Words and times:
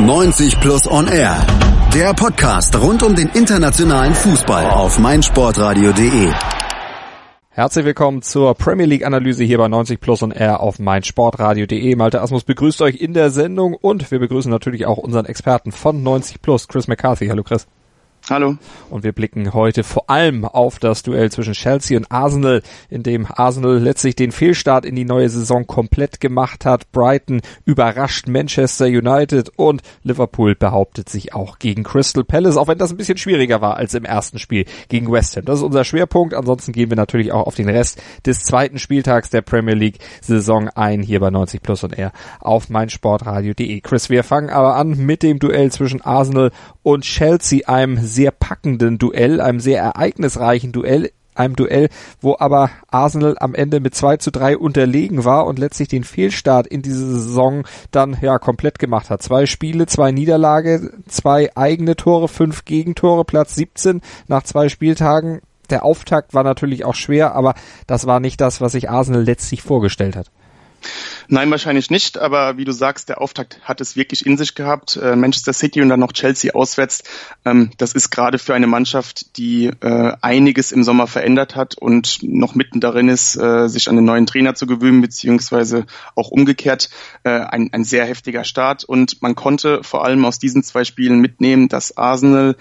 90 0.00 0.60
Plus 0.60 0.90
On 0.90 1.06
Air. 1.08 1.36
Der 1.92 2.14
Podcast 2.14 2.74
rund 2.80 3.02
um 3.02 3.14
den 3.14 3.28
internationalen 3.28 4.14
Fußball 4.14 4.70
auf 4.70 4.98
meinsportradio.de. 4.98 6.32
Herzlich 7.50 7.84
willkommen 7.84 8.22
zur 8.22 8.54
Premier 8.54 8.86
League 8.86 9.04
Analyse 9.04 9.44
hier 9.44 9.58
bei 9.58 9.68
90 9.68 10.00
Plus 10.00 10.22
On 10.22 10.30
Air 10.30 10.60
auf 10.60 10.78
meinsportradio.de. 10.78 11.96
Malte 11.96 12.22
Asmus 12.22 12.44
begrüßt 12.44 12.80
euch 12.80 12.96
in 12.96 13.12
der 13.12 13.30
Sendung 13.30 13.74
und 13.74 14.10
wir 14.10 14.18
begrüßen 14.18 14.50
natürlich 14.50 14.86
auch 14.86 14.96
unseren 14.96 15.26
Experten 15.26 15.70
von 15.70 16.02
90 16.02 16.40
Plus, 16.40 16.66
Chris 16.66 16.88
McCarthy. 16.88 17.26
Hallo 17.28 17.42
Chris. 17.42 17.66
Hallo. 18.30 18.58
Und 18.90 19.02
wir 19.02 19.10
blicken 19.10 19.54
heute 19.54 19.82
vor 19.82 20.08
allem 20.08 20.44
auf 20.44 20.78
das 20.78 21.02
Duell 21.02 21.32
zwischen 21.32 21.52
Chelsea 21.52 21.98
und 21.98 22.12
Arsenal, 22.12 22.62
in 22.88 23.02
dem 23.02 23.26
Arsenal 23.28 23.78
letztlich 23.78 24.14
den 24.14 24.30
Fehlstart 24.30 24.84
in 24.84 24.94
die 24.94 25.04
neue 25.04 25.28
Saison 25.28 25.66
komplett 25.66 26.20
gemacht 26.20 26.64
hat. 26.64 26.92
Brighton 26.92 27.40
überrascht 27.64 28.28
Manchester 28.28 28.86
United 28.86 29.50
und 29.56 29.82
Liverpool 30.04 30.54
behauptet 30.54 31.08
sich 31.08 31.34
auch 31.34 31.58
gegen 31.58 31.82
Crystal 31.82 32.22
Palace, 32.22 32.56
auch 32.56 32.68
wenn 32.68 32.78
das 32.78 32.92
ein 32.92 32.98
bisschen 32.98 33.18
schwieriger 33.18 33.60
war 33.60 33.76
als 33.76 33.94
im 33.94 34.04
ersten 34.04 34.38
Spiel 34.38 34.64
gegen 34.88 35.10
West 35.10 35.36
Ham. 35.36 35.44
Das 35.44 35.58
ist 35.58 35.64
unser 35.64 35.82
Schwerpunkt. 35.82 36.32
Ansonsten 36.32 36.70
gehen 36.70 36.88
wir 36.88 36.96
natürlich 36.96 37.32
auch 37.32 37.48
auf 37.48 37.56
den 37.56 37.68
Rest 37.68 38.00
des 38.26 38.44
zweiten 38.44 38.78
Spieltags 38.78 39.30
der 39.30 39.42
Premier 39.42 39.74
League 39.74 39.98
Saison 40.20 40.68
ein, 40.68 41.02
hier 41.02 41.18
bei 41.18 41.30
90 41.30 41.62
Plus 41.62 41.82
und 41.82 41.98
R 41.98 42.12
auf 42.38 42.68
meinsportradio.de. 42.68 43.80
Chris, 43.80 44.08
wir 44.08 44.22
fangen 44.22 44.50
aber 44.50 44.76
an 44.76 44.96
mit 44.98 45.24
dem 45.24 45.40
Duell 45.40 45.72
zwischen 45.72 46.00
Arsenal 46.00 46.52
und 46.84 47.02
Chelsea, 47.02 47.66
einem 47.66 47.98
sehr 47.98 48.19
packenden 48.30 48.98
Duell, 48.98 49.40
einem 49.40 49.60
sehr 49.60 49.80
ereignisreichen 49.80 50.72
Duell, 50.72 51.10
einem 51.34 51.56
Duell, 51.56 51.88
wo 52.20 52.36
aber 52.38 52.70
Arsenal 52.90 53.36
am 53.40 53.54
Ende 53.54 53.80
mit 53.80 53.94
2 53.94 54.18
zu 54.18 54.30
3 54.30 54.58
unterlegen 54.58 55.24
war 55.24 55.46
und 55.46 55.58
letztlich 55.58 55.88
den 55.88 56.04
Fehlstart 56.04 56.66
in 56.66 56.82
diese 56.82 57.06
Saison 57.06 57.64
dann 57.90 58.16
ja 58.20 58.38
komplett 58.38 58.78
gemacht 58.78 59.10
hat. 59.10 59.22
Zwei 59.22 59.46
Spiele, 59.46 59.86
zwei 59.86 60.12
Niederlage, 60.12 60.92
zwei 61.08 61.50
eigene 61.56 61.96
Tore, 61.96 62.28
fünf 62.28 62.64
Gegentore, 62.64 63.24
Platz 63.24 63.54
17 63.54 64.02
nach 64.28 64.42
zwei 64.42 64.68
Spieltagen. 64.68 65.40
Der 65.70 65.84
Auftakt 65.84 66.34
war 66.34 66.42
natürlich 66.42 66.84
auch 66.84 66.96
schwer, 66.96 67.34
aber 67.34 67.54
das 67.86 68.06
war 68.06 68.20
nicht 68.20 68.40
das, 68.40 68.60
was 68.60 68.72
sich 68.72 68.90
Arsenal 68.90 69.22
letztlich 69.22 69.62
vorgestellt 69.62 70.16
hat. 70.16 70.30
Nein, 71.28 71.50
wahrscheinlich 71.50 71.90
nicht, 71.90 72.18
aber 72.18 72.56
wie 72.56 72.64
du 72.64 72.72
sagst, 72.72 73.08
der 73.08 73.20
Auftakt 73.20 73.60
hat 73.62 73.80
es 73.80 73.96
wirklich 73.96 74.26
in 74.26 74.36
sich 74.36 74.54
gehabt. 74.54 74.96
Äh, 74.96 75.16
Manchester 75.16 75.52
City 75.52 75.80
und 75.82 75.88
dann 75.88 76.00
noch 76.00 76.12
Chelsea 76.12 76.52
auswärts. 76.54 77.02
Ähm, 77.44 77.70
das 77.78 77.92
ist 77.92 78.10
gerade 78.10 78.38
für 78.38 78.54
eine 78.54 78.66
Mannschaft, 78.66 79.36
die 79.36 79.66
äh, 79.66 80.12
einiges 80.20 80.72
im 80.72 80.82
Sommer 80.82 81.06
verändert 81.06 81.56
hat 81.56 81.76
und 81.76 82.18
noch 82.22 82.54
mitten 82.54 82.80
darin 82.80 83.08
ist, 83.08 83.36
äh, 83.36 83.68
sich 83.68 83.88
an 83.88 83.96
den 83.96 84.04
neuen 84.04 84.26
Trainer 84.26 84.54
zu 84.54 84.66
gewöhnen, 84.66 85.00
beziehungsweise 85.00 85.86
auch 86.14 86.30
umgekehrt, 86.30 86.90
äh, 87.22 87.30
ein, 87.30 87.70
ein 87.72 87.84
sehr 87.84 88.06
heftiger 88.06 88.44
Start. 88.44 88.84
Und 88.84 89.22
man 89.22 89.34
konnte 89.34 89.82
vor 89.82 90.04
allem 90.04 90.24
aus 90.24 90.38
diesen 90.38 90.62
zwei 90.62 90.84
Spielen 90.84 91.20
mitnehmen, 91.20 91.68
dass 91.68 91.96
Arsenal 91.96 92.56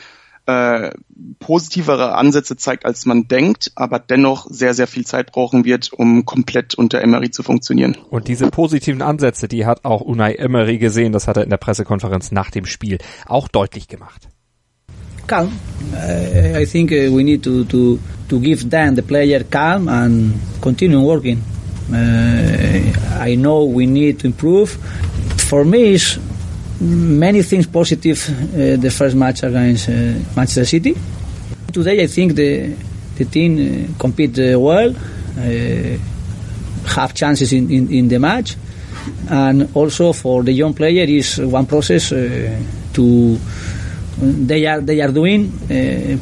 äh, 0.49 0.91
positivere 1.39 2.15
Ansätze 2.15 2.57
zeigt, 2.57 2.85
als 2.85 3.05
man 3.05 3.27
denkt, 3.27 3.71
aber 3.75 3.99
dennoch 3.99 4.47
sehr, 4.49 4.73
sehr 4.73 4.87
viel 4.87 5.05
Zeit 5.05 5.31
brauchen 5.31 5.65
wird, 5.65 5.91
um 5.93 6.25
komplett 6.25 6.75
unter 6.75 7.01
Emery 7.01 7.31
zu 7.31 7.43
funktionieren. 7.43 7.97
Und 8.09 8.27
diese 8.27 8.49
positiven 8.49 9.01
Ansätze, 9.01 9.47
die 9.47 9.65
hat 9.65 9.85
auch 9.85 10.01
Unai 10.01 10.33
Emery 10.33 10.77
gesehen, 10.77 11.11
das 11.11 11.27
hat 11.27 11.37
er 11.37 11.43
in 11.43 11.49
der 11.49 11.57
Pressekonferenz 11.57 12.31
nach 12.31 12.51
dem 12.51 12.65
Spiel 12.65 12.97
auch 13.25 13.47
deutlich 13.47 13.87
gemacht. 13.87 14.27
Calm. 15.27 15.51
I 15.93 16.65
think 16.65 16.91
uh, 16.91 17.15
we 17.15 17.23
need 17.23 17.43
to, 17.43 17.63
to, 17.65 17.99
to 18.27 18.39
give 18.39 18.67
them, 18.69 18.95
the 18.95 19.03
player, 19.03 19.43
calm 19.43 19.87
and 19.87 20.33
continue 20.61 20.99
working. 20.99 21.43
Uh, 21.91 22.81
I 23.19 23.35
know 23.35 23.63
we 23.65 23.85
need 23.85 24.19
to 24.21 24.27
improve. 24.27 24.77
For 25.37 25.63
me, 25.63 25.93
it's 25.93 26.19
many 26.79 27.41
things 27.43 27.67
positive 27.67 28.29
uh, 28.29 28.77
the 28.77 28.89
first 28.89 29.15
match 29.15 29.43
against 29.43 29.89
uh, 29.89 29.93
Manchester 30.35 30.65
City. 30.65 30.95
Today 31.71 32.03
I 32.03 32.07
think 32.07 32.35
the 32.35 32.75
the 33.17 33.25
team 33.25 33.57
uh, 33.57 33.99
compete 33.99 34.39
uh, 34.39 34.57
well, 34.59 34.89
uh, 34.89 35.97
have 36.95 37.13
chances 37.13 37.51
in, 37.51 37.69
in, 37.69 37.91
in, 37.91 38.07
the 38.07 38.17
match, 38.17 38.55
and 39.29 39.69
also 39.75 40.13
for 40.13 40.41
the 40.41 40.53
young 40.53 40.73
player 40.73 41.03
is 41.03 41.37
one 41.37 41.65
process 41.65 42.11
uh, 42.11 42.57
to 42.93 43.37
they 44.21 44.65
are 44.65 44.81
they 44.81 44.99
are 45.01 45.11
doing 45.11 45.49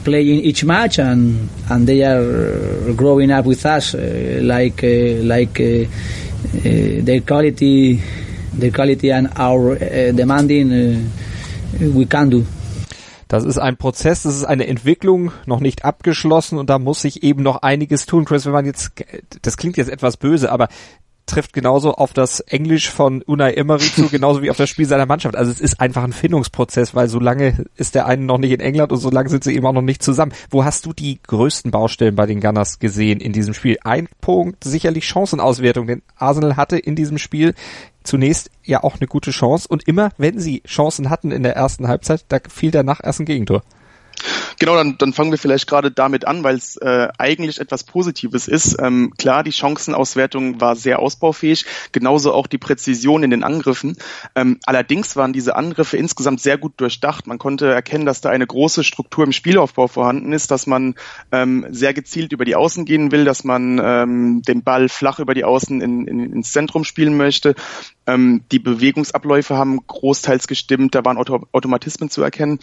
playing 0.04 0.42
each 0.42 0.64
match 0.64 1.00
and 1.00 1.50
and 1.70 1.88
they 1.88 2.04
are 2.04 2.94
growing 2.94 3.32
up 3.32 3.46
with 3.46 3.66
us 3.66 3.96
like 3.96 4.84
like 5.24 5.54
their 5.54 7.22
quality 7.22 8.00
the 8.60 8.72
quality 8.72 9.12
and 9.12 9.30
our 9.40 9.74
uh, 9.74 10.12
demanding 10.12 10.72
uh, 10.72 11.00
we 11.80 12.06
can 12.06 12.30
do. 12.30 12.46
Das 13.28 13.44
ist 13.44 13.58
ein 13.58 13.76
Prozess, 13.76 14.24
das 14.24 14.36
ist 14.36 14.46
eine 14.46 14.68
Entwicklung, 14.68 15.32
noch 15.46 15.60
nicht 15.60 15.84
abgeschlossen 15.84 16.58
und 16.58 16.70
da 16.70 16.80
muss 16.80 17.02
sich 17.02 17.24
eben 17.24 17.44
noch 17.44 17.62
einiges 17.62 18.06
tun. 18.06 18.24
Chris, 18.24 18.46
wenn 18.46 18.54
man 18.54 18.66
jetzt, 18.66 18.92
das 19.42 19.58
klingt 19.58 19.76
jetzt 19.76 19.90
etwas 19.90 20.16
böse, 20.16 20.50
aber 20.50 20.70
trifft 21.28 21.54
genauso 21.54 21.94
auf 21.94 22.14
das 22.14 22.40
Englisch 22.40 22.90
von 22.90 23.22
Unai 23.22 23.54
Emery 23.54 23.84
zu, 23.84 24.08
genauso 24.10 24.42
wie 24.42 24.50
auf 24.50 24.58
das 24.58 24.70
Spiel 24.70 24.86
seiner 24.86 25.06
Mannschaft. 25.06 25.36
Also 25.36 25.52
es 25.52 25.60
ist 25.60 25.80
einfach 25.80 26.04
ein 26.04 26.14
Findungsprozess, 26.14 26.96
weil 26.96 27.10
so 27.10 27.20
lange 27.20 27.66
ist 27.76 27.96
der 27.96 28.08
eine 28.08 28.24
noch 28.24 28.38
nicht 28.38 28.54
in 28.54 28.62
England 28.62 28.92
und 28.92 28.98
so 28.98 29.10
lange 29.10 29.30
sind 29.30 29.44
sie 29.44 29.54
eben 29.54 29.66
auch 29.66 29.74
noch 29.74 29.82
nicht 29.82 30.02
zusammen. 30.02 30.32
Wo 30.50 30.64
hast 30.64 30.86
du 30.86 30.94
die 30.94 31.20
größten 31.22 31.70
Baustellen 31.70 32.16
bei 32.16 32.26
den 32.26 32.40
Gunners 32.40 32.80
gesehen 32.80 33.20
in 33.20 33.34
diesem 33.34 33.54
Spiel? 33.54 33.78
Ein 33.84 34.08
Punkt, 34.22 34.64
sicherlich 34.64 35.06
Chancenauswertung, 35.06 35.86
denn 35.86 36.02
Arsenal 36.16 36.56
hatte 36.56 36.78
in 36.78 36.96
diesem 36.96 37.18
Spiel 37.18 37.54
zunächst 38.08 38.50
ja 38.64 38.84
auch 38.84 38.96
eine 38.96 39.08
gute 39.08 39.32
Chance 39.32 39.68
und 39.68 39.88
immer 39.88 40.12
wenn 40.18 40.40
sie 40.40 40.62
Chancen 40.66 41.10
hatten 41.10 41.32
in 41.32 41.44
der 41.44 41.56
ersten 41.56 41.88
Halbzeit, 41.88 42.26
da 42.30 42.40
fiel 42.50 42.72
danach 42.72 43.02
erst 43.04 43.20
ein 43.20 43.26
Gegentor. 43.26 43.64
Genau, 44.60 44.76
dann, 44.76 44.98
dann 44.98 45.14
fangen 45.14 45.32
wir 45.32 45.38
vielleicht 45.38 45.68
gerade 45.68 45.92
damit 45.92 46.26
an, 46.26 46.44
weil 46.44 46.56
es 46.56 46.78
äh, 46.78 47.10
eigentlich 47.18 47.60
etwas 47.60 47.84
Positives 47.84 48.48
ist. 48.48 48.78
Ähm, 48.80 49.14
klar, 49.18 49.44
die 49.44 49.52
Chancenauswertung 49.52 50.60
war 50.60 50.76
sehr 50.76 51.00
ausbaufähig, 51.00 51.66
genauso 51.92 52.34
auch 52.34 52.48
die 52.48 52.58
Präzision 52.58 53.22
in 53.22 53.30
den 53.30 53.44
Angriffen. 53.44 53.98
Ähm, 54.36 54.60
allerdings 54.66 55.16
waren 55.16 55.34
diese 55.34 55.56
Angriffe 55.56 55.98
insgesamt 55.98 56.42
sehr 56.42 56.58
gut 56.58 56.74
durchdacht. 56.78 57.28
Man 57.28 57.38
konnte 57.38 57.72
erkennen, 57.72 58.08
dass 58.08 58.22
da 58.22 58.30
eine 58.30 58.48
große 58.48 58.84
Struktur 58.84 59.26
im 59.26 59.32
Spielaufbau 59.32 59.88
vorhanden 59.88 60.34
ist, 60.34 60.50
dass 60.50 60.66
man 60.66 60.96
ähm, 61.32 61.68
sehr 61.70 61.94
gezielt 61.94 62.34
über 62.34 62.46
die 62.46 62.56
Außen 62.56 62.86
gehen 62.86 63.12
will, 63.12 63.26
dass 63.26 63.44
man 63.44 63.80
ähm, 63.84 64.42
den 64.42 64.64
Ball 64.64 64.90
flach 64.90 65.20
über 65.20 65.36
die 65.36 65.44
Außen 65.44 65.82
in, 65.82 66.08
in, 66.08 66.34
ins 66.34 66.52
Zentrum 66.52 66.84
spielen 66.84 67.16
möchte. 67.16 67.54
Ähm, 68.08 68.44
die 68.52 68.60
Bewegungsabläufe 68.60 69.56
haben 69.56 69.86
großteils 69.86 70.48
gestimmt, 70.48 70.96
da 70.96 71.06
waren 71.06 71.18
Auto 71.18 71.46
Automatismen 71.52 72.10
zu 72.10 72.24
erkennen. 72.24 72.60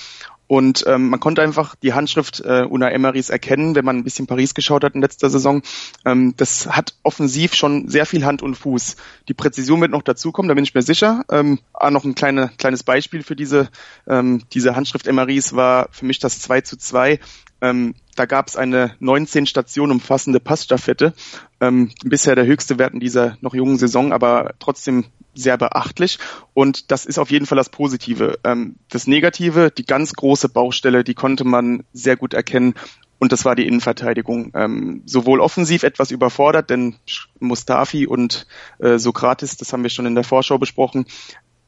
Und 0.46 0.84
ähm, 0.86 1.08
man 1.08 1.20
konnte 1.20 1.42
einfach 1.42 1.74
die 1.76 1.94
Handschrift 1.94 2.40
äh, 2.40 2.66
Una 2.68 2.90
Emerys 2.90 3.30
erkennen, 3.30 3.74
wenn 3.74 3.84
man 3.84 3.96
ein 3.96 4.04
bisschen 4.04 4.26
Paris 4.26 4.54
geschaut 4.54 4.84
hat 4.84 4.94
in 4.94 5.00
letzter 5.00 5.30
Saison. 5.30 5.62
Ähm, 6.04 6.34
das 6.36 6.66
hat 6.66 6.94
offensiv 7.02 7.54
schon 7.54 7.88
sehr 7.88 8.04
viel 8.04 8.26
Hand 8.26 8.42
und 8.42 8.54
Fuß. 8.54 8.96
Die 9.28 9.34
Präzision 9.34 9.80
wird 9.80 9.90
noch 9.90 10.02
dazukommen, 10.02 10.48
da 10.48 10.54
bin 10.54 10.64
ich 10.64 10.74
mir 10.74 10.82
sicher. 10.82 11.24
Ähm, 11.30 11.60
ah, 11.72 11.90
noch 11.90 12.04
ein 12.04 12.14
kleine, 12.14 12.50
kleines 12.58 12.82
Beispiel 12.82 13.22
für 13.22 13.36
diese, 13.36 13.70
ähm, 14.06 14.42
diese 14.52 14.76
Handschrift 14.76 15.06
Emerys 15.06 15.54
war 15.54 15.88
für 15.92 16.04
mich 16.04 16.18
das 16.18 16.40
2 16.40 16.60
zu 16.60 16.76
2. 16.76 17.20
Ähm, 17.62 17.94
da 18.14 18.26
gab 18.26 18.48
es 18.48 18.56
eine 18.56 18.94
19 19.00 19.46
Stationen 19.46 19.92
umfassende 19.92 20.40
Passstaffette. 20.40 21.14
Ähm, 21.60 21.90
bisher 22.04 22.34
der 22.34 22.46
höchste 22.46 22.78
Wert 22.78 22.94
in 22.94 23.00
dieser 23.00 23.36
noch 23.40 23.54
jungen 23.54 23.78
Saison, 23.78 24.12
aber 24.12 24.54
trotzdem 24.58 25.06
sehr 25.34 25.56
beachtlich 25.58 26.18
und 26.54 26.90
das 26.92 27.06
ist 27.06 27.18
auf 27.18 27.30
jeden 27.30 27.46
Fall 27.46 27.56
das 27.56 27.68
Positive. 27.68 28.38
Ähm, 28.44 28.76
das 28.88 29.06
Negative, 29.06 29.70
die 29.70 29.84
ganz 29.84 30.12
große 30.12 30.48
Baustelle, 30.48 31.04
die 31.04 31.14
konnte 31.14 31.44
man 31.44 31.84
sehr 31.92 32.16
gut 32.16 32.34
erkennen 32.34 32.74
und 33.18 33.32
das 33.32 33.44
war 33.44 33.54
die 33.56 33.66
Innenverteidigung. 33.66 34.52
Ähm, 34.54 35.02
sowohl 35.06 35.40
offensiv 35.40 35.82
etwas 35.82 36.10
überfordert, 36.10 36.70
denn 36.70 36.96
Mustafi 37.40 38.06
und 38.06 38.46
äh, 38.78 38.98
Sokrates, 38.98 39.56
das 39.56 39.72
haben 39.72 39.82
wir 39.82 39.90
schon 39.90 40.06
in 40.06 40.14
der 40.14 40.24
Vorschau 40.24 40.58
besprochen, 40.58 41.06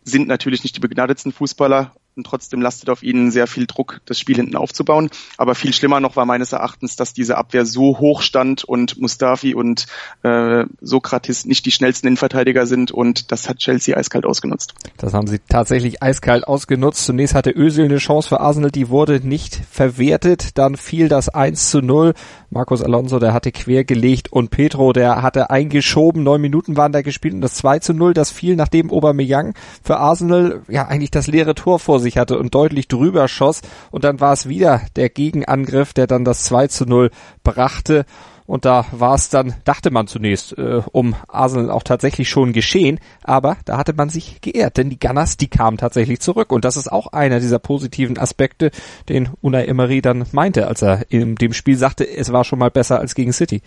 sind 0.04 0.28
natürlich 0.28 0.62
nicht 0.62 0.76
die 0.76 0.80
begnadetsten 0.80 1.32
Fußballer 1.32 1.92
und 2.16 2.26
trotzdem 2.26 2.62
lastet 2.62 2.88
auf 2.88 3.02
ihnen 3.02 3.30
sehr 3.30 3.46
viel 3.46 3.66
Druck, 3.66 4.00
das 4.06 4.18
Spiel 4.18 4.36
hinten 4.36 4.56
aufzubauen. 4.56 5.10
Aber 5.36 5.54
viel 5.54 5.74
schlimmer 5.74 6.00
noch 6.00 6.16
war 6.16 6.24
meines 6.24 6.52
Erachtens, 6.52 6.96
dass 6.96 7.12
diese 7.12 7.36
Abwehr 7.36 7.66
so 7.66 7.98
hoch 7.98 8.22
stand 8.22 8.64
und 8.64 8.98
Mustafi 8.98 9.54
und 9.54 9.86
äh, 10.22 10.64
Sokrates 10.80 11.44
nicht 11.44 11.66
die 11.66 11.70
schnellsten 11.70 12.06
Innenverteidiger 12.06 12.66
sind 12.66 12.90
und 12.90 13.32
das 13.32 13.50
hat 13.50 13.58
Chelsea 13.58 13.94
eiskalt 13.96 14.24
ausgenutzt. 14.24 14.74
Das 14.96 15.12
haben 15.12 15.26
sie 15.26 15.40
tatsächlich 15.46 16.02
eiskalt 16.02 16.48
ausgenutzt. 16.48 17.04
Zunächst 17.04 17.34
hatte 17.34 17.50
Özil 17.50 17.84
eine 17.84 17.98
Chance 17.98 18.30
für 18.30 18.40
Arsenal, 18.40 18.70
die 18.70 18.88
wurde 18.88 19.20
nicht 19.20 19.60
verwertet. 19.70 20.56
Dann 20.56 20.76
fiel 20.76 21.08
das 21.08 21.28
1 21.28 21.70
zu 21.70 21.82
0. 21.82 22.14
Marcos 22.48 22.80
Alonso, 22.80 23.18
der 23.18 23.34
hatte 23.34 23.52
quergelegt 23.52 24.32
und 24.32 24.50
Petro, 24.50 24.94
der 24.94 25.20
hatte 25.20 25.50
eingeschoben. 25.50 26.22
Neun 26.22 26.40
Minuten 26.40 26.78
waren 26.78 26.92
da 26.92 27.02
gespielt 27.02 27.34
und 27.34 27.42
das 27.42 27.54
2 27.54 27.80
zu 27.80 27.92
0, 27.92 28.14
das 28.14 28.30
fiel 28.30 28.56
nachdem 28.56 28.90
Aubameyang 28.90 29.54
für 29.82 29.98
Arsenal 29.98 30.62
ja 30.68 30.86
eigentlich 30.86 31.10
das 31.10 31.26
leere 31.26 31.54
Tor 31.54 31.78
vor 31.78 32.00
sich 32.00 32.05
hatte 32.14 32.38
und 32.38 32.54
deutlich 32.54 32.88
drüber 32.88 33.28
schoss. 33.28 33.62
Und 33.90 34.04
dann 34.04 34.20
war 34.20 34.32
es 34.32 34.48
wieder 34.48 34.82
der 34.96 35.08
Gegenangriff, 35.08 35.92
der 35.92 36.06
dann 36.06 36.24
das 36.24 36.44
2 36.44 36.68
zu 36.68 36.86
0 36.86 37.10
brachte. 37.42 38.06
Und 38.46 38.64
da 38.64 38.86
war 38.92 39.14
es 39.14 39.28
dann, 39.28 39.54
dachte 39.64 39.90
man 39.90 40.06
zunächst, 40.06 40.56
äh, 40.56 40.80
um 40.92 41.16
Arsenal 41.28 41.70
auch 41.70 41.82
tatsächlich 41.82 42.28
schon 42.28 42.52
geschehen. 42.52 43.00
Aber 43.24 43.56
da 43.64 43.76
hatte 43.76 43.92
man 43.92 44.08
sich 44.08 44.40
geehrt, 44.40 44.76
denn 44.76 44.88
die 44.88 45.00
Gunners, 45.00 45.36
die 45.36 45.48
kamen 45.48 45.78
tatsächlich 45.78 46.20
zurück. 46.20 46.52
Und 46.52 46.64
das 46.64 46.76
ist 46.76 46.90
auch 46.90 47.08
einer 47.08 47.40
dieser 47.40 47.58
positiven 47.58 48.18
Aspekte, 48.18 48.70
den 49.08 49.30
Unai 49.40 49.64
Emery 49.64 50.00
dann 50.00 50.24
meinte, 50.32 50.68
als 50.68 50.82
er 50.82 51.10
in 51.10 51.34
dem 51.34 51.52
Spiel 51.52 51.76
sagte, 51.76 52.08
es 52.08 52.32
war 52.32 52.44
schon 52.44 52.60
mal 52.60 52.70
besser 52.70 53.00
als 53.00 53.14
gegen 53.16 53.32
City. 53.32 53.62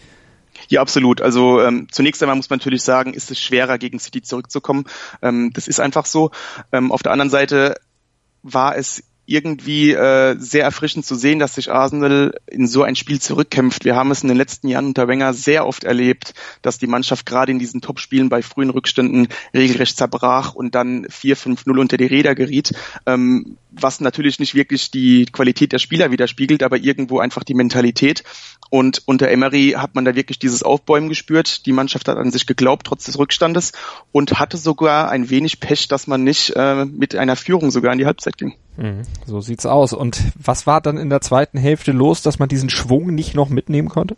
Ja, 0.68 0.82
absolut. 0.82 1.22
Also 1.22 1.62
ähm, 1.62 1.88
zunächst 1.92 2.22
einmal 2.22 2.36
muss 2.36 2.50
man 2.50 2.60
natürlich 2.60 2.84
sagen, 2.84 3.14
ist 3.14 3.32
es 3.32 3.40
schwerer, 3.40 3.78
gegen 3.78 4.00
City 4.00 4.22
zurückzukommen. 4.22 4.86
Ähm, 5.22 5.52
das 5.54 5.68
ist 5.68 5.80
einfach 5.80 6.06
so. 6.06 6.32
Ähm, 6.72 6.92
auf 6.92 7.04
der 7.04 7.12
anderen 7.12 7.30
Seite 7.30 7.76
war 8.44 8.78
es 8.78 9.04
irgendwie 9.30 9.92
äh, 9.92 10.36
sehr 10.40 10.64
erfrischend 10.64 11.06
zu 11.06 11.16
sehen, 11.16 11.40
dass 11.40 11.56
sich 11.56 11.72
Arsenal 11.72 12.34
in 12.48 12.68
so 12.68 12.84
ein 12.84 12.96
Spiel 12.96 13.22
zurückkämpft. 13.22 13.86
Wir 13.86 13.96
haben 13.96 14.12
es 14.12 14.24
in 14.24 14.28
den 14.28 14.38
letzten 14.38 14.68
Jahren 14.68 14.88
unter 14.88 15.08
Wenger 15.08 15.34
sehr 15.34 15.68
oft 15.68 15.84
erlebt, 15.84 16.34
dass 16.62 16.80
die 16.80 16.88
Mannschaft 16.88 17.26
gerade 17.26 17.52
in 17.52 17.60
diesen 17.60 17.82
Topspielen 17.82 18.30
bei 18.30 18.42
frühen 18.42 18.72
Rückständen 18.72 19.28
regelrecht 19.54 19.98
zerbrach 19.98 20.56
und 20.56 20.74
dann 20.74 21.06
4-5-0 21.06 21.80
unter 21.80 21.98
die 21.98 22.06
Räder 22.06 22.34
geriet, 22.34 22.74
ähm, 23.06 23.58
was 23.72 24.02
natürlich 24.02 24.40
nicht 24.40 24.56
wirklich 24.56 24.90
die 24.90 25.26
Qualität 25.26 25.74
der 25.74 25.80
Spieler 25.80 26.12
widerspiegelt, 26.12 26.64
aber 26.64 26.78
irgendwo 26.78 27.20
einfach 27.20 27.44
die 27.44 27.54
Mentalität. 27.54 28.24
Und 28.72 29.04
unter 29.06 29.30
Emery 29.30 29.76
hat 29.78 29.94
man 29.96 30.06
da 30.06 30.16
wirklich 30.16 30.40
dieses 30.40 30.64
Aufbäumen 30.64 31.10
gespürt. 31.10 31.66
Die 31.68 31.72
Mannschaft 31.72 32.08
hat 32.08 32.18
an 32.18 32.32
sich 32.32 32.48
geglaubt, 32.48 32.88
trotz 32.88 33.06
des 33.06 33.20
Rückstandes 33.20 33.74
und 34.12 34.40
hatte 34.40 34.58
sogar 34.58 35.10
ein 35.10 35.30
wenig 35.30 35.60
Pech, 35.60 35.88
dass 35.88 36.08
man 36.08 36.24
nicht 36.24 36.54
äh, 36.56 36.86
mit 36.86 37.16
einer 37.16 37.36
Führung 37.36 37.70
sogar 37.70 37.94
in 37.94 38.00
die 38.00 38.06
Halbzeit 38.06 38.38
ging. 38.38 38.56
Mhm, 38.80 39.02
so 39.26 39.42
sieht's 39.42 39.66
aus. 39.66 39.92
Und 39.94 40.24
was 40.36 40.66
war 40.66 40.80
dann 40.80 40.98
in 40.98 41.10
der 41.10 41.22
zweiten 41.22 41.58
Hälfte 41.58 41.92
los, 41.92 42.22
dass 42.22 42.40
man 42.40 42.48
diesen 42.48 42.70
Schwung 42.70 43.14
nicht 43.14 43.36
noch 43.36 43.50
mitnehmen 43.50 43.90
konnte? 43.90 44.16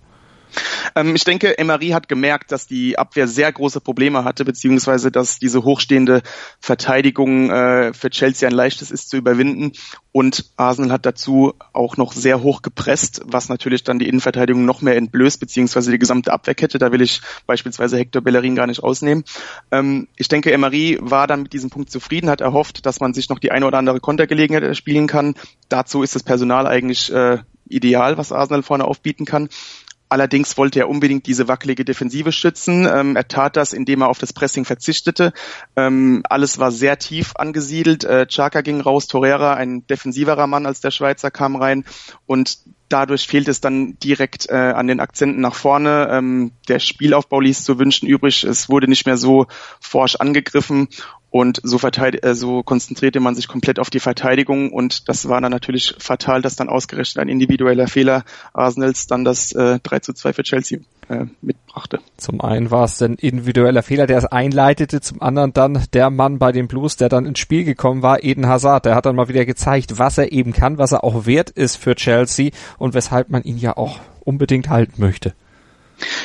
Ähm, 0.96 1.16
ich 1.16 1.24
denke, 1.24 1.58
Emery 1.58 1.90
hat 1.90 2.08
gemerkt, 2.08 2.52
dass 2.52 2.68
die 2.68 2.98
Abwehr 2.98 3.28
sehr 3.28 3.52
große 3.52 3.82
Probleme 3.82 4.24
hatte, 4.24 4.46
beziehungsweise 4.46 5.12
dass 5.12 5.40
diese 5.40 5.64
hochstehende 5.64 6.22
Verteidigung 6.60 7.50
äh, 7.50 7.94
für 7.94 8.10
Chelsea 8.10 8.48
ein 8.48 8.56
leichtes 8.56 8.92
ist 8.92 9.10
zu 9.10 9.18
überwinden. 9.18 9.74
Und 10.12 10.52
Arsenal 10.58 10.92
hat 10.92 11.06
dazu 11.06 11.54
auch 11.72 11.96
noch 11.96 12.12
sehr 12.12 12.42
hoch 12.42 12.62
gepresst, 12.62 13.22
was 13.26 13.48
natürlich 13.48 13.84
dann 13.84 14.00
die 14.00 14.10
Innenverteidigung 14.10 14.66
noch 14.66 14.82
mehr 14.82 14.98
entblößt, 14.98 15.40
beziehungsweise 15.40 15.92
die 15.92 16.00
gesamte 16.00 16.34
Abwehrkette. 16.34 16.80
Da 16.80 16.92
will 16.92 17.02
ich 17.02 17.22
beispielsweise 17.48 17.98
Hector 17.98 18.22
Bellerin 18.22 18.56
gar 18.56 18.68
nicht 18.68 18.84
ausnehmen. 18.84 19.24
Ähm, 19.72 20.08
ich 20.18 20.28
denke, 20.28 20.52
Emery 20.52 20.98
war 21.02 21.28
dann 21.28 21.44
mit 21.44 21.54
diesem 21.54 21.70
Punkt 21.70 21.90
zufrieden, 21.90 22.30
hat 22.30 22.42
erhofft, 22.42 22.86
dass 22.86 23.00
man 23.00 23.14
sich 23.14 23.30
noch 23.30 23.40
die 23.40 23.52
eine 23.52 23.66
oder 23.66 23.78
andere 23.78 24.00
Kontergelegenheit 24.00 24.64
erspielen 24.64 25.08
kann. 25.08 25.36
Dazu 25.70 26.04
ist 26.04 26.16
das 26.16 26.24
Personal 26.24 26.68
eigentlich 26.68 27.12
äh, 27.12 27.38
ideal, 27.70 28.18
was 28.18 28.32
Arsenal 28.32 28.64
vorne 28.64 28.86
aufbieten 28.86 29.26
kann. 29.26 29.50
Allerdings 30.12 30.58
wollte 30.58 30.78
er 30.78 30.90
unbedingt 30.90 31.26
diese 31.26 31.48
wackelige 31.48 31.86
Defensive 31.86 32.34
schützen. 32.34 32.86
Ähm, 32.86 33.16
er 33.16 33.30
tat 33.30 33.56
das, 33.56 33.72
indem 33.72 34.02
er 34.02 34.10
auf 34.10 34.20
das 34.20 34.34
Pressing 34.34 34.66
verzichtete. 34.66 35.32
Ähm, 35.78 36.24
alles 36.28 36.60
war 36.60 36.70
sehr 36.70 37.00
tief 37.00 37.32
angesiedelt. 37.38 38.04
Äh, 38.04 38.28
Chaka 38.28 38.60
ging 38.60 38.82
raus, 38.82 39.08
Torreira, 39.08 39.54
ein 39.54 39.88
defensiverer 39.88 40.48
Mann 40.48 40.66
als 40.66 40.82
der 40.82 40.92
Schweizer, 40.92 41.32
kam 41.32 41.56
rein 41.56 41.86
und 42.26 42.58
dadurch 42.90 43.26
fehlt 43.26 43.48
es 43.48 43.62
dann 43.62 43.98
direkt 44.00 44.50
äh, 44.50 44.56
an 44.56 44.88
den 44.88 45.00
Akzenten 45.00 45.40
nach 45.40 45.56
vorne. 45.56 46.10
Ähm, 46.12 46.52
der 46.68 46.80
Spielaufbau 46.80 47.40
ließ 47.40 47.64
zu 47.64 47.80
wünschen 47.80 48.06
übrig. 48.06 48.44
Es 48.44 48.68
wurde 48.68 48.90
nicht 48.90 49.06
mehr 49.06 49.16
so 49.16 49.48
forsch 49.80 50.18
angegriffen 50.18 50.90
und 51.32 51.62
so, 51.64 51.78
verteidig 51.78 52.24
äh, 52.24 52.36
so 52.36 52.62
konzentrierte 52.62 53.22
man 53.22 53.36
sich 53.36 53.48
komplett 53.48 53.80
auf 53.80 53.90
die 53.90 54.02
Verteidigung 54.02 54.72
und 54.72 55.10
das 55.10 55.28
war 55.30 55.42
dann 55.42 55.52
natürlich 55.52 55.96
fatal, 55.98 56.42
dass 56.42 56.58
dann 56.58 56.70
ausgerechnet 56.70 57.22
ein 57.22 57.30
individueller 57.30 57.88
Fehler 57.88 58.24
Arsenals 58.54 59.08
dann 59.08 59.24
das 59.24 59.54
äh, 59.54 59.80
3 59.82 60.00
zu 60.00 60.14
2 60.14 60.34
für 60.34 60.44
Chelsea 60.44 60.80
äh, 61.08 61.26
mitbrachte. 61.42 62.00
Zum 62.18 62.42
einen 62.42 62.70
war 62.70 62.84
es 62.84 63.02
ein 63.02 63.16
individueller 63.16 63.82
Fehler, 63.82 64.08
der 64.08 64.18
es 64.18 64.26
einleitete, 64.26 65.00
zum 65.00 65.22
anderen 65.22 65.54
dann 65.54 65.86
der 65.94 66.10
Mann 66.10 66.38
bei 66.38 66.52
den 66.52 66.68
Blues, 66.68 66.98
der 66.98 67.08
dann 67.08 67.26
ins 67.26 67.40
Spiel 67.40 67.64
gekommen 67.64 68.02
war, 68.02 68.24
Eden 68.24 68.48
Hazard. 68.48 68.86
Der 68.86 68.96
hat 68.96 69.06
dann 69.06 69.16
mal 69.16 69.30
wieder 69.30 69.46
gezeigt, 69.46 70.00
was 70.00 70.18
er 70.18 70.34
eben 70.34 70.52
kann, 70.52 70.78
was 70.78 70.92
er 70.92 71.06
auch 71.06 71.26
wert 71.26 71.50
ist 71.50 71.78
für 71.78 71.96
Chelsea 71.96 72.52
und 72.78 72.94
weshalb 72.94 73.30
man 73.30 73.44
ihn 73.44 73.58
ja 73.58 73.78
auch 73.78 74.00
unbedingt 74.26 74.70
halten 74.70 75.02
möchte. 75.02 75.34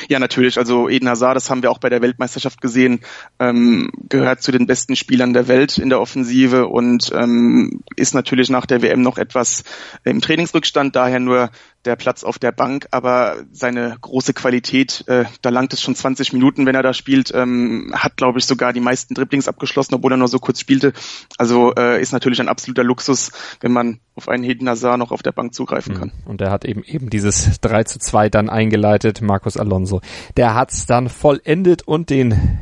Ja, 0.09 0.19
natürlich. 0.19 0.59
Also 0.59 0.89
Eden 0.89 1.09
Hazard, 1.09 1.37
das 1.37 1.51
haben 1.51 1.63
wir 1.63 1.71
auch 1.71 1.79
bei 1.79 1.89
der 1.89 2.03
Weltmeisterschaft 2.03 2.61
gesehen, 2.61 3.01
ähm, 3.39 3.91
gehört 4.09 4.43
zu 4.43 4.53
den 4.53 4.67
besten 4.67 4.97
Spielern 4.97 5.33
der 5.33 5.49
Welt 5.49 5.79
in 5.79 5.89
der 5.89 6.01
Offensive 6.01 6.67
und 6.67 7.13
ähm, 7.15 7.81
ist 7.97 8.15
natürlich 8.15 8.51
nach 8.51 8.67
der 8.67 8.83
WM 8.83 9.03
noch 9.03 9.19
etwas 9.19 9.65
im 10.05 10.21
Trainingsrückstand, 10.21 10.97
daher 10.97 11.21
nur 11.21 11.51
der 11.87 11.97
Platz 11.97 12.25
auf 12.25 12.39
der 12.39 12.53
Bank, 12.53 12.89
aber 12.91 13.37
seine 13.53 13.97
große 14.01 14.35
Qualität, 14.35 15.05
äh, 15.07 15.25
da 15.43 15.51
langt 15.51 15.73
es 15.73 15.81
schon 15.81 15.95
20 15.95 16.33
Minuten, 16.33 16.67
wenn 16.67 16.75
er 16.75 16.83
da 16.83 16.93
spielt, 16.93 17.33
ähm, 17.35 17.93
hat, 17.95 18.17
glaube 18.17 18.39
ich, 18.39 18.47
sogar 18.47 18.73
die 18.73 18.81
meisten 18.81 19.15
Dribblings 19.15 19.49
abgeschlossen, 19.49 19.95
obwohl 19.95 20.13
er 20.13 20.19
nur 20.19 20.29
so 20.29 20.39
kurz 20.39 20.61
spielte. 20.61 20.93
Also 21.39 21.75
äh, 21.75 22.01
ist 22.01 22.13
natürlich 22.13 22.41
ein 22.41 22.49
absoluter 22.49 22.85
Luxus, 22.85 23.33
wenn 23.61 23.73
man 23.73 24.01
auf 24.15 24.29
einen 24.29 24.45
Heden 24.45 24.69
Hazard 24.69 24.99
noch 24.99 25.13
auf 25.13 25.23
der 25.23 25.33
Bank 25.33 25.55
zugreifen 25.55 25.95
kann. 25.95 26.13
Und 26.25 26.41
er 26.41 26.51
hat 26.51 26.65
eben 26.65 26.83
eben 26.83 27.11
dieses 27.11 27.61
3 27.61 27.85
zu 27.85 27.99
2 27.99 28.29
dann 28.29 28.49
eingeleitet, 28.49 29.23
Markus 29.23 29.57
Alonso. 29.57 30.01
Der 30.37 30.55
hat's 30.55 30.87
dann 30.87 31.09
vollendet 31.09 31.83
und 31.83 32.11
den 32.11 32.61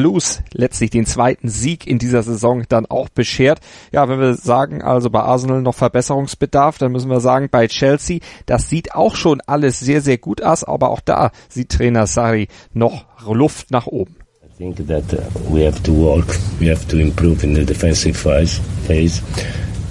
Blues 0.00 0.42
letztlich 0.54 0.88
den 0.88 1.04
zweiten 1.04 1.50
Sieg 1.50 1.86
in 1.86 1.98
dieser 1.98 2.22
Saison 2.22 2.64
dann 2.70 2.86
auch 2.86 3.10
beschert. 3.10 3.60
Ja, 3.92 4.08
wenn 4.08 4.18
wir 4.18 4.34
sagen, 4.34 4.80
also 4.80 5.10
bei 5.10 5.20
Arsenal 5.20 5.60
noch 5.60 5.74
Verbesserungsbedarf, 5.74 6.78
dann 6.78 6.90
müssen 6.90 7.10
wir 7.10 7.20
sagen, 7.20 7.48
bei 7.50 7.66
Chelsea, 7.66 8.20
das 8.46 8.70
sieht 8.70 8.94
auch 8.94 9.14
schon 9.14 9.42
alles 9.42 9.78
sehr, 9.78 10.00
sehr 10.00 10.16
gut 10.16 10.42
aus, 10.42 10.64
aber 10.64 10.88
auch 10.88 11.00
da 11.00 11.32
sieht 11.50 11.68
Trainer 11.68 12.06
Sari 12.06 12.48
noch 12.72 13.04
Luft 13.30 13.70
nach 13.70 13.86
oben. 13.86 14.16
I 14.42 14.48
think 14.56 14.88
that 14.88 15.04
uh, 15.12 15.18
we 15.52 15.66
have 15.66 15.82
to 15.82 15.92
work, 15.92 16.38
we 16.58 16.70
have 16.70 16.86
to 16.88 16.96
improve 16.96 17.44
in 17.44 17.54
the 17.54 17.64
defensive 17.64 18.14
phase, 18.16 19.22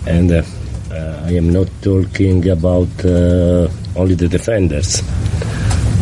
and 0.05 0.31
uh, 0.31 0.41
uh, 0.91 1.27
I 1.27 1.37
am 1.37 1.51
not 1.51 1.67
talking 1.83 2.49
about 2.49 2.89
uh, 3.05 3.67
only 3.95 4.15
the 4.15 4.27
defenders. 4.27 5.03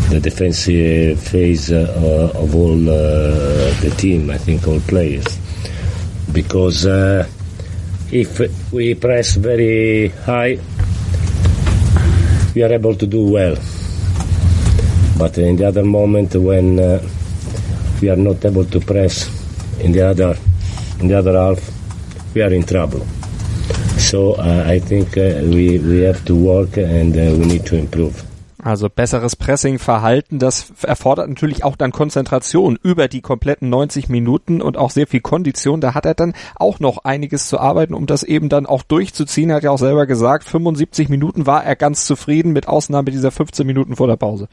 The 0.09 0.19
defensive 0.21 1.19
phase 1.19 1.71
uh, 1.71 2.31
of 2.33 2.56
all 2.56 2.80
uh, 2.89 3.74
the 3.81 3.94
team, 3.98 4.30
I 4.30 4.38
think 4.38 4.68
all 4.68 4.80
players. 4.81 5.38
Because 6.31 6.86
uh, 6.86 7.27
if 8.12 8.39
we 8.71 8.95
press 8.95 9.36
very 9.36 10.07
high, 10.09 10.59
we 12.56 12.63
are 12.63 12.71
able 12.71 12.95
to 12.95 13.06
do 13.06 13.30
well. 13.30 13.56
But 15.18 15.38
in 15.38 15.57
the 15.57 15.68
other 15.68 15.83
moment 15.83 16.36
when 16.36 16.80
uh, 16.80 17.06
we 18.01 18.09
are 18.09 18.15
not 18.15 18.45
able 18.45 18.65
to 18.65 18.80
press 18.80 19.27
in 19.80 19.92
the 19.92 20.07
other 20.07 20.38
in 21.00 21.07
the 21.09 21.18
other 21.18 21.33
half, 21.33 21.59
we 22.33 22.42
are 22.42 22.54
in 22.54 22.63
trouble. 22.63 23.06
So 23.98 24.33
uh, 24.33 24.64
I 24.66 24.80
think 24.80 25.18
uh, 25.18 25.42
we, 25.44 25.80
we 25.80 25.99
have 26.02 26.23
to 26.26 26.35
work 26.35 26.78
and 26.78 27.14
we 27.14 27.45
need 27.45 27.66
to 27.68 27.78
improve. 27.78 28.27
Also 28.68 28.90
besseres 28.90 29.38
Pressing-Verhalten, 29.38 30.40
das 30.40 30.74
erfordert 30.81 31.30
natürlich 31.30 31.64
auch 31.64 31.78
dann 31.78 31.94
Konzentration 31.94 32.78
über 32.83 33.07
die 33.07 33.21
kompletten 33.21 33.69
90 33.69 34.09
Minuten 34.09 34.62
und 34.62 34.76
auch 34.76 34.92
sehr 34.92 35.07
viel 35.07 35.21
Kondition. 35.21 35.80
Da 35.80 35.94
hat 35.94 36.06
er 36.06 36.16
dann 36.16 36.33
auch 36.57 36.81
noch 36.81 37.06
einiges 37.06 37.47
zu 37.47 37.62
arbeiten, 37.62 37.94
um 37.94 38.07
das 38.07 38.24
eben 38.24 38.50
dann 38.50 38.66
auch 38.66 38.83
durchzuziehen. 38.83 39.52
Er 39.52 39.56
hat 39.56 39.64
ja 39.64 39.71
auch 39.71 39.80
selber 39.80 40.06
gesagt, 40.06 40.44
75 40.44 41.07
Minuten 41.07 41.45
war 41.45 41.64
er 41.64 41.78
ganz 41.78 42.06
zufrieden, 42.06 42.52
mit 42.52 42.68
Ausnahme 42.68 43.09
dieser 43.09 43.31
15 43.31 43.66
Minuten 43.66 43.95
vor 43.95 44.07
der 44.07 44.18
Pause. 44.18 44.50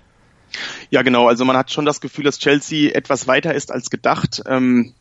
Ja, 0.91 1.03
genau. 1.03 1.27
Also 1.27 1.45
man 1.45 1.57
hat 1.57 1.73
schon 1.73 1.85
das 1.85 2.01
Gefühl, 2.01 2.23
dass 2.23 2.39
Chelsea 2.39 2.95
etwas 2.95 3.27
weiter 3.27 3.53
ist 3.53 3.73
als 3.73 3.91
gedacht. 3.91 4.45
Ähm 4.47 4.95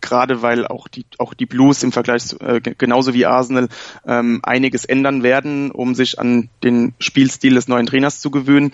gerade 0.00 0.42
weil 0.42 0.66
auch 0.66 0.88
die 0.88 1.04
auch 1.18 1.34
die 1.34 1.46
Blues 1.46 1.82
im 1.82 1.92
Vergleich 1.92 2.26
zu, 2.26 2.38
äh, 2.40 2.60
genauso 2.60 3.14
wie 3.14 3.26
Arsenal 3.26 3.68
ähm, 4.06 4.40
einiges 4.42 4.84
ändern 4.84 5.22
werden, 5.22 5.70
um 5.70 5.94
sich 5.94 6.18
an 6.18 6.48
den 6.62 6.94
Spielstil 6.98 7.54
des 7.54 7.68
neuen 7.68 7.86
Trainers 7.86 8.20
zu 8.20 8.30
gewöhnen. 8.30 8.72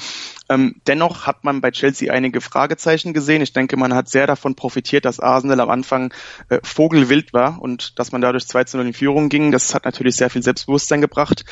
Ähm, 0.49 0.77
dennoch 0.87 1.27
hat 1.27 1.45
man 1.45 1.61
bei 1.61 1.71
Chelsea 1.71 2.13
einige 2.13 2.41
Fragezeichen 2.41 3.13
gesehen. 3.13 3.43
Ich 3.43 3.53
denke, 3.53 3.77
man 3.77 3.95
hat 3.95 4.09
sehr 4.09 4.27
davon 4.27 4.55
profitiert, 4.55 5.05
dass 5.05 5.19
Arsenal 5.19 5.61
am 5.61 5.71
Anfang 5.71 6.13
äh, 6.49 6.61
vogelwild 6.63 7.33
war 7.33 7.61
und 7.61 7.99
dass 7.99 8.13
man 8.13 8.21
dadurch 8.21 8.47
2 8.47 8.65
zu 8.65 8.77
0 8.77 8.87
in 8.87 8.93
Führung 8.93 9.29
ging. 9.29 9.51
Das 9.51 9.75
hat 9.75 9.85
natürlich 9.85 10.17
sehr 10.17 10.31
viel 10.31 10.43
Selbstbewusstsein 10.43 11.01
gebracht. 11.01 11.45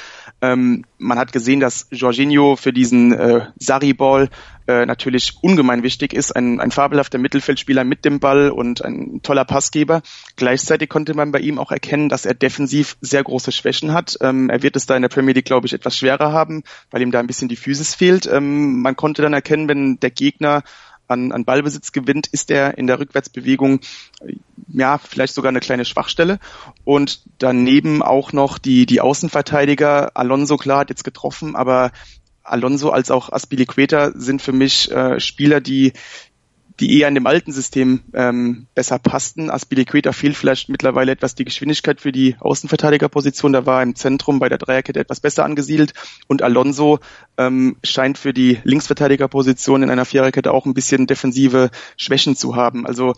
Ähm, 0.45 0.85
man 0.99 1.19
hat 1.19 1.33
gesehen, 1.33 1.61
dass 1.61 1.87
Jorginho 1.91 2.57
für 2.57 2.73
diesen 2.73 3.13
äh, 3.13 3.47
Sarri-Ball 3.57 4.29
äh, 4.67 4.85
natürlich 4.85 5.39
ungemein 5.41 5.83
wichtig 5.83 6.13
ist. 6.13 6.37
Ein, 6.37 6.61
ein 6.61 6.71
fabelhafter 6.71 7.19
Mittelfeldspieler 7.19 7.85
mit 7.85 8.05
dem 8.05 8.21
Ball 8.21 8.51
und 8.51 8.85
ein 8.85 9.21
toller 9.23 9.47
Passgeber. 9.47 10.03
Gleichzeitig 10.37 10.91
konnte 10.91 11.15
man 11.15 11.33
bei 11.33 11.41
ihm 11.41 11.59
auch 11.59 11.71
erkennen, 11.71 12.09
dass 12.11 12.27
er 12.27 12.35
defensiv 12.35 12.97
sehr 13.01 13.23
große 13.23 13.53
Schwächen 13.53 13.93
hat. 13.93 14.19
Ähm, 14.21 14.51
er 14.51 14.63
wird 14.63 14.77
es 14.77 14.87
da 14.87 14.97
in 14.97 15.03
der 15.03 15.09
Premier 15.09 15.35
League, 15.35 15.47
glaube 15.47 15.67
ich, 15.67 15.73
etwas 15.73 15.97
schwerer 15.97 16.33
haben, 16.33 16.63
weil 16.91 17.01
ihm 17.01 17.11
da 17.11 17.21
ein 17.21 17.27
bisschen 17.27 17.49
die 17.49 17.57
Physis 17.57 17.95
fehlt. 17.95 18.27
Ähm, 18.27 18.83
man 18.83 18.97
konnte 18.97 19.23
dann 19.23 19.33
erkennen, 19.33 19.69
wenn 19.69 19.99
der 20.01 20.11
Gegner 20.11 20.63
an, 21.09 21.33
an 21.33 21.45
Ballbesitz 21.45 21.93
gewinnt, 21.93 22.27
ist 22.29 22.51
er 22.51 22.79
in 22.79 22.87
der 22.87 22.99
Rückwärtsbewegung 22.99 23.81
ja 24.69 24.99
vielleicht 24.99 25.35
sogar 25.35 25.51
eine 25.51 25.61
kleine 25.61 25.85
Schwachstelle. 25.85 26.39
Und 26.85 27.23
daneben 27.39 28.03
auch 28.03 28.33
noch 28.33 28.59
die, 28.59 28.87
die 28.87 29.01
Außenverteidiger. 29.01 30.17
Alonso 30.17 30.57
klar 30.57 30.81
hat 30.81 30.91
jetzt 30.91 31.05
getroffen, 31.05 31.57
aber 31.57 31.93
Alonso 32.43 32.91
als 32.91 33.11
auch 33.11 33.33
Aspilicueta 33.33 34.13
sind 34.15 34.43
für 34.43 34.53
mich 34.53 34.91
äh, 34.91 35.19
Spieler, 35.19 35.61
die 35.61 35.93
die 36.81 36.99
eher 36.99 37.09
in 37.09 37.15
dem 37.15 37.27
alten 37.27 37.53
System 37.53 38.01
ähm, 38.15 38.67
besser 38.75 38.99
passten. 38.99 39.51
Aspilicueta 39.51 40.13
fehlt 40.13 40.37
vielleicht 40.37 40.69
mittlerweile 40.69 41.13
etwas 41.13 41.35
die 41.35 41.45
Geschwindigkeit 41.45 42.01
für 42.01 42.11
die 42.11 42.37
Außenverteidigerposition. 42.41 43.53
Da 43.53 43.65
war 43.65 43.83
im 43.83 43.95
Zentrum 43.95 44.41
bei 44.41 44.49
der 44.49 44.59
Dreierkette 44.59 44.99
etwas 44.99 45.21
besser 45.21 45.45
angesiedelt. 45.45 45.93
Und 46.27 46.43
Alonso 46.43 46.99
ähm, 47.39 47.77
scheint 47.85 48.19
für 48.19 48.33
die 48.33 48.59
Linksverteidigerposition 48.65 49.83
in 49.85 49.91
einer 49.91 50.05
Viererkette 50.05 50.53
auch 50.53 50.67
ein 50.67 50.75
bisschen 50.75 51.07
defensive 51.07 51.71
Schwächen 51.97 52.35
zu 52.35 52.57
haben. 52.57 52.87
Also 52.87 53.15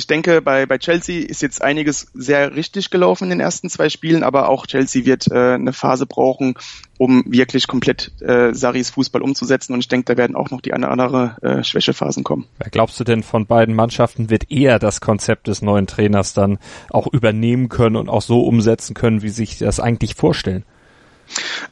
ich 0.00 0.06
denke, 0.06 0.40
bei, 0.40 0.64
bei 0.64 0.78
Chelsea 0.78 1.26
ist 1.26 1.42
jetzt 1.42 1.60
einiges 1.60 2.10
sehr 2.14 2.56
richtig 2.56 2.88
gelaufen 2.88 3.24
in 3.24 3.30
den 3.30 3.40
ersten 3.40 3.68
zwei 3.68 3.90
Spielen, 3.90 4.22
aber 4.22 4.48
auch 4.48 4.66
Chelsea 4.66 5.04
wird 5.04 5.30
äh, 5.30 5.52
eine 5.54 5.74
Phase 5.74 6.06
brauchen, 6.06 6.54
um 6.96 7.22
wirklich 7.26 7.66
komplett 7.66 8.10
äh, 8.22 8.54
Saris 8.54 8.88
Fußball 8.88 9.20
umzusetzen. 9.20 9.74
Und 9.74 9.80
ich 9.80 9.88
denke, 9.88 10.06
da 10.06 10.16
werden 10.16 10.36
auch 10.36 10.50
noch 10.50 10.62
die 10.62 10.72
eine 10.72 10.86
oder 10.86 10.92
andere 10.92 11.36
äh, 11.42 11.62
Schwächephasen 11.62 12.24
kommen. 12.24 12.46
Wer 12.58 12.70
glaubst 12.70 12.98
du 12.98 13.04
denn 13.04 13.22
von 13.22 13.44
beiden 13.44 13.74
Mannschaften 13.74 14.30
wird 14.30 14.50
eher 14.50 14.78
das 14.78 15.02
Konzept 15.02 15.48
des 15.48 15.60
neuen 15.60 15.86
Trainers 15.86 16.32
dann 16.32 16.58
auch 16.88 17.06
übernehmen 17.06 17.68
können 17.68 17.96
und 17.96 18.08
auch 18.08 18.22
so 18.22 18.40
umsetzen 18.40 18.94
können, 18.94 19.20
wie 19.20 19.28
sich 19.28 19.58
das 19.58 19.80
eigentlich 19.80 20.14
vorstellen? 20.14 20.64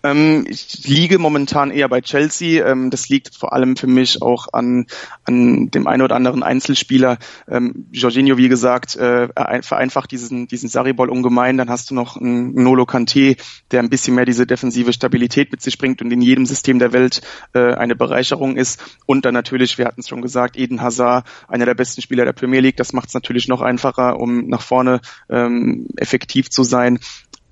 Ähm, 0.02 0.46
ich 0.48 0.86
liege 0.86 1.18
momentan 1.18 1.70
eher 1.70 1.88
bei 1.88 2.00
Chelsea. 2.00 2.66
Ähm, 2.66 2.90
das 2.90 3.08
liegt 3.08 3.34
vor 3.34 3.52
allem 3.52 3.76
für 3.76 3.86
mich 3.86 4.22
auch 4.22 4.48
an, 4.52 4.86
an 5.24 5.70
dem 5.70 5.86
einen 5.86 6.02
oder 6.02 6.16
anderen 6.16 6.42
Einzelspieler. 6.42 7.18
Ähm, 7.48 7.86
Jorginho, 7.92 8.36
wie 8.36 8.48
gesagt, 8.48 8.96
äh, 8.96 9.28
vereinfacht 9.62 10.10
diesen, 10.10 10.48
diesen 10.48 10.68
Sarri-Ball 10.68 11.08
ungemein. 11.08 11.56
Dann 11.58 11.70
hast 11.70 11.90
du 11.90 11.94
noch 11.94 12.16
einen 12.16 12.54
Nolo 12.54 12.86
Kante, 12.86 13.36
der 13.70 13.80
ein 13.80 13.90
bisschen 13.90 14.14
mehr 14.14 14.24
diese 14.24 14.46
defensive 14.46 14.92
Stabilität 14.92 15.50
mit 15.50 15.62
sich 15.62 15.78
bringt 15.78 16.02
und 16.02 16.10
in 16.10 16.20
jedem 16.20 16.46
System 16.46 16.78
der 16.78 16.92
Welt 16.92 17.22
äh, 17.54 17.74
eine 17.74 17.96
Bereicherung 17.96 18.56
ist. 18.56 18.80
Und 19.06 19.24
dann 19.24 19.34
natürlich, 19.34 19.78
wir 19.78 19.86
hatten 19.86 20.00
es 20.00 20.08
schon 20.08 20.22
gesagt, 20.22 20.56
Eden 20.56 20.80
Hazard, 20.82 21.26
einer 21.48 21.66
der 21.66 21.74
besten 21.74 22.02
Spieler 22.02 22.24
der 22.24 22.32
Premier 22.32 22.60
League. 22.60 22.76
Das 22.76 22.92
macht 22.92 23.08
es 23.08 23.14
natürlich 23.14 23.48
noch 23.48 23.62
einfacher, 23.62 24.18
um 24.18 24.48
nach 24.48 24.62
vorne 24.62 25.00
ähm, 25.28 25.86
effektiv 25.96 26.50
zu 26.50 26.62
sein. 26.62 26.98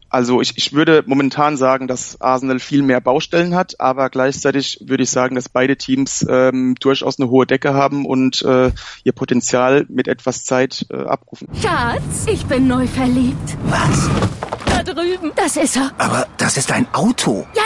Also 0.08 0.40
ich, 0.40 0.56
ich 0.56 0.72
würde 0.72 1.02
momentan 1.06 1.56
sagen, 1.56 1.88
dass 1.88 2.20
Arsenal 2.20 2.58
viel 2.58 2.82
mehr 2.82 3.00
Baustellen 3.00 3.54
hat, 3.54 3.80
aber 3.80 4.08
gleichzeitig 4.10 4.78
würde 4.84 5.02
ich 5.02 5.10
sagen, 5.10 5.34
dass 5.34 5.48
beide 5.48 5.76
Teams 5.76 6.24
ähm, 6.28 6.74
durchaus 6.80 7.18
eine 7.18 7.28
hohe 7.28 7.46
Decke 7.46 7.74
haben 7.74 8.06
und 8.06 8.42
äh, 8.42 8.70
ihr 9.04 9.12
Potenzial 9.12 9.84
mit 9.88 10.08
etwas 10.08 10.44
Zeit 10.44 10.86
äh, 10.90 10.96
abrufen. 10.96 11.48
Schatz, 11.60 12.26
ich 12.30 12.46
bin 12.46 12.66
neu 12.68 12.86
verliebt. 12.86 13.56
Was? 13.64 14.10
Drüben. 14.94 15.32
Das 15.36 15.56
ist 15.56 15.76
er. 15.76 15.90
Aber 15.98 16.26
das 16.36 16.56
ist 16.56 16.70
ein 16.72 16.86
Auto. 16.92 17.46
Ja 17.54 17.62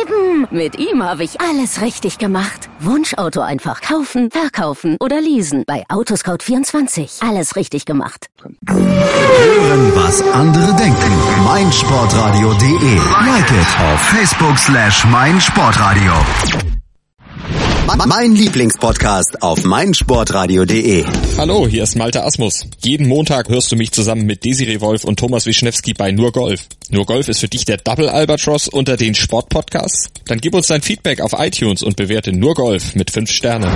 eben. 0.00 0.46
Mit 0.50 0.78
ihm 0.78 1.02
habe 1.02 1.24
ich 1.24 1.40
alles 1.40 1.80
richtig 1.80 2.18
gemacht. 2.18 2.68
Wunschauto 2.80 3.40
einfach 3.40 3.80
kaufen, 3.80 4.30
verkaufen 4.30 4.96
oder 5.00 5.20
leasen. 5.20 5.64
Bei 5.66 5.84
Autoscout24. 5.88 7.26
Alles 7.28 7.56
richtig 7.56 7.84
gemacht. 7.84 8.28
Hören, 8.66 9.92
was 9.94 10.22
andere 10.32 10.74
denken. 10.74 11.12
meinsportradio.de. 11.44 12.96
Like 13.26 13.50
it 13.50 13.66
auf 13.92 14.00
Facebook 14.00 14.58
slash 14.58 15.04
meinsportradio. 15.06 16.12
Mein 17.94 18.32
Lieblingspodcast 18.32 19.42
auf 19.42 19.64
meinsportradio.de. 19.64 21.04
Hallo, 21.36 21.68
hier 21.68 21.82
ist 21.82 21.94
Malte 21.94 22.24
Asmus. 22.24 22.66
Jeden 22.82 23.06
Montag 23.06 23.50
hörst 23.50 23.70
du 23.70 23.76
mich 23.76 23.92
zusammen 23.92 24.24
mit 24.24 24.46
Desiree 24.46 24.80
Wolf 24.80 25.04
und 25.04 25.18
Thomas 25.18 25.44
Wischnewski 25.44 25.92
bei 25.92 26.10
Nur 26.10 26.32
Golf. 26.32 26.68
Nur 26.88 27.04
Golf 27.04 27.28
ist 27.28 27.40
für 27.40 27.48
dich 27.48 27.66
der 27.66 27.76
Double 27.76 28.08
Albatross 28.08 28.68
unter 28.68 28.96
den 28.96 29.14
Sportpodcasts? 29.14 30.08
Dann 30.26 30.38
gib 30.38 30.54
uns 30.54 30.68
dein 30.68 30.80
Feedback 30.80 31.20
auf 31.20 31.32
iTunes 31.36 31.82
und 31.82 31.96
bewerte 31.96 32.32
Nur 32.32 32.54
Golf 32.54 32.94
mit 32.94 33.10
5 33.10 33.30
Sternen. 33.30 33.70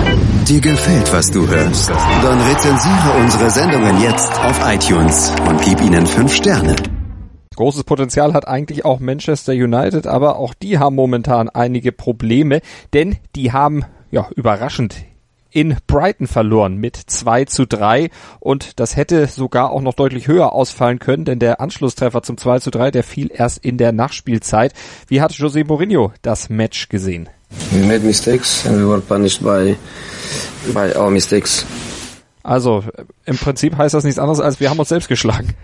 Dir 0.47 0.61
gefällt, 0.61 1.13
was 1.13 1.29
du 1.29 1.47
hörst? 1.47 1.89
Dann 1.89 2.41
rezensiere 2.41 3.13
unsere 3.21 3.49
Sendungen 3.51 4.01
jetzt 4.01 4.31
auf 4.39 4.59
iTunes 4.65 5.31
und 5.47 5.61
gib 5.61 5.79
ihnen 5.81 6.07
5 6.07 6.33
Sterne. 6.33 6.75
Großes 7.55 7.83
Potenzial 7.85 8.33
hat 8.33 8.47
eigentlich 8.47 8.83
auch 8.83 8.99
Manchester 8.99 9.53
United, 9.53 10.05
aber 10.05 10.37
auch 10.37 10.53
die 10.53 10.77
haben 10.77 10.95
momentan 10.95 11.49
einige 11.49 11.91
Probleme, 11.91 12.61
denn 12.93 13.17
die 13.35 13.51
haben 13.51 13.83
ja 14.11 14.27
überraschend 14.35 14.95
in 15.57 15.75
Brighton 15.87 16.27
verloren 16.27 16.77
mit 16.77 16.97
2 16.97 17.45
zu 17.45 17.65
3 17.65 18.09
und 18.39 18.79
das 18.79 18.95
hätte 18.95 19.27
sogar 19.27 19.71
auch 19.71 19.81
noch 19.81 19.93
deutlich 19.93 20.27
höher 20.27 20.53
ausfallen 20.53 20.99
können, 20.99 21.25
denn 21.25 21.39
der 21.39 21.61
Anschlusstreffer 21.61 22.21
zum 22.21 22.37
2 22.37 22.59
zu 22.59 22.69
3, 22.69 22.91
der 22.91 23.03
fiel 23.03 23.31
erst 23.33 23.65
in 23.65 23.77
der 23.77 23.91
Nachspielzeit. 23.91 24.73
Wie 25.07 25.21
hat 25.21 25.31
José 25.31 25.65
Mourinho 25.65 26.11
das 26.21 26.49
Match 26.49 26.89
gesehen? 26.89 27.29
We 27.71 27.85
made 27.85 28.01
mistakes 28.01 28.65
and 28.67 28.77
we 28.77 28.87
were 28.87 29.01
punished 29.01 29.41
by, 29.41 29.75
by 30.73 30.95
our 30.95 31.09
mistakes. 31.09 31.65
Also 32.43 32.83
im 33.25 33.37
Prinzip 33.37 33.77
heißt 33.77 33.93
das 33.93 34.03
nichts 34.03 34.19
anderes 34.19 34.39
als 34.39 34.59
wir 34.59 34.69
haben 34.69 34.79
uns 34.79 34.89
selbst 34.89 35.07
geschlagen. 35.07 35.55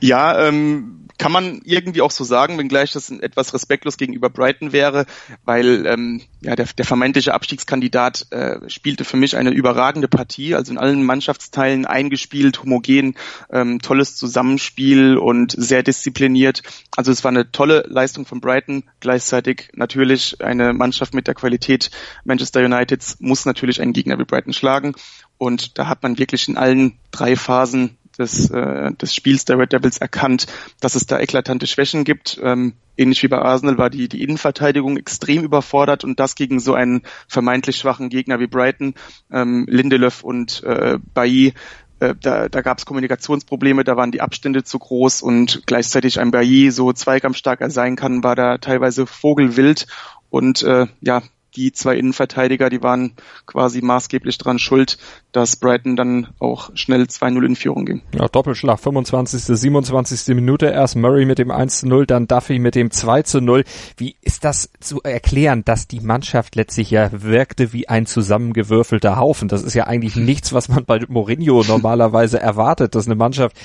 Ja, 0.00 0.48
ähm, 0.48 1.01
kann 1.22 1.30
man 1.30 1.60
irgendwie 1.62 2.00
auch 2.00 2.10
so 2.10 2.24
sagen, 2.24 2.58
wenngleich 2.58 2.90
das 2.90 3.08
etwas 3.08 3.54
respektlos 3.54 3.96
gegenüber 3.96 4.28
Brighton 4.28 4.72
wäre, 4.72 5.06
weil 5.44 5.86
ähm, 5.86 6.20
ja, 6.40 6.56
der, 6.56 6.66
der 6.66 6.84
vermeintliche 6.84 7.32
Abstiegskandidat 7.32 8.26
äh, 8.30 8.68
spielte 8.68 9.04
für 9.04 9.16
mich 9.16 9.36
eine 9.36 9.50
überragende 9.50 10.08
Partie, 10.08 10.56
also 10.56 10.72
in 10.72 10.78
allen 10.78 11.04
Mannschaftsteilen 11.04 11.86
eingespielt, 11.86 12.64
homogen, 12.64 13.14
ähm, 13.52 13.78
tolles 13.80 14.16
Zusammenspiel 14.16 15.16
und 15.16 15.54
sehr 15.56 15.84
diszipliniert. 15.84 16.64
Also 16.96 17.12
es 17.12 17.22
war 17.22 17.30
eine 17.30 17.52
tolle 17.52 17.84
Leistung 17.86 18.26
von 18.26 18.40
Brighton, 18.40 18.82
gleichzeitig 18.98 19.68
natürlich 19.74 20.40
eine 20.40 20.72
Mannschaft 20.72 21.14
mit 21.14 21.28
der 21.28 21.34
Qualität 21.34 21.92
Manchester 22.24 22.64
Uniteds 22.64 23.18
muss 23.20 23.44
natürlich 23.44 23.80
einen 23.80 23.92
Gegner 23.92 24.18
wie 24.18 24.24
Brighton 24.24 24.52
schlagen 24.52 24.96
und 25.38 25.78
da 25.78 25.86
hat 25.86 26.02
man 26.02 26.18
wirklich 26.18 26.48
in 26.48 26.56
allen 26.56 26.98
drei 27.12 27.36
Phasen 27.36 27.96
des, 28.18 28.50
äh, 28.50 28.92
des 28.92 29.14
Spiels 29.14 29.44
der 29.44 29.58
Red 29.58 29.72
Devils 29.72 29.98
erkannt, 29.98 30.46
dass 30.80 30.94
es 30.94 31.06
da 31.06 31.18
eklatante 31.18 31.66
Schwächen 31.66 32.04
gibt. 32.04 32.40
Ähm, 32.42 32.74
ähnlich 32.96 33.22
wie 33.22 33.28
bei 33.28 33.38
Arsenal 33.38 33.78
war 33.78 33.90
die, 33.90 34.08
die 34.08 34.22
Innenverteidigung 34.22 34.96
extrem 34.96 35.42
überfordert 35.42 36.04
und 36.04 36.20
das 36.20 36.34
gegen 36.34 36.60
so 36.60 36.74
einen 36.74 37.02
vermeintlich 37.28 37.76
schwachen 37.76 38.08
Gegner 38.08 38.40
wie 38.40 38.46
Brighton, 38.46 38.94
ähm, 39.30 39.66
Lindelöf 39.68 40.22
und 40.22 40.62
äh, 40.64 40.98
Bailly 41.14 41.54
äh, 42.02 42.14
da, 42.20 42.48
da 42.48 42.60
gab 42.62 42.78
es 42.78 42.84
Kommunikationsprobleme, 42.84 43.84
da 43.84 43.96
waren 43.96 44.10
die 44.10 44.20
Abstände 44.20 44.64
zu 44.64 44.78
groß 44.78 45.22
und 45.22 45.62
gleichzeitig 45.66 46.18
ein 46.18 46.32
Bailly 46.32 46.70
so 46.72 46.92
zweikampfstark 46.92 47.60
er 47.60 47.70
sein 47.70 47.94
kann, 47.94 48.24
war 48.24 48.34
da 48.34 48.58
teilweise 48.58 49.06
vogelwild 49.06 49.86
und 50.28 50.62
äh, 50.64 50.86
ja, 51.00 51.22
die 51.56 51.72
zwei 51.72 51.96
Innenverteidiger, 51.96 52.70
die 52.70 52.82
waren 52.82 53.12
quasi 53.46 53.82
maßgeblich 53.82 54.38
dran 54.38 54.58
schuld, 54.58 54.98
dass 55.32 55.56
Brighton 55.56 55.96
dann 55.96 56.28
auch 56.38 56.70
schnell 56.74 57.02
2-0 57.02 57.44
in 57.44 57.56
Führung 57.56 57.84
ging. 57.84 58.02
Ja, 58.14 58.28
Doppelschlag, 58.28 58.80
25., 58.80 59.42
27. 59.42 60.34
Minute, 60.34 60.66
erst 60.66 60.96
Murray 60.96 61.24
mit 61.24 61.38
dem 61.38 61.50
1-0, 61.50 62.06
dann 62.06 62.26
Duffy 62.26 62.58
mit 62.58 62.74
dem 62.74 62.88
2-0. 62.88 63.64
Wie 63.96 64.16
ist 64.22 64.44
das 64.44 64.70
zu 64.80 65.02
erklären, 65.02 65.64
dass 65.64 65.88
die 65.88 66.00
Mannschaft 66.00 66.56
letztlich 66.56 66.90
ja 66.90 67.10
wirkte 67.12 67.72
wie 67.72 67.88
ein 67.88 68.06
zusammengewürfelter 68.06 69.16
Haufen? 69.16 69.48
Das 69.48 69.62
ist 69.62 69.74
ja 69.74 69.86
eigentlich 69.86 70.16
nichts, 70.16 70.52
was 70.52 70.68
man 70.68 70.84
bei 70.84 71.00
Mourinho 71.08 71.62
normalerweise 71.68 72.40
erwartet, 72.40 72.94
dass 72.94 73.06
eine 73.06 73.14
Mannschaft 73.14 73.56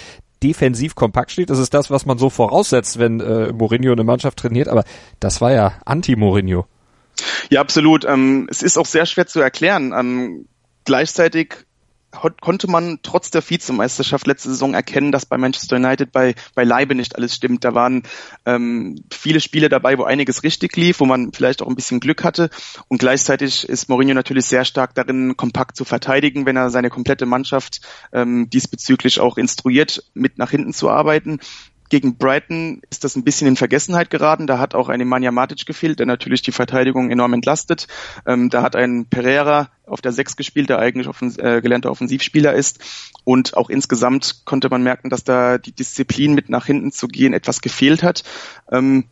defensiv 0.44 0.96
kompakt 0.96 1.32
steht. 1.32 1.50
Das 1.50 1.60
ist 1.60 1.74
das, 1.74 1.90
was 1.90 2.06
man 2.06 2.18
so 2.18 2.30
voraussetzt, 2.30 3.00
wenn 3.00 3.20
äh, 3.20 3.52
Mourinho 3.54 3.92
eine 3.92 4.04
Mannschaft 4.04 4.38
trainiert, 4.38 4.68
aber 4.68 4.84
das 5.20 5.42
war 5.42 5.52
ja 5.52 5.74
Anti-Mourinho. 5.86 6.66
Ja, 7.50 7.62
absolut. 7.62 8.06
Ähm, 8.06 8.48
es 8.50 8.62
ist 8.64 8.78
auch 8.78 8.86
sehr 8.86 9.06
schwer 9.06 9.28
zu 9.28 9.40
erklären. 9.40 9.94
Ähm, 9.98 10.48
gleichzeitig 10.86 11.68
konnte 12.42 12.70
man 12.70 13.00
trotz 13.04 13.32
der 13.32 13.48
Vizemeisterschaft 13.48 14.28
letzte 14.28 14.50
Saison 14.50 14.74
erkennen, 14.74 15.12
dass 15.12 15.26
bei 15.26 15.38
Manchester 15.38 15.76
United 15.76 16.12
bei, 16.12 16.36
bei 16.56 16.64
Leibe 16.64 16.96
nicht 16.96 17.16
alles 17.16 17.36
stimmt. 17.36 17.64
Da 17.64 17.74
waren 17.76 18.04
ähm, 18.46 19.04
viele 19.12 19.40
Spiele 19.40 19.70
dabei, 19.70 19.98
wo 19.98 20.04
einiges 20.04 20.44
richtig 20.44 20.76
lief, 20.78 21.00
wo 21.00 21.06
man 21.06 21.32
vielleicht 21.34 21.62
auch 21.62 21.68
ein 21.68 21.76
bisschen 21.76 22.00
Glück 22.00 22.24
hatte. 22.24 22.50
Und 22.88 23.00
gleichzeitig 23.00 23.68
ist 23.68 23.90
Mourinho 23.90 24.14
natürlich 24.14 24.46
sehr 24.46 24.66
stark 24.66 24.96
darin, 24.96 25.38
kompakt 25.38 25.76
zu 25.76 25.86
verteidigen, 25.86 26.46
wenn 26.46 26.56
er 26.56 26.70
seine 26.70 26.90
komplette 26.90 27.26
Mannschaft 27.26 27.82
ähm, 28.14 28.50
diesbezüglich 28.50 29.20
auch 29.20 29.38
instruiert, 29.38 30.04
mit 30.14 30.38
nach 30.38 30.52
hinten 30.52 30.74
zu 30.74 30.90
arbeiten 30.90 31.40
gegen 31.90 32.18
Brighton 32.18 32.82
ist 32.90 33.04
das 33.04 33.16
ein 33.16 33.24
bisschen 33.24 33.48
in 33.48 33.56
Vergessenheit 33.56 34.10
geraten. 34.10 34.48
Da 34.48 34.60
hat 34.60 34.76
auch 34.76 34.90
ein 34.90 35.00
Nemanja 35.00 35.32
Matic 35.32 35.66
gefehlt, 35.66 36.00
der 36.00 36.06
natürlich 36.06 36.42
die 36.42 36.52
Verteidigung 36.52 37.10
enorm 37.10 37.34
entlastet. 37.34 37.88
Ähm, 38.26 38.50
da 38.50 38.62
hat 38.62 38.76
ein 38.76 39.06
Pereira 39.06 39.70
auf 39.86 40.02
der 40.02 40.12
Sechs 40.12 40.36
gespielt, 40.36 40.70
der 40.70 40.80
eigentlich 40.80 41.08
offens 41.08 41.38
äh, 41.38 41.62
gelernter 41.62 41.92
Offensivspieler 41.92 42.54
ist. 42.54 42.84
Und 43.24 43.56
auch 43.56 43.70
insgesamt 43.70 44.42
konnte 44.46 44.70
man 44.70 44.84
merken, 44.84 45.10
dass 45.10 45.24
da 45.24 45.58
die 45.58 45.72
Disziplin 45.72 46.34
mit 46.34 46.50
nach 46.50 46.66
hinten 46.66 46.92
zu 46.92 47.08
gehen 47.08 47.34
etwas 47.34 47.62
gefehlt 47.62 48.04
hat. 48.04 48.24
Ähm, 48.72 49.06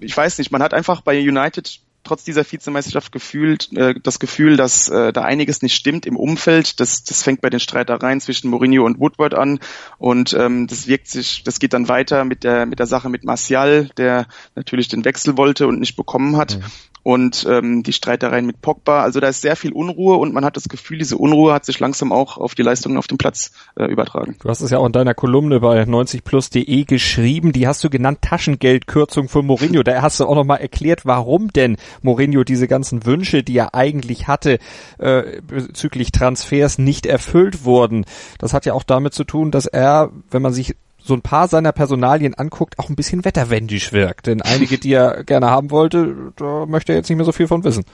ich 0.00 0.16
weiß 0.16 0.38
nicht, 0.38 0.50
man 0.50 0.62
hat 0.62 0.74
einfach 0.74 1.00
bei 1.00 1.18
United 1.18 1.80
trotz 2.08 2.24
dieser 2.24 2.50
Vizemeisterschaft 2.50 3.12
gefühlt, 3.12 3.70
äh, 3.76 3.94
das 4.02 4.18
Gefühl, 4.18 4.56
dass 4.56 4.88
äh, 4.88 5.12
da 5.12 5.22
einiges 5.22 5.62
nicht 5.62 5.74
stimmt 5.74 6.06
im 6.06 6.16
Umfeld. 6.16 6.80
Das, 6.80 7.04
das 7.04 7.22
fängt 7.22 7.40
bei 7.40 7.50
den 7.50 7.60
Streitereien 7.60 8.20
zwischen 8.20 8.50
Mourinho 8.50 8.84
und 8.84 8.98
Woodward 8.98 9.34
an 9.34 9.60
und 9.98 10.32
ähm, 10.32 10.66
das 10.66 10.86
wirkt 10.88 11.08
sich, 11.08 11.44
das 11.44 11.58
geht 11.60 11.74
dann 11.74 11.88
weiter 11.88 12.24
mit 12.24 12.44
der 12.44 12.66
mit 12.66 12.78
der 12.78 12.86
Sache 12.86 13.08
mit 13.08 13.24
Martial, 13.24 13.90
der 13.96 14.26
natürlich 14.54 14.88
den 14.88 15.04
Wechsel 15.04 15.36
wollte 15.36 15.66
und 15.66 15.78
nicht 15.80 15.96
bekommen 15.96 16.36
hat. 16.36 16.58
Mhm. 16.58 16.64
Und 17.08 17.46
ähm, 17.48 17.82
die 17.82 17.94
Streitereien 17.94 18.44
mit 18.44 18.60
Pogba. 18.60 19.00
Also 19.02 19.18
da 19.18 19.28
ist 19.28 19.40
sehr 19.40 19.56
viel 19.56 19.72
Unruhe 19.72 20.18
und 20.18 20.34
man 20.34 20.44
hat 20.44 20.58
das 20.58 20.68
Gefühl, 20.68 20.98
diese 20.98 21.16
Unruhe 21.16 21.54
hat 21.54 21.64
sich 21.64 21.80
langsam 21.80 22.12
auch 22.12 22.36
auf 22.36 22.54
die 22.54 22.60
Leistungen 22.60 22.98
auf 22.98 23.06
dem 23.06 23.16
Platz 23.16 23.50
äh, 23.76 23.86
übertragen. 23.86 24.36
Du 24.42 24.50
hast 24.50 24.60
es 24.60 24.70
ja 24.70 24.76
auch 24.76 24.84
in 24.84 24.92
deiner 24.92 25.14
Kolumne 25.14 25.60
bei 25.60 25.84
90plus.de 25.84 26.84
geschrieben, 26.84 27.54
die 27.54 27.66
hast 27.66 27.82
du 27.82 27.88
genannt 27.88 28.18
Taschengeldkürzung 28.20 29.30
für 29.30 29.42
Mourinho. 29.42 29.82
Da 29.82 30.02
hast 30.02 30.20
du 30.20 30.26
auch 30.26 30.34
nochmal 30.34 30.60
erklärt, 30.60 31.06
warum 31.06 31.50
denn 31.50 31.78
Mourinho 32.02 32.44
diese 32.44 32.68
ganzen 32.68 33.06
Wünsche, 33.06 33.42
die 33.42 33.56
er 33.56 33.74
eigentlich 33.74 34.28
hatte, 34.28 34.58
äh, 34.98 35.40
bezüglich 35.40 36.12
Transfers 36.12 36.76
nicht 36.76 37.06
erfüllt 37.06 37.64
wurden. 37.64 38.04
Das 38.38 38.52
hat 38.52 38.66
ja 38.66 38.74
auch 38.74 38.82
damit 38.82 39.14
zu 39.14 39.24
tun, 39.24 39.50
dass 39.50 39.64
er, 39.64 40.10
wenn 40.30 40.42
man 40.42 40.52
sich 40.52 40.74
so 41.08 41.14
ein 41.14 41.22
paar 41.22 41.48
seiner 41.48 41.72
Personalien 41.72 42.34
anguckt, 42.34 42.78
auch 42.78 42.88
ein 42.88 42.94
bisschen 42.94 43.24
wetterwendisch 43.24 43.92
wirkt. 43.92 44.26
Denn 44.26 44.42
einige, 44.42 44.78
die 44.78 44.92
er 44.92 45.24
gerne 45.24 45.50
haben 45.50 45.72
wollte, 45.72 46.32
da 46.36 46.66
möchte 46.66 46.92
er 46.92 46.98
jetzt 46.98 47.08
nicht 47.08 47.16
mehr 47.16 47.24
so 47.24 47.32
viel 47.32 47.48
von 47.48 47.64
wissen. 47.64 47.84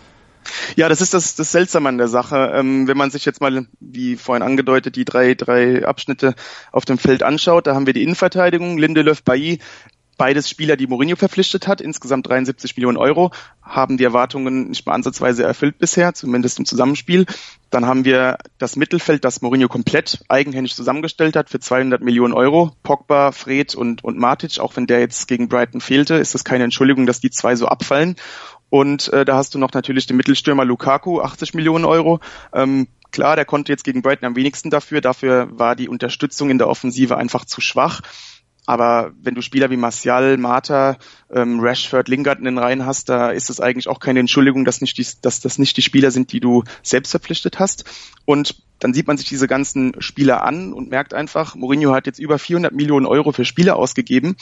Ja, 0.76 0.88
das 0.90 1.00
ist 1.00 1.14
das, 1.14 1.36
das 1.36 1.52
Seltsame 1.52 1.88
an 1.88 1.96
der 1.96 2.08
Sache. 2.08 2.52
Ähm, 2.54 2.86
wenn 2.86 2.98
man 2.98 3.10
sich 3.10 3.24
jetzt 3.24 3.40
mal, 3.40 3.66
wie 3.80 4.16
vorhin 4.16 4.42
angedeutet, 4.42 4.96
die 4.96 5.04
drei, 5.04 5.34
drei 5.34 5.86
Abschnitte 5.86 6.34
auf 6.70 6.84
dem 6.84 6.98
Feld 6.98 7.22
anschaut, 7.22 7.66
da 7.66 7.74
haben 7.74 7.86
wir 7.86 7.94
die 7.94 8.02
Innenverteidigung, 8.02 8.76
Lindelöf, 8.76 9.22
Bailly, 9.22 9.60
Beides 10.16 10.48
Spieler, 10.48 10.76
die 10.76 10.86
Mourinho 10.86 11.16
verpflichtet 11.16 11.66
hat, 11.66 11.80
insgesamt 11.80 12.28
73 12.28 12.76
Millionen 12.76 12.96
Euro, 12.96 13.30
haben 13.62 13.96
die 13.96 14.04
Erwartungen 14.04 14.68
nicht 14.68 14.86
mal 14.86 14.92
ansatzweise 14.92 15.42
erfüllt 15.44 15.78
bisher, 15.78 16.14
zumindest 16.14 16.58
im 16.58 16.66
Zusammenspiel. 16.66 17.26
Dann 17.70 17.86
haben 17.86 18.04
wir 18.04 18.38
das 18.58 18.76
Mittelfeld, 18.76 19.24
das 19.24 19.42
Mourinho 19.42 19.68
komplett 19.68 20.22
eigenhändig 20.28 20.74
zusammengestellt 20.74 21.34
hat 21.34 21.50
für 21.50 21.58
200 21.58 22.02
Millionen 22.02 22.34
Euro. 22.34 22.72
Pogba, 22.82 23.32
Fred 23.32 23.74
und, 23.74 24.04
und 24.04 24.18
Matic, 24.18 24.60
auch 24.60 24.76
wenn 24.76 24.86
der 24.86 25.00
jetzt 25.00 25.26
gegen 25.26 25.48
Brighton 25.48 25.80
fehlte, 25.80 26.14
ist 26.14 26.34
das 26.34 26.44
keine 26.44 26.64
Entschuldigung, 26.64 27.06
dass 27.06 27.20
die 27.20 27.30
zwei 27.30 27.56
so 27.56 27.66
abfallen. 27.66 28.16
Und 28.70 29.12
äh, 29.12 29.24
da 29.24 29.36
hast 29.36 29.54
du 29.54 29.58
noch 29.58 29.72
natürlich 29.72 30.06
den 30.06 30.16
Mittelstürmer 30.16 30.64
Lukaku, 30.64 31.20
80 31.20 31.54
Millionen 31.54 31.84
Euro. 31.84 32.20
Ähm, 32.52 32.88
klar, 33.12 33.36
der 33.36 33.44
konnte 33.44 33.72
jetzt 33.72 33.84
gegen 33.84 34.02
Brighton 34.02 34.26
am 34.26 34.36
wenigsten 34.36 34.70
dafür. 34.70 35.00
Dafür 35.00 35.48
war 35.52 35.76
die 35.76 35.88
Unterstützung 35.88 36.50
in 36.50 36.58
der 36.58 36.68
Offensive 36.68 37.16
einfach 37.16 37.44
zu 37.44 37.60
schwach. 37.60 38.00
Aber 38.66 39.12
wenn 39.20 39.34
du 39.34 39.42
Spieler 39.42 39.70
wie 39.70 39.76
Martial, 39.76 40.38
Mata, 40.38 40.96
ähm, 41.30 41.60
Rashford, 41.60 42.08
Lingard 42.08 42.38
in 42.38 42.46
den 42.46 42.58
Reihen 42.58 42.86
hast, 42.86 43.08
da 43.08 43.30
ist 43.30 43.50
es 43.50 43.60
eigentlich 43.60 43.88
auch 43.88 44.00
keine 44.00 44.20
Entschuldigung, 44.20 44.64
dass, 44.64 44.80
nicht 44.80 44.96
die, 44.96 45.06
dass 45.20 45.40
das 45.40 45.58
nicht 45.58 45.76
die 45.76 45.82
Spieler 45.82 46.10
sind, 46.10 46.32
die 46.32 46.40
du 46.40 46.64
selbst 46.82 47.10
verpflichtet 47.10 47.58
hast. 47.58 47.84
Und 48.24 48.62
dann 48.80 48.94
sieht 48.94 49.06
man 49.06 49.16
sich 49.16 49.28
diese 49.28 49.46
ganzen 49.46 50.00
Spieler 50.00 50.42
an 50.42 50.72
und 50.72 50.90
merkt 50.90 51.14
einfach, 51.14 51.54
Mourinho 51.54 51.94
hat 51.94 52.06
jetzt 52.06 52.18
über 52.18 52.38
400 52.38 52.72
Millionen 52.72 53.06
Euro 53.06 53.32
für 53.32 53.44
Spieler 53.44 53.76
ausgegeben, 53.76 54.36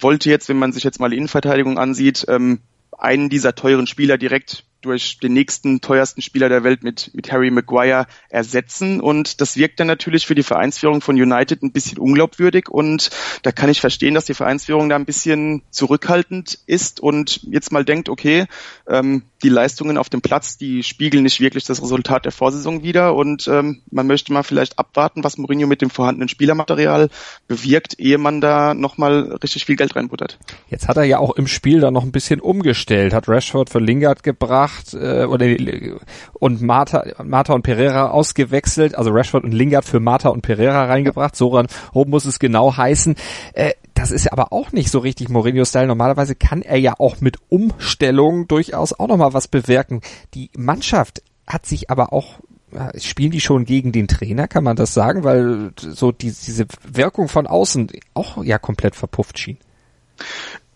wollte 0.00 0.30
jetzt, 0.30 0.48
wenn 0.48 0.58
man 0.58 0.72
sich 0.72 0.84
jetzt 0.84 1.00
mal 1.00 1.10
die 1.10 1.16
Innenverteidigung 1.16 1.78
ansieht, 1.78 2.24
ähm, 2.28 2.60
einen 2.96 3.28
dieser 3.28 3.54
teuren 3.54 3.86
Spieler 3.86 4.18
direkt 4.18 4.64
durch 4.84 5.18
den 5.18 5.32
nächsten 5.32 5.80
teuersten 5.80 6.20
Spieler 6.22 6.48
der 6.48 6.62
Welt 6.62 6.82
mit, 6.82 7.10
mit 7.14 7.32
Harry 7.32 7.50
Maguire 7.50 8.06
ersetzen. 8.28 9.00
Und 9.00 9.40
das 9.40 9.56
wirkt 9.56 9.80
dann 9.80 9.86
natürlich 9.86 10.26
für 10.26 10.34
die 10.34 10.42
Vereinsführung 10.42 11.00
von 11.00 11.16
United 11.16 11.62
ein 11.62 11.72
bisschen 11.72 11.98
unglaubwürdig. 11.98 12.68
Und 12.68 13.10
da 13.42 13.52
kann 13.52 13.70
ich 13.70 13.80
verstehen, 13.80 14.14
dass 14.14 14.26
die 14.26 14.34
Vereinsführung 14.34 14.88
da 14.88 14.96
ein 14.96 15.06
bisschen 15.06 15.62
zurückhaltend 15.70 16.58
ist 16.66 17.00
und 17.00 17.40
jetzt 17.44 17.72
mal 17.72 17.84
denkt, 17.84 18.08
okay, 18.08 18.46
ähm, 18.86 19.22
die 19.42 19.48
Leistungen 19.48 19.98
auf 19.98 20.08
dem 20.08 20.20
Platz, 20.20 20.58
die 20.58 20.82
spiegeln 20.82 21.22
nicht 21.22 21.40
wirklich 21.40 21.64
das 21.64 21.82
Resultat 21.82 22.24
der 22.24 22.32
Vorsaison 22.32 22.82
wider. 22.82 23.14
Und 23.14 23.48
ähm, 23.48 23.82
man 23.90 24.06
möchte 24.06 24.32
mal 24.32 24.42
vielleicht 24.42 24.78
abwarten, 24.78 25.24
was 25.24 25.38
Mourinho 25.38 25.66
mit 25.66 25.82
dem 25.82 25.90
vorhandenen 25.90 26.28
Spielermaterial 26.28 27.08
bewirkt, 27.48 27.98
ehe 27.98 28.18
man 28.18 28.40
da 28.40 28.74
nochmal 28.74 29.38
richtig 29.42 29.64
viel 29.64 29.76
Geld 29.76 29.96
reinbuttert. 29.96 30.38
Jetzt 30.68 30.88
hat 30.88 30.96
er 30.96 31.04
ja 31.04 31.18
auch 31.18 31.36
im 31.36 31.46
Spiel 31.46 31.80
da 31.80 31.90
noch 31.90 32.02
ein 32.02 32.12
bisschen 32.12 32.40
umgestellt, 32.40 33.14
hat 33.14 33.28
Rashford 33.28 33.70
für 33.70 33.78
Lingard 33.78 34.22
gebracht 34.22 34.73
gebracht 34.74 34.94
äh, 34.94 35.24
oder 35.24 35.46
und 36.34 36.62
Marta, 36.62 37.04
Marta 37.22 37.54
und 37.54 37.62
Pereira 37.62 38.10
ausgewechselt, 38.10 38.94
also 38.94 39.10
Rashford 39.10 39.44
und 39.44 39.52
Lingard 39.52 39.84
für 39.84 40.00
Marta 40.00 40.28
und 40.28 40.42
Pereira 40.42 40.84
reingebracht. 40.84 41.36
So 41.36 41.48
rum 41.94 42.10
muss 42.10 42.24
es 42.24 42.38
genau 42.38 42.76
heißen. 42.76 43.16
Äh, 43.54 43.72
das 43.94 44.10
ist 44.10 44.32
aber 44.32 44.52
auch 44.52 44.72
nicht 44.72 44.90
so 44.90 44.98
richtig 44.98 45.28
Mourinho-Style. 45.28 45.86
Normalerweise 45.86 46.34
kann 46.34 46.62
er 46.62 46.78
ja 46.78 46.94
auch 46.98 47.20
mit 47.20 47.36
Umstellung 47.48 48.48
durchaus 48.48 48.92
auch 48.92 49.08
nochmal 49.08 49.34
was 49.34 49.48
bewirken. 49.48 50.00
Die 50.34 50.50
Mannschaft 50.56 51.22
hat 51.46 51.66
sich 51.66 51.90
aber 51.90 52.12
auch 52.12 52.40
spielen 52.98 53.30
die 53.30 53.40
schon 53.40 53.64
gegen 53.64 53.92
den 53.92 54.08
Trainer, 54.08 54.48
kann 54.48 54.64
man 54.64 54.74
das 54.74 54.92
sagen, 54.92 55.22
weil 55.22 55.70
so 55.76 56.10
die, 56.10 56.32
diese 56.32 56.66
Wirkung 56.82 57.28
von 57.28 57.46
außen 57.46 57.88
auch 58.14 58.42
ja 58.42 58.58
komplett 58.58 58.96
verpufft 58.96 59.38
schien. 59.38 59.58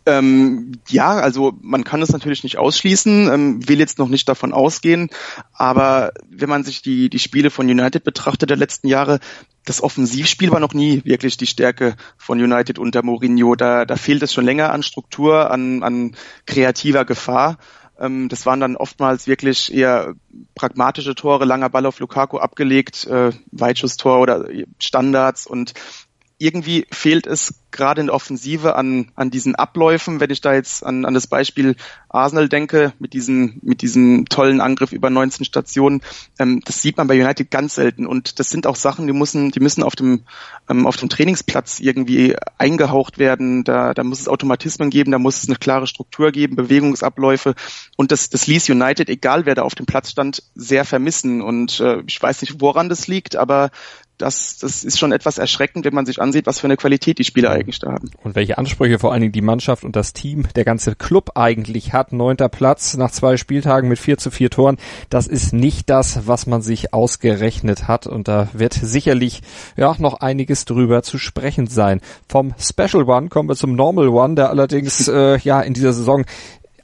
Ähm, 0.09 0.73
ja, 0.89 1.19
also 1.19 1.53
man 1.61 1.85
kann 1.85 2.01
es 2.01 2.09
natürlich 2.09 2.43
nicht 2.43 2.57
ausschließen, 2.57 3.31
ähm, 3.31 3.69
will 3.69 3.79
jetzt 3.79 3.99
noch 3.99 4.09
nicht 4.09 4.27
davon 4.27 4.55
ausgehen, 4.55 5.11
aber 5.53 6.13
wenn 6.31 6.49
man 6.49 6.65
sich 6.65 6.81
die, 6.81 7.11
die 7.11 7.19
Spiele 7.19 7.51
von 7.51 7.69
United 7.69 8.05
betrachtet 8.05 8.49
der 8.49 8.57
letzten 8.57 8.89
Jahre, 8.89 9.21
das 9.67 9.83
Offensivspiel 9.83 10.51
war 10.51 10.61
noch 10.61 10.73
nie 10.73 11.05
wirklich 11.05 11.37
die 11.37 11.47
Stärke 11.47 11.97
von 12.17 12.41
United 12.41 12.79
unter 12.79 13.03
Mourinho. 13.03 13.55
Da, 13.55 13.85
da 13.85 13.97
fehlt 13.97 14.23
es 14.23 14.33
schon 14.33 14.47
länger 14.47 14.73
an 14.73 14.83
Struktur, 14.83 15.51
an, 15.51 15.83
an 15.83 16.17
kreativer 16.47 17.05
Gefahr. 17.05 17.59
Ähm, 17.99 18.31
das 18.31 18.47
waren 18.47 18.61
dann 18.61 18.77
oftmals 18.77 19.27
wirklich 19.27 19.71
eher 19.75 20.15
pragmatische 20.55 21.15
Tore, 21.15 21.45
langer 21.45 21.69
Ball 21.69 21.85
auf 21.85 22.01
Lukaku 22.01 22.39
abgelegt, 22.39 23.07
äh, 23.09 23.33
Weitschusstor 23.53 24.21
oder 24.21 24.49
Standards 24.79 25.47
und 25.47 25.75
irgendwie 26.39 26.87
fehlt 26.93 27.27
es 27.27 27.55
gerade 27.71 28.01
in 28.01 28.07
der 28.07 28.15
Offensive 28.15 28.77
an, 28.77 29.11
an 29.17 29.31
diesen 29.31 29.57
Abläufen, 29.57 30.21
wenn 30.21 30.31
ich 30.31 30.41
da 30.41 30.55
jetzt 30.55 30.87
an, 30.87 31.05
an 31.05 31.13
das 31.13 31.27
Beispiel 31.27 31.75
Arsenal 32.09 32.49
denke, 32.49 32.93
mit 32.99 33.13
diesem, 33.13 33.59
mit 33.63 33.83
diesem 33.83 34.27
tollen 34.27 34.61
Angriff 34.61 34.93
über 34.93 35.11
19 35.11 35.45
Stationen, 35.45 36.01
ähm, 36.39 36.63
das 36.65 36.81
sieht 36.81 36.97
man 36.97 37.09
bei 37.09 37.21
United 37.21 37.51
ganz 37.51 37.75
selten. 37.75 38.07
Und 38.07 38.39
das 38.39 38.51
sind 38.51 38.67
auch 38.67 38.77
Sachen, 38.77 39.07
die 39.07 39.13
müssen, 39.13 39.51
die 39.51 39.61
müssen 39.61 39.83
auf 39.83 39.97
dem, 39.97 40.23
ähm, 40.69 40.87
auf 40.87 40.97
dem 40.97 41.09
Trainingsplatz 41.09 41.81
irgendwie 41.81 42.37
eingehaucht 42.57 43.19
werden. 43.19 43.65
Da, 43.65 43.93
da 43.93 44.05
muss 44.05 44.21
es 44.21 44.29
Automatismen 44.29 44.91
geben, 44.91 45.11
da 45.11 45.19
muss 45.19 45.43
es 45.43 45.49
eine 45.49 45.59
klare 45.59 45.89
Struktur 45.89 46.31
geben, 46.31 46.57
Bewegungsabläufe. 46.57 47.55
Und 47.97 48.13
das, 48.13 48.31
das 48.31 48.47
ließ 48.47 48.71
United, 48.71 49.11
egal 49.11 49.45
wer 49.45 49.57
da 49.57 49.63
auf 49.63 49.75
dem 49.75 49.87
Platz 49.87 50.11
stand, 50.11 50.43
sehr 50.55 50.85
vermissen. 50.85 51.43
Und 51.43 51.81
äh, 51.81 52.03
ich 52.07 52.23
weiß 52.23 52.43
nicht, 52.43 52.61
woran 52.61 52.89
das 52.89 53.09
liegt, 53.09 53.37
aber 53.37 53.71
das, 54.19 54.59
das 54.59 54.85
ist 54.85 54.99
schon 54.99 55.13
etwas 55.13 55.39
erschreckend, 55.39 55.85
wenn 55.85 55.95
man 55.95 56.07
sich 56.07 56.21
ansieht, 56.21 56.47
was 56.47 56.61
für 56.61 56.67
eine 56.67 56.77
Qualität 56.77 57.19
die 57.19 57.25
Spieler 57.25 57.51
eigentlich 57.51 57.79
da 57.79 57.93
haben. 57.93 58.11
Und 58.23 58.35
welche 58.35 58.59
Ansprüche 58.59 58.99
vor 58.99 59.13
allen 59.13 59.23
Dingen 59.23 59.33
die 59.33 59.43
Mannschaft 59.43 59.85
und 59.85 59.97
das 59.97 60.13
Team, 60.13 60.47
der 60.57 60.65
ganze 60.65 60.95
Club 60.95 61.33
eigentlich 61.37 61.93
hat. 61.93 62.13
Neunter 62.13 62.49
Platz 62.49 62.97
nach 62.97 63.11
zwei 63.11 63.37
Spieltagen 63.37 63.89
mit 63.89 63.99
vier 63.99 64.19
zu 64.19 64.31
vier 64.31 64.51
Toren. 64.51 64.77
Das 65.09 65.27
ist 65.27 65.53
nicht 65.53 65.89
das, 65.89 66.27
was 66.27 66.47
man 66.47 66.63
sich 66.63 66.93
ausgerechnet 66.93 67.89
hat. 67.89 68.07
Und 68.07 68.29
da 68.29 68.49
wird 68.53 68.75
sicherlich 68.75 69.43
ja 69.77 69.95
noch 69.99 70.21
einiges 70.21 70.65
drüber 70.65 71.03
zu 71.03 71.19
sprechen 71.19 71.67
sein. 71.67 72.01
Vom 72.29 72.55
Special 72.59 73.05
One 73.09 73.29
kommen 73.29 73.49
wir 73.49 73.57
zum 73.57 73.75
Normal 73.75 74.09
One, 74.09 74.35
der 74.35 74.51
allerdings 74.51 75.09
äh, 75.09 75.39
ja 75.39 75.61
in 75.61 75.75
dieser 75.75 75.93
Saison 75.93 76.25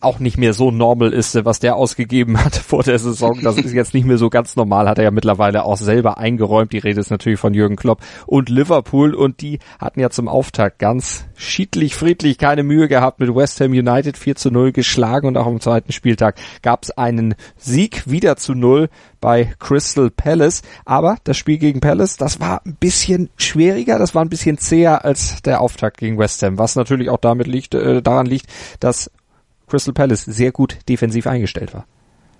auch 0.04 0.18
nicht 0.18 0.38
mehr 0.38 0.52
so 0.52 0.70
normal 0.70 1.12
ist, 1.12 1.44
was 1.44 1.58
der 1.58 1.76
ausgegeben 1.76 2.42
hat 2.44 2.56
vor 2.66 2.82
der 2.82 2.98
Saison. 2.98 3.40
Das 3.42 3.56
ist 3.56 3.72
jetzt 3.72 3.94
nicht 3.94 4.06
mehr 4.06 4.18
so 4.18 4.30
ganz 4.30 4.56
normal, 4.56 4.88
hat 4.88 4.98
er 4.98 5.04
ja 5.04 5.10
mittlerweile 5.10 5.64
auch 5.64 5.76
selber 5.76 6.18
eingeräumt. 6.18 6.72
Die 6.72 6.78
Rede 6.78 7.00
ist 7.00 7.10
natürlich 7.10 7.40
von 7.40 7.54
Jürgen 7.54 7.76
Klopp 7.76 8.00
und 8.26 8.48
Liverpool 8.48 9.14
und 9.14 9.40
die 9.40 9.58
hatten 9.78 10.00
ja 10.00 10.10
zum 10.10 10.28
Auftakt 10.28 10.78
ganz 10.78 11.24
schiedlich, 11.36 11.96
friedlich 11.96 12.38
keine 12.38 12.62
Mühe 12.62 12.88
gehabt 12.88 13.20
mit 13.20 13.34
West 13.34 13.60
Ham 13.60 13.72
United 13.72 14.16
4 14.16 14.36
zu 14.36 14.50
0 14.50 14.72
geschlagen 14.72 15.26
und 15.26 15.36
auch 15.36 15.46
am 15.46 15.60
zweiten 15.60 15.92
Spieltag 15.92 16.36
gab 16.62 16.82
es 16.82 16.90
einen 16.90 17.34
Sieg 17.56 18.08
wieder 18.08 18.36
zu 18.36 18.54
0 18.54 18.88
bei 19.20 19.54
Crystal 19.58 20.10
Palace. 20.10 20.62
Aber 20.84 21.16
das 21.24 21.38
Spiel 21.38 21.58
gegen 21.58 21.80
Palace, 21.80 22.18
das 22.18 22.40
war 22.40 22.60
ein 22.66 22.76
bisschen 22.78 23.30
schwieriger, 23.36 23.98
das 23.98 24.14
war 24.14 24.22
ein 24.22 24.28
bisschen 24.28 24.58
zäher 24.58 25.04
als 25.04 25.40
der 25.42 25.60
Auftakt 25.60 25.96
gegen 25.96 26.18
West 26.18 26.42
Ham, 26.42 26.58
was 26.58 26.76
natürlich 26.76 27.08
auch 27.08 27.18
damit 27.18 27.46
liegt, 27.46 27.74
äh, 27.74 28.02
daran 28.02 28.26
liegt, 28.26 28.46
dass 28.80 29.10
Crystal 29.74 29.92
Palace 29.92 30.24
sehr 30.24 30.52
gut 30.52 30.78
defensiv 30.88 31.26
eingestellt 31.26 31.74
war. 31.74 31.84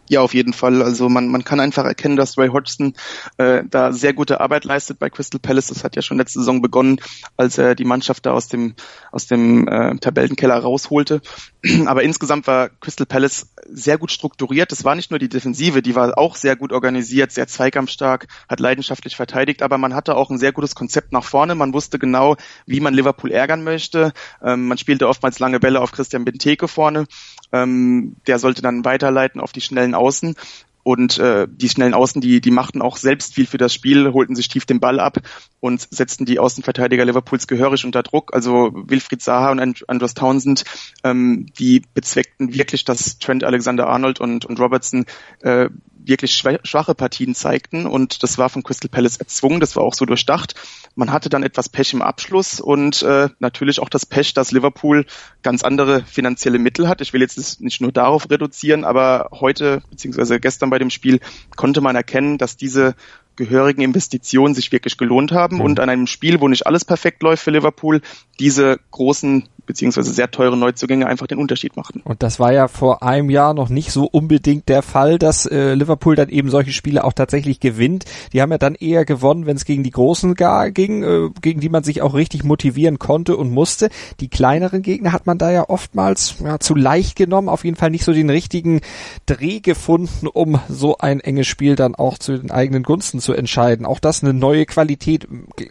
Ja, 0.08 0.20
auf 0.20 0.34
jeden 0.34 0.52
Fall. 0.52 0.82
Also 0.82 1.08
man, 1.08 1.26
man 1.28 1.42
kann 1.42 1.58
einfach 1.58 1.84
erkennen, 1.84 2.14
dass 2.14 2.38
Ray 2.38 2.48
Hodgson 2.50 2.94
äh, 3.38 3.64
da 3.68 3.92
sehr 3.92 4.12
gute 4.12 4.40
Arbeit 4.40 4.64
leistet 4.64 5.00
bei 5.00 5.10
Crystal 5.10 5.40
Palace. 5.40 5.68
Das 5.68 5.82
hat 5.82 5.96
ja 5.96 6.02
schon 6.02 6.18
letzte 6.18 6.38
Saison 6.38 6.62
begonnen, 6.62 7.00
als 7.36 7.58
er 7.58 7.74
die 7.74 7.84
Mannschaft 7.86 8.24
da 8.26 8.32
aus 8.32 8.46
dem 8.46 8.74
aus 9.10 9.26
dem 9.26 9.66
äh, 9.66 9.96
Tabellenkeller 9.96 10.58
rausholte. 10.58 11.22
Aber 11.86 12.02
insgesamt 12.02 12.46
war 12.46 12.68
Crystal 12.68 13.06
Palace 13.06 13.48
sehr 13.66 13.96
gut 13.96 14.10
strukturiert. 14.10 14.70
Das 14.70 14.84
war 14.84 14.94
nicht 14.94 15.10
nur 15.10 15.18
die 15.18 15.28
Defensive, 15.28 15.82
die 15.82 15.94
war 15.94 16.18
auch 16.18 16.36
sehr 16.36 16.56
gut 16.56 16.72
organisiert, 16.72 17.32
sehr 17.32 17.46
zweikampfstark, 17.46 18.26
hat 18.48 18.60
leidenschaftlich 18.60 19.16
verteidigt, 19.16 19.62
aber 19.62 19.78
man 19.78 19.94
hatte 19.94 20.16
auch 20.16 20.30
ein 20.30 20.38
sehr 20.38 20.52
gutes 20.52 20.74
Konzept 20.74 21.12
nach 21.12 21.24
vorne. 21.24 21.54
Man 21.54 21.72
wusste 21.72 21.98
genau, 21.98 22.36
wie 22.66 22.80
man 22.80 22.94
Liverpool 22.94 23.32
ärgern 23.32 23.64
möchte. 23.64 24.12
Ähm, 24.42 24.68
man 24.68 24.78
spielte 24.78 25.08
oftmals 25.08 25.38
lange 25.38 25.60
Bälle 25.60 25.80
auf 25.80 25.92
Christian 25.92 26.24
Benteke 26.24 26.68
vorne. 26.68 27.06
Ähm, 27.52 28.16
der 28.26 28.38
sollte 28.38 28.60
dann 28.60 28.84
weiterleiten 28.84 29.40
auf 29.40 29.52
die 29.52 29.62
schnellen 29.62 29.94
Außen. 29.94 30.36
Und 30.84 31.18
äh, 31.18 31.48
die 31.50 31.68
schnellen 31.68 31.94
Außen, 31.94 32.20
die, 32.20 32.40
die 32.40 32.50
machten 32.50 32.82
auch 32.82 32.98
selbst 32.98 33.34
viel 33.34 33.46
für 33.46 33.58
das 33.58 33.74
Spiel, 33.74 34.12
holten 34.12 34.36
sich 34.36 34.48
tief 34.48 34.66
den 34.66 34.80
Ball 34.80 35.00
ab 35.00 35.18
und 35.58 35.88
setzten 35.90 36.26
die 36.26 36.38
Außenverteidiger 36.38 37.04
Liverpools 37.06 37.46
gehörig 37.46 37.84
unter 37.86 38.02
Druck. 38.02 38.34
Also 38.34 38.70
Wilfried 38.74 39.22
Zaha 39.22 39.50
und 39.50 39.88
Andros 39.88 40.14
Townsend, 40.14 40.64
ähm, 41.02 41.46
die 41.58 41.82
bezweckten 41.94 42.52
wirklich, 42.52 42.84
dass 42.84 43.18
Trent 43.18 43.44
Alexander-Arnold 43.44 44.20
und, 44.20 44.44
und 44.44 44.60
Robertson 44.60 45.06
äh, 45.40 45.70
wirklich 46.06 46.34
schwache 46.34 46.94
Partien 46.94 47.34
zeigten 47.34 47.86
und 47.86 48.22
das 48.22 48.38
war 48.38 48.48
von 48.48 48.62
Crystal 48.62 48.88
Palace 48.88 49.16
erzwungen, 49.16 49.60
das 49.60 49.74
war 49.76 49.82
auch 49.82 49.94
so 49.94 50.04
durchdacht. 50.04 50.54
Man 50.94 51.12
hatte 51.12 51.28
dann 51.28 51.42
etwas 51.42 51.68
Pech 51.68 51.94
im 51.94 52.02
Abschluss 52.02 52.60
und 52.60 53.02
äh, 53.02 53.28
natürlich 53.38 53.80
auch 53.80 53.88
das 53.88 54.06
Pech, 54.06 54.34
dass 54.34 54.52
Liverpool 54.52 55.06
ganz 55.42 55.62
andere 55.62 56.02
finanzielle 56.04 56.58
Mittel 56.58 56.88
hat. 56.88 57.00
Ich 57.00 57.12
will 57.12 57.20
jetzt 57.20 57.60
nicht 57.60 57.80
nur 57.80 57.92
darauf 57.92 58.30
reduzieren, 58.30 58.84
aber 58.84 59.28
heute 59.32 59.82
beziehungsweise 59.90 60.38
gestern 60.40 60.70
bei 60.70 60.78
dem 60.78 60.90
Spiel 60.90 61.20
konnte 61.56 61.80
man 61.80 61.96
erkennen, 61.96 62.38
dass 62.38 62.56
diese 62.56 62.94
gehörigen 63.36 63.82
Investitionen 63.82 64.54
sich 64.54 64.70
wirklich 64.70 64.96
gelohnt 64.96 65.32
haben 65.32 65.56
mhm. 65.56 65.62
und 65.62 65.80
an 65.80 65.88
einem 65.88 66.06
Spiel, 66.06 66.40
wo 66.40 66.48
nicht 66.48 66.66
alles 66.66 66.84
perfekt 66.84 67.22
läuft 67.22 67.42
für 67.42 67.50
Liverpool, 67.50 68.00
diese 68.38 68.78
großen 68.90 69.48
beziehungsweise 69.66 70.12
sehr 70.12 70.30
teure 70.30 70.56
Neuzugänge 70.56 71.06
einfach 71.06 71.26
den 71.26 71.38
Unterschied 71.38 71.76
machten. 71.76 72.00
Und 72.04 72.22
das 72.22 72.38
war 72.38 72.52
ja 72.52 72.68
vor 72.68 73.02
einem 73.02 73.30
Jahr 73.30 73.54
noch 73.54 73.68
nicht 73.68 73.90
so 73.90 74.04
unbedingt 74.04 74.68
der 74.68 74.82
Fall, 74.82 75.18
dass 75.18 75.46
äh, 75.46 75.74
Liverpool 75.74 76.16
dann 76.16 76.28
eben 76.28 76.50
solche 76.50 76.72
Spiele 76.72 77.04
auch 77.04 77.12
tatsächlich 77.12 77.60
gewinnt. 77.60 78.04
Die 78.32 78.42
haben 78.42 78.52
ja 78.52 78.58
dann 78.58 78.74
eher 78.74 79.04
gewonnen, 79.04 79.46
wenn 79.46 79.56
es 79.56 79.64
gegen 79.64 79.82
die 79.82 79.90
Großen 79.90 80.34
gar 80.34 80.70
ging, 80.70 81.02
äh, 81.02 81.30
gegen 81.40 81.60
die 81.60 81.68
man 81.68 81.84
sich 81.84 82.02
auch 82.02 82.14
richtig 82.14 82.44
motivieren 82.44 82.98
konnte 82.98 83.36
und 83.36 83.50
musste. 83.50 83.88
Die 84.20 84.28
kleineren 84.28 84.82
Gegner 84.82 85.12
hat 85.12 85.26
man 85.26 85.38
da 85.38 85.50
ja 85.50 85.68
oftmals 85.68 86.36
ja, 86.44 86.58
zu 86.60 86.74
leicht 86.74 87.16
genommen, 87.16 87.48
auf 87.48 87.64
jeden 87.64 87.76
Fall 87.76 87.90
nicht 87.90 88.04
so 88.04 88.12
den 88.12 88.30
richtigen 88.30 88.80
Dreh 89.26 89.60
gefunden, 89.60 90.26
um 90.26 90.60
so 90.68 90.98
ein 90.98 91.20
enges 91.20 91.46
Spiel 91.46 91.76
dann 91.76 91.94
auch 91.94 92.18
zu 92.18 92.36
den 92.36 92.50
eigenen 92.50 92.82
Gunsten 92.82 93.20
zu 93.20 93.32
entscheiden. 93.32 93.86
Auch 93.86 94.00
das 94.00 94.22
eine 94.22 94.34
neue 94.34 94.66
Qualität. 94.66 95.26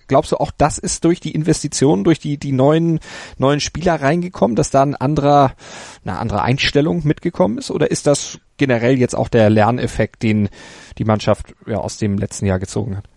Glaubst 0.08 0.32
du, 0.32 0.38
auch 0.38 0.52
das 0.58 0.78
ist 0.78 1.06
durch 1.06 1.20
die 1.20 1.32
Investitionen, 1.32 2.04
durch 2.04 2.20
die, 2.20 2.38
die 2.38 2.52
neuen, 2.52 3.00
neuen 3.38 3.60
Spiele 3.60 3.83
Spieler 3.84 4.02
reingekommen, 4.02 4.56
dass 4.56 4.70
da 4.70 4.82
ein 4.82 4.96
anderer, 4.96 5.56
eine 6.06 6.18
andere 6.18 6.42
Einstellung 6.42 7.02
mitgekommen 7.06 7.58
ist? 7.58 7.70
Oder 7.70 7.92
ist 7.92 8.08
das 8.08 8.40
generell 8.56 8.98
jetzt 8.98 9.14
auch 9.14 9.28
der 9.28 9.50
Lerneffekt, 9.50 10.24
den 10.24 10.48
die 10.98 11.04
Mannschaft 11.04 11.54
ja 11.68 11.80
aus 11.80 11.98
dem 11.98 12.18
letzten 12.18 12.46
Jahr 12.46 12.60
gezogen 12.60 12.96
hat? 12.96 13.10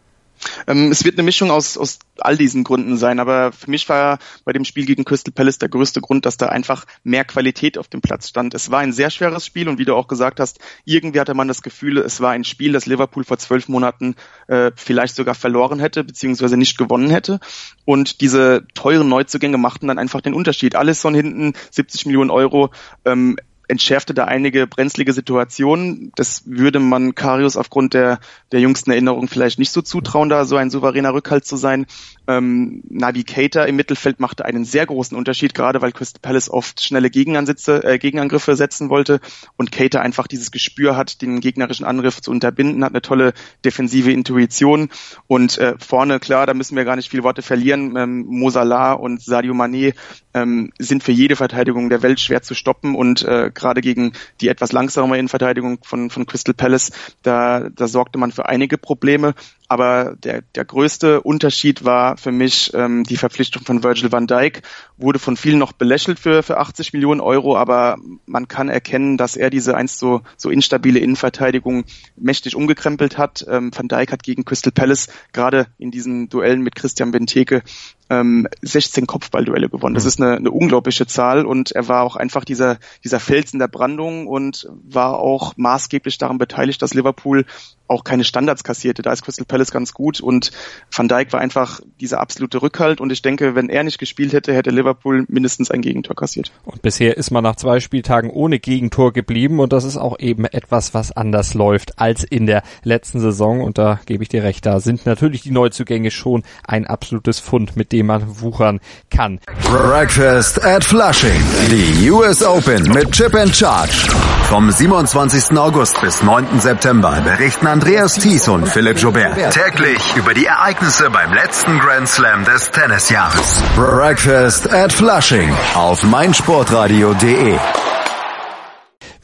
Ähm, 0.67 0.91
es 0.91 1.05
wird 1.05 1.17
eine 1.17 1.23
Mischung 1.23 1.51
aus, 1.51 1.77
aus 1.77 1.99
all 2.19 2.37
diesen 2.37 2.65
Gründen 2.65 2.97
sein, 2.97 3.21
aber 3.21 3.53
für 3.53 3.71
mich 3.71 3.89
war 3.89 4.19
bei 4.45 4.53
dem 4.53 4.65
Spiel 4.65 4.87
gegen 4.87 5.05
Crystal 5.05 5.33
Palace 5.33 5.59
der 5.59 5.69
größte 5.69 6.01
Grund, 6.01 6.27
dass 6.27 6.37
da 6.37 6.47
einfach 6.47 6.85
mehr 7.05 7.25
Qualität 7.25 7.79
auf 7.79 7.89
dem 7.89 8.01
Platz 8.01 8.29
stand. 8.29 8.55
Es 8.55 8.71
war 8.71 8.81
ein 8.81 8.93
sehr 8.93 9.11
schweres 9.11 9.45
Spiel 9.45 9.69
und 9.69 9.79
wie 9.79 9.85
du 9.85 9.95
auch 9.95 10.09
gesagt 10.09 10.41
hast, 10.41 10.59
irgendwie 10.85 11.21
hatte 11.21 11.35
man 11.35 11.49
das 11.49 11.63
Gefühl, 11.63 11.99
es 11.99 12.21
war 12.21 12.31
ein 12.31 12.45
Spiel, 12.45 12.73
das 12.73 12.87
Liverpool 12.87 13.25
vor 13.25 13.39
zwölf 13.39 13.69
Monaten 13.69 14.17
äh, 14.49 14.73
vielleicht 14.77 15.17
sogar 15.17 15.35
verloren 15.35 15.79
hätte, 15.79 16.05
beziehungsweise 16.05 16.57
nicht 16.57 16.79
gewonnen 16.79 17.11
hätte. 17.11 17.41
Und 17.85 18.21
diese 18.21 18.67
teuren 18.75 19.09
Neuzugänge 19.09 19.59
machten 19.59 19.89
dann 19.89 19.99
einfach 19.99 20.21
den 20.21 20.35
Unterschied. 20.35 20.75
Alles 20.77 21.01
von 21.01 21.15
hinten, 21.15 21.55
70 21.71 22.07
Millionen 22.07 22.31
Euro, 22.31 22.71
ähm, 23.05 23.37
entschärfte 23.69 24.15
da 24.15 24.25
einige 24.25 24.67
brenzlige 24.67 25.13
Situationen. 25.13 26.13
Das 26.17 26.43
würde 26.47 26.79
man 26.79 27.15
Karius 27.15 27.57
aufgrund 27.57 27.95
der, 27.95 28.21
der 28.53 28.61
jüngsten 28.61 28.91
Erinnerung 28.91 29.29
vielleicht 29.29 29.59
nicht 29.59 29.71
so 29.71 29.83
zutrauen, 29.83 30.29
da 30.29 30.45
so 30.45 30.57
ein 30.57 30.71
souveräner 30.71 31.13
Rückhalt 31.13 31.45
zu 31.45 31.57
sein. 31.57 31.87
Ähm, 32.29 32.83
Navigator 32.89 33.67
im 33.67 33.77
Mittelfeld 33.77 34.21
machte 34.21 34.45
einen 34.45 34.65
sehr 34.65 34.87
großen 34.87 35.17
Unterschied, 35.17 35.55
gerade 35.55 35.81
weil 35.83 35.93
Crystal 35.93 36.21
Palace 36.21 36.51
oft 36.51 36.83
schnelle 36.83 37.11
Gegenansätze, 37.11 37.85
äh, 37.85 37.99
Gegenangriffe 37.99 38.57
setzen 38.57 38.91
wollte 38.91 39.21
und 39.57 39.73
Cater 39.73 40.01
einfach 40.01 40.27
dieses 40.27 40.51
Gespür 40.51 40.97
hat, 40.97 41.23
den 41.23 41.41
gegnerischen 41.41 41.87
Angriff 41.87 42.21
zu 42.21 42.31
unterbinden, 42.31 42.85
hat 42.85 42.93
eine 42.93 43.03
tolle 43.03 43.33
defensive 43.65 44.11
Intuition 44.11 44.89
und 45.27 45.59
äh, 45.59 45.75
vorne, 45.79 46.19
klar, 46.21 46.47
da 46.47 46.55
müssen 46.55 46.77
wir 46.77 46.85
gar 46.85 46.97
nicht 46.97 47.11
viel 47.11 47.23
Worte 47.23 47.43
verlieren. 47.43 47.97
Ähm, 47.97 48.25
Mosala 48.27 48.93
und 48.93 49.23
Sadio 49.23 49.55
Mané 49.55 49.95
ähm, 50.35 50.73
sind 50.79 51.03
für 51.03 51.13
jede 51.13 51.37
Verteidigung 51.37 51.89
der 51.89 52.03
Welt 52.03 52.21
schwer 52.21 52.43
zu 52.43 52.55
stoppen 52.55 52.95
und 52.95 53.23
äh, 53.23 53.51
gerade 53.57 53.81
gegen 53.81 54.12
die 54.40 54.49
etwas 54.49 54.73
langsamere 54.73 55.19
Innenverteidigung 55.19 55.79
von, 55.83 56.11
von 56.11 56.27
Crystal 56.27 56.55
Palace, 56.55 56.92
da, 57.23 57.69
da 57.69 57.88
sorgte 57.88 58.19
man 58.19 58.31
für 58.31 58.47
einige 58.47 58.79
Probleme. 58.79 59.35
Aber 59.69 60.17
der, 60.17 60.43
der 60.55 60.65
größte 60.65 61.21
Unterschied 61.21 61.85
war 61.85 62.17
für 62.17 62.33
mich 62.33 62.73
ähm, 62.75 63.05
die 63.05 63.17
Verpflichtung 63.17 63.63
von 63.65 63.83
Virgil 63.83 64.13
van 64.13 64.27
Dijk. 64.27 64.63
Wurde 64.97 65.19
von 65.19 65.37
vielen 65.37 65.59
noch 65.59 65.73
belächelt 65.73 66.19
für, 66.19 66.43
für 66.43 66.59
80 66.59 66.93
Millionen 66.93 67.21
Euro, 67.21 67.57
aber 67.57 67.97
man 68.27 68.49
kann 68.49 68.69
erkennen, 68.69 69.17
dass 69.17 69.37
er 69.37 69.51
diese 69.51 69.77
einst 69.77 69.99
so, 69.99 70.23
so 70.37 70.51
instabile 70.51 71.01
Innenverteidigung 71.01 71.85
mächtig 72.17 72.55
umgekrempelt 72.55 73.19
hat. 73.19 73.45
Ähm, 73.49 73.71
van 73.75 73.89
Dijk 73.89 74.13
hat 74.13 74.23
gegen 74.23 74.45
Crystal 74.45 74.73
Palace 74.73 75.09
gerade 75.33 75.67
in 75.79 75.91
diesen 75.91 76.29
Duellen 76.29 76.63
mit 76.63 76.75
Christian 76.75 77.11
Benteke 77.11 77.63
ähm, 78.09 78.47
16 78.63 79.07
Kopfballduelle 79.07 79.69
gewonnen. 79.69 79.95
Das 79.95 80.05
mhm. 80.05 80.09
ist 80.09 80.21
eine, 80.21 80.37
eine 80.37 80.51
unglaubliche 80.51 81.07
Zahl 81.07 81.45
und 81.45 81.73
er 81.73 81.89
war 81.89 82.03
auch 82.03 82.17
einfach 82.17 82.45
dieser, 82.45 82.79
dieser 83.05 83.21
Fels 83.21 83.53
in 83.53 83.59
der 83.59 83.69
Brandung 83.69 84.27
und 84.27 84.69
war 84.85 85.19
auch 85.19 85.55
maßgeblich 85.57 86.19
daran 86.19 86.39
beteiligt, 86.39 86.83
dass 86.83 86.95
Liverpool 86.95 87.45
auch 87.89 88.05
keine 88.05 88.25
Standards 88.25 88.65
kassierte. 88.65 89.03
Da 89.03 89.13
ist 89.13 89.23
Crystal 89.23 89.47
Palace 89.47 89.56
ganz 89.64 89.92
gut 89.92 90.21
und 90.21 90.53
Van 90.95 91.09
Dijk 91.09 91.33
war 91.33 91.40
einfach 91.40 91.81
dieser 92.01 92.21
absolute 92.21 92.62
Rückhalt 92.62 93.01
und 93.01 93.11
ich 93.12 93.23
denke, 93.23 93.55
wenn 93.55 93.69
er 93.69 93.83
nicht 93.85 93.99
gespielt 93.99 94.33
hätte, 94.33 94.55
hätte 94.55 94.71
Liverpool 94.71 95.25
mindestens 95.29 95.71
ein 95.71 95.83
Gegentor 95.83 96.16
kassiert. 96.16 96.53
Und 96.64 96.83
bisher 96.83 97.16
ist 97.16 97.31
man 97.31 97.42
nach 97.42 97.57
zwei 97.57 97.81
Spieltagen 97.81 98.31
ohne 98.31 98.59
Gegentor 98.59 99.12
geblieben 99.12 99.61
und 99.61 99.73
das 99.73 99.85
ist 99.85 99.97
auch 99.97 100.19
eben 100.19 100.45
etwas, 100.45 100.95
was 100.95 101.12
anders 101.12 101.55
läuft 101.55 101.99
als 101.99 102.25
in 102.25 102.47
der 102.47 102.62
letzten 102.83 103.21
Saison 103.21 103.62
und 103.62 103.79
da 103.79 104.01
gebe 104.07 104.23
ich 104.23 104.29
dir 104.29 104.42
recht, 104.42 104.66
da 104.66 104.81
sind 104.81 105.07
natürlich 105.07 105.42
die 105.42 105.51
Neuzugänge 105.51 106.11
schon 106.11 106.42
ein 106.66 106.87
absolutes 106.87 107.40
Fund, 107.40 107.77
mit 107.77 107.92
dem 107.92 108.07
man 108.07 108.40
wuchern 108.40 108.81
kann. 109.11 109.40
Breakfast 109.71 110.64
at 110.64 110.85
Flushing. 110.85 111.42
Die 111.71 112.11
US 112.11 112.42
Open 112.42 112.88
mit 112.92 113.11
Chip 113.12 113.35
and 113.35 113.55
Charge. 113.55 114.09
Vom 114.49 114.71
27. 114.71 115.59
August 115.59 116.01
bis 116.01 116.23
9. 116.23 116.61
September 116.61 117.21
berichten 117.23 117.66
Andreas 117.66 118.14
Thies 118.14 118.49
und 118.49 118.69
Philipp 118.69 118.99
Joubert 118.99 119.37
täglich 119.51 120.17
über 120.17 120.35
die 120.35 120.47
Ereignisse 120.47 121.11
beim 121.11 121.33
letzten 121.33 121.79
Grand 121.79 122.09
Slam 122.09 122.45
des 122.45 122.71
Tennisjahres. 122.71 123.63
Breakfast 123.75 124.73
at 124.73 124.93
Flushing 124.93 125.53
auf 125.75 126.03
meinsportradio.de. 126.03 127.59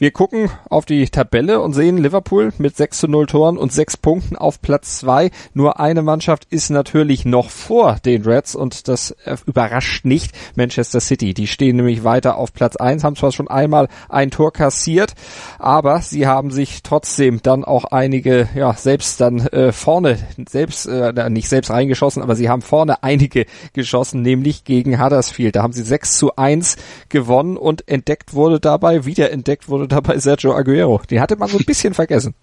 Wir 0.03 0.11
gucken 0.11 0.49
auf 0.69 0.83
die 0.83 1.05
Tabelle 1.07 1.61
und 1.61 1.71
sehen 1.71 1.97
Liverpool 1.97 2.51
mit 2.57 2.75
6 2.75 2.97
zu 2.97 3.07
0 3.07 3.25
Toren 3.25 3.57
und 3.57 3.71
6 3.71 3.95
Punkten 3.95 4.35
auf 4.35 4.61
Platz 4.61 4.99
2. 4.99 5.31
Nur 5.53 5.79
eine 5.79 6.01
Mannschaft 6.01 6.45
ist 6.49 6.71
natürlich 6.71 7.23
noch 7.23 7.49
vor 7.49 7.95
den 8.03 8.23
Reds 8.23 8.53
und 8.53 8.89
das 8.89 9.15
überrascht 9.45 10.03
nicht 10.03 10.35
Manchester 10.57 10.99
City. 10.99 11.33
Die 11.33 11.47
stehen 11.47 11.77
nämlich 11.77 12.03
weiter 12.03 12.35
auf 12.35 12.51
Platz 12.51 12.75
1, 12.75 13.05
haben 13.05 13.15
zwar 13.15 13.31
schon 13.31 13.47
einmal 13.47 13.87
ein 14.09 14.29
Tor 14.29 14.51
kassiert, 14.51 15.13
aber 15.57 16.01
sie 16.01 16.27
haben 16.27 16.51
sich 16.51 16.83
trotzdem 16.83 17.39
dann 17.41 17.63
auch 17.63 17.85
einige, 17.85 18.49
ja, 18.55 18.73
selbst 18.73 19.21
dann 19.21 19.39
äh, 19.47 19.71
vorne, 19.71 20.17
selbst, 20.49 20.85
äh, 20.85 21.29
nicht 21.29 21.47
selbst 21.47 21.71
reingeschossen, 21.71 22.21
aber 22.21 22.35
sie 22.35 22.49
haben 22.49 22.61
vorne 22.61 23.03
einige 23.03 23.45
geschossen, 23.71 24.21
nämlich 24.21 24.65
gegen 24.65 25.01
Huddersfield. 25.01 25.55
Da 25.55 25.63
haben 25.63 25.71
sie 25.71 25.83
6 25.83 26.17
zu 26.17 26.35
1 26.35 26.75
gewonnen 27.07 27.55
und 27.55 27.87
entdeckt 27.87 28.33
wurde 28.33 28.59
dabei, 28.59 29.05
wieder 29.05 29.31
entdeckt 29.31 29.69
wurde 29.69 29.92
dabei 29.93 30.17
Sergio 30.17 30.53
Aguero. 30.53 31.01
Den 31.09 31.21
hatte 31.21 31.35
man 31.35 31.49
so 31.49 31.57
ein 31.57 31.65
bisschen 31.65 31.93
vergessen. 31.93 32.33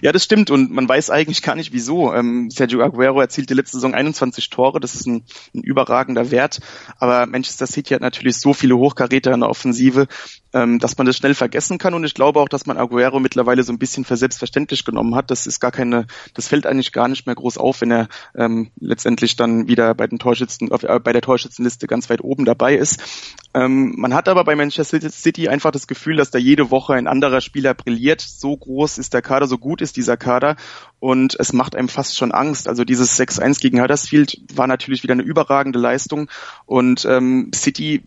Ja, 0.00 0.12
das 0.12 0.24
stimmt 0.24 0.50
und 0.50 0.70
man 0.70 0.88
weiß 0.88 1.10
eigentlich 1.10 1.42
gar 1.42 1.54
nicht 1.54 1.72
wieso. 1.72 2.14
Ähm, 2.14 2.50
Sergio 2.50 2.82
Aguero 2.82 3.20
erzielte 3.20 3.54
letzte 3.54 3.76
Saison 3.76 3.94
21 3.94 4.48
Tore, 4.50 4.80
das 4.80 4.94
ist 4.94 5.06
ein, 5.06 5.22
ein, 5.54 5.62
überragender 5.62 6.30
Wert, 6.30 6.60
aber 6.98 7.26
Manchester 7.26 7.66
City 7.66 7.94
hat 7.94 8.00
natürlich 8.00 8.38
so 8.38 8.54
viele 8.54 8.76
Hochkaräter 8.76 9.32
in 9.32 9.40
der 9.40 9.50
Offensive, 9.50 10.06
dass 10.52 10.98
man 10.98 11.06
das 11.06 11.16
schnell 11.16 11.34
vergessen 11.34 11.78
kann 11.78 11.94
und 11.94 12.04
ich 12.04 12.14
glaube 12.14 12.40
auch, 12.40 12.48
dass 12.48 12.66
man 12.66 12.76
Aguero 12.76 13.20
mittlerweile 13.20 13.62
so 13.62 13.72
ein 13.72 13.78
bisschen 13.78 14.04
für 14.04 14.16
selbstverständlich 14.16 14.84
genommen 14.84 15.14
hat. 15.14 15.30
Das 15.30 15.46
ist 15.46 15.60
gar 15.60 15.70
keine, 15.70 16.06
das 16.34 16.48
fällt 16.48 16.66
eigentlich 16.66 16.92
gar 16.92 17.08
nicht 17.08 17.26
mehr 17.26 17.36
groß 17.36 17.56
auf, 17.58 17.80
wenn 17.80 17.92
er 17.92 18.08
ähm, 18.34 18.70
letztendlich 18.80 19.36
dann 19.36 19.68
wieder 19.68 19.94
bei 19.94 20.06
den 20.06 20.18
Torschützen, 20.18 20.70
äh, 20.70 20.98
bei 20.98 21.12
der 21.12 21.22
Torschützenliste 21.22 21.86
ganz 21.86 22.10
weit 22.10 22.22
oben 22.22 22.44
dabei 22.44 22.74
ist. 22.74 23.00
Ähm, 23.54 23.94
man 23.96 24.14
hat 24.14 24.28
aber 24.28 24.44
bei 24.44 24.54
Manchester 24.56 25.00
City 25.10 25.48
einfach 25.48 25.70
das 25.70 25.86
Gefühl, 25.86 26.16
dass 26.16 26.30
da 26.30 26.38
jede 26.38 26.70
Woche 26.70 26.94
ein 26.94 27.06
anderer 27.06 27.40
Spieler 27.40 27.74
brilliert. 27.74 28.20
So 28.20 28.56
groß 28.56 28.98
ist 28.98 29.14
der 29.14 29.22
Kader, 29.22 29.46
so 29.46 29.58
gut 29.58 29.80
ist 29.80 29.96
dieser 29.96 30.16
Kader 30.16 30.56
und 31.00 31.36
es 31.38 31.52
macht 31.52 31.74
einem 31.74 31.88
fast 31.88 32.16
schon 32.16 32.32
Angst. 32.32 32.68
Also 32.68 32.84
dieses 32.84 33.18
6-1 33.18 33.60
gegen 33.60 33.80
Huddersfield 33.80 34.40
war 34.54 34.66
natürlich 34.66 35.02
wieder 35.02 35.12
eine 35.12 35.22
überragende 35.22 35.78
Leistung 35.78 36.30
und 36.66 37.04
ähm, 37.04 37.50
City 37.54 38.04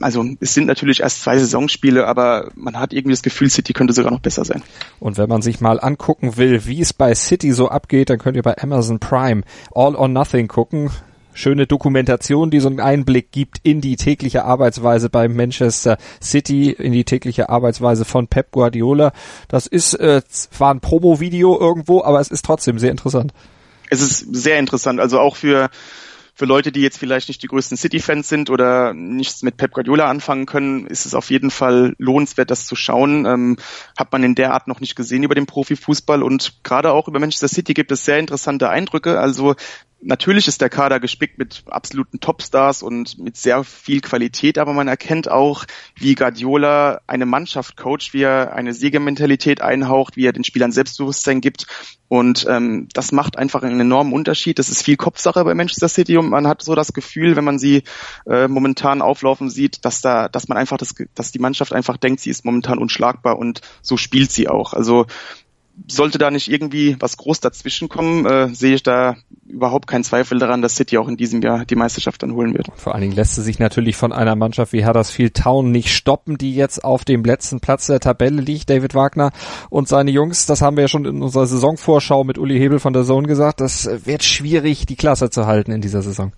also 0.00 0.24
es 0.40 0.54
sind 0.54 0.66
natürlich 0.66 1.00
erst 1.00 1.22
zwei 1.22 1.38
Saisonspiele, 1.38 2.06
aber 2.06 2.50
man 2.54 2.78
hat 2.78 2.92
irgendwie 2.92 3.12
das 3.12 3.22
Gefühl, 3.22 3.50
City 3.50 3.72
könnte 3.72 3.92
sogar 3.92 4.12
noch 4.12 4.20
besser 4.20 4.44
sein. 4.44 4.62
Und 5.00 5.16
wenn 5.18 5.28
man 5.28 5.42
sich 5.42 5.60
mal 5.60 5.80
angucken 5.80 6.36
will, 6.36 6.66
wie 6.66 6.80
es 6.80 6.92
bei 6.92 7.14
City 7.14 7.52
so 7.52 7.68
abgeht, 7.68 8.10
dann 8.10 8.18
könnt 8.18 8.36
ihr 8.36 8.42
bei 8.42 8.58
Amazon 8.58 8.98
Prime 8.98 9.42
All 9.74 9.94
or 9.94 10.08
Nothing 10.08 10.48
gucken 10.48 10.90
schöne 11.38 11.66
Dokumentation, 11.66 12.50
die 12.50 12.60
so 12.60 12.68
einen 12.68 12.80
Einblick 12.80 13.30
gibt 13.30 13.60
in 13.62 13.80
die 13.80 13.96
tägliche 13.96 14.44
Arbeitsweise 14.44 15.08
bei 15.08 15.28
Manchester 15.28 15.96
City, 16.20 16.70
in 16.70 16.92
die 16.92 17.04
tägliche 17.04 17.48
Arbeitsweise 17.48 18.04
von 18.04 18.26
Pep 18.26 18.50
Guardiola. 18.50 19.12
Das 19.46 19.66
ist 19.66 19.94
äh, 19.94 20.22
zwar 20.28 20.74
ein 20.74 20.80
Promo-Video 20.80 21.58
irgendwo, 21.58 22.02
aber 22.02 22.20
es 22.20 22.30
ist 22.30 22.44
trotzdem 22.44 22.78
sehr 22.78 22.90
interessant. 22.90 23.32
Es 23.88 24.00
ist 24.00 24.34
sehr 24.34 24.58
interessant, 24.58 25.00
also 25.00 25.20
auch 25.20 25.36
für 25.36 25.70
für 26.38 26.44
Leute, 26.44 26.70
die 26.70 26.82
jetzt 26.82 26.98
vielleicht 26.98 27.26
nicht 27.26 27.42
die 27.42 27.48
größten 27.48 27.76
City-Fans 27.76 28.28
sind 28.28 28.48
oder 28.48 28.94
nichts 28.94 29.42
mit 29.42 29.56
Pep 29.56 29.72
Guardiola 29.72 30.08
anfangen 30.08 30.46
können, 30.46 30.86
ist 30.86 31.04
es 31.04 31.14
auf 31.14 31.30
jeden 31.30 31.50
Fall 31.50 31.96
lohnenswert, 31.98 32.52
das 32.52 32.64
zu 32.64 32.76
schauen. 32.76 33.26
Ähm, 33.26 33.56
hat 33.98 34.12
man 34.12 34.22
in 34.22 34.36
der 34.36 34.52
Art 34.52 34.68
noch 34.68 34.78
nicht 34.78 34.94
gesehen 34.94 35.24
über 35.24 35.34
den 35.34 35.46
Profifußball 35.46 36.22
und 36.22 36.62
gerade 36.62 36.92
auch 36.92 37.08
über 37.08 37.18
Manchester 37.18 37.48
City 37.48 37.74
gibt 37.74 37.90
es 37.90 38.04
sehr 38.04 38.20
interessante 38.20 38.68
Eindrücke. 38.70 39.18
Also 39.18 39.56
Natürlich 40.00 40.46
ist 40.46 40.60
der 40.60 40.68
Kader 40.68 41.00
gespickt 41.00 41.38
mit 41.38 41.64
absoluten 41.66 42.20
Topstars 42.20 42.84
und 42.84 43.18
mit 43.18 43.36
sehr 43.36 43.64
viel 43.64 44.00
Qualität, 44.00 44.56
aber 44.56 44.72
man 44.72 44.86
erkennt 44.86 45.28
auch, 45.28 45.64
wie 45.96 46.14
Guardiola 46.14 47.00
eine 47.08 47.26
Mannschaft 47.26 47.76
coacht, 47.76 48.12
wie 48.12 48.22
er 48.22 48.54
eine 48.54 48.74
Siegermentalität 48.74 49.60
einhaucht, 49.60 50.16
wie 50.16 50.24
er 50.24 50.32
den 50.32 50.44
Spielern 50.44 50.70
Selbstbewusstsein 50.70 51.40
gibt. 51.40 51.66
Und 52.06 52.46
ähm, 52.48 52.88
das 52.94 53.10
macht 53.10 53.36
einfach 53.36 53.64
einen 53.64 53.80
enormen 53.80 54.12
Unterschied. 54.12 54.60
Das 54.60 54.68
ist 54.68 54.82
viel 54.82 54.96
Kopfsache 54.96 55.42
bei 55.42 55.54
Manchester 55.54 55.88
City 55.88 56.16
und 56.16 56.30
man 56.30 56.46
hat 56.46 56.62
so 56.62 56.76
das 56.76 56.92
Gefühl, 56.92 57.34
wenn 57.34 57.44
man 57.44 57.58
sie 57.58 57.82
äh, 58.26 58.46
momentan 58.46 59.02
auflaufen 59.02 59.50
sieht, 59.50 59.84
dass 59.84 60.00
da, 60.00 60.28
dass 60.28 60.46
man 60.46 60.58
einfach 60.58 60.76
das, 60.76 60.94
dass 61.16 61.32
die 61.32 61.40
Mannschaft 61.40 61.72
einfach 61.72 61.96
denkt, 61.96 62.20
sie 62.20 62.30
ist 62.30 62.44
momentan 62.44 62.78
unschlagbar 62.78 63.36
und 63.36 63.62
so 63.82 63.96
spielt 63.96 64.30
sie 64.30 64.48
auch. 64.48 64.74
Also 64.74 65.06
sollte 65.86 66.18
da 66.18 66.30
nicht 66.30 66.50
irgendwie 66.50 66.96
was 66.98 67.16
groß 67.16 67.40
dazwischen 67.40 67.88
kommen, 67.88 68.26
äh, 68.26 68.54
sehe 68.54 68.74
ich 68.74 68.82
da 68.82 69.16
überhaupt 69.48 69.86
keinen 69.86 70.04
Zweifel 70.04 70.38
daran, 70.38 70.62
dass 70.62 70.76
City 70.76 70.98
auch 70.98 71.08
in 71.08 71.16
diesem 71.16 71.42
Jahr 71.42 71.64
die 71.64 71.74
Meisterschaft 71.74 72.22
dann 72.22 72.32
holen 72.32 72.54
wird. 72.54 72.68
Vor 72.76 72.94
allen 72.94 73.02
Dingen 73.02 73.14
lässt 73.14 73.38
es 73.38 73.44
sich 73.44 73.58
natürlich 73.58 73.96
von 73.96 74.12
einer 74.12 74.36
Mannschaft 74.36 74.72
wie 74.72 74.86
Huddersfield 74.86 75.34
Town 75.34 75.70
nicht 75.70 75.94
stoppen, 75.94 76.38
die 76.38 76.54
jetzt 76.54 76.84
auf 76.84 77.04
dem 77.04 77.24
letzten 77.24 77.60
Platz 77.60 77.86
der 77.86 78.00
Tabelle 78.00 78.40
liegt. 78.40 78.70
David 78.70 78.94
Wagner 78.94 79.32
und 79.70 79.88
seine 79.88 80.10
Jungs, 80.10 80.46
das 80.46 80.62
haben 80.62 80.76
wir 80.76 80.82
ja 80.82 80.88
schon 80.88 81.04
in 81.04 81.22
unserer 81.22 81.46
Saisonvorschau 81.46 82.24
mit 82.24 82.38
Uli 82.38 82.58
Hebel 82.58 82.78
von 82.78 82.92
der 82.92 83.04
Zone 83.04 83.26
gesagt, 83.26 83.60
das 83.60 83.88
wird 84.04 84.22
schwierig, 84.24 84.86
die 84.86 84.96
Klasse 84.96 85.30
zu 85.30 85.46
halten 85.46 85.72
in 85.72 85.80
dieser 85.80 86.02
Saison. 86.02 86.32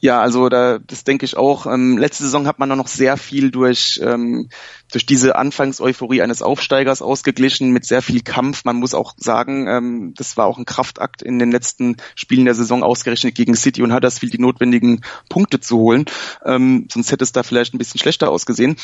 Ja, 0.00 0.20
also 0.20 0.48
da, 0.48 0.78
das 0.78 1.04
denke 1.04 1.24
ich 1.24 1.36
auch. 1.36 1.66
Ähm, 1.66 1.98
letzte 1.98 2.24
Saison 2.24 2.46
hat 2.46 2.58
man 2.58 2.68
noch 2.68 2.86
sehr 2.86 3.16
viel 3.16 3.50
durch, 3.50 4.00
ähm, 4.02 4.48
durch 4.92 5.06
diese 5.06 5.36
Anfangseuphorie 5.36 6.22
eines 6.22 6.42
Aufsteigers 6.42 7.02
ausgeglichen 7.02 7.70
mit 7.70 7.84
sehr 7.84 8.02
viel 8.02 8.22
Kampf. 8.22 8.64
Man 8.64 8.76
muss 8.76 8.94
auch 8.94 9.14
sagen, 9.16 9.66
ähm, 9.68 10.14
das 10.16 10.36
war 10.36 10.46
auch 10.46 10.58
ein 10.58 10.64
Kraftakt 10.64 11.22
in 11.22 11.38
den 11.38 11.50
letzten 11.50 11.96
Spielen 12.14 12.44
der 12.44 12.54
Saison 12.54 12.82
ausgerechnet 12.82 13.34
gegen 13.34 13.54
City 13.54 13.82
und 13.82 13.92
viel 14.18 14.30
die 14.30 14.38
notwendigen 14.38 15.02
Punkte 15.28 15.60
zu 15.60 15.78
holen. 15.78 16.06
Ähm, 16.44 16.88
sonst 16.90 17.12
hätte 17.12 17.24
es 17.24 17.32
da 17.32 17.42
vielleicht 17.42 17.74
ein 17.74 17.78
bisschen 17.78 18.00
schlechter 18.00 18.30
ausgesehen. 18.30 18.76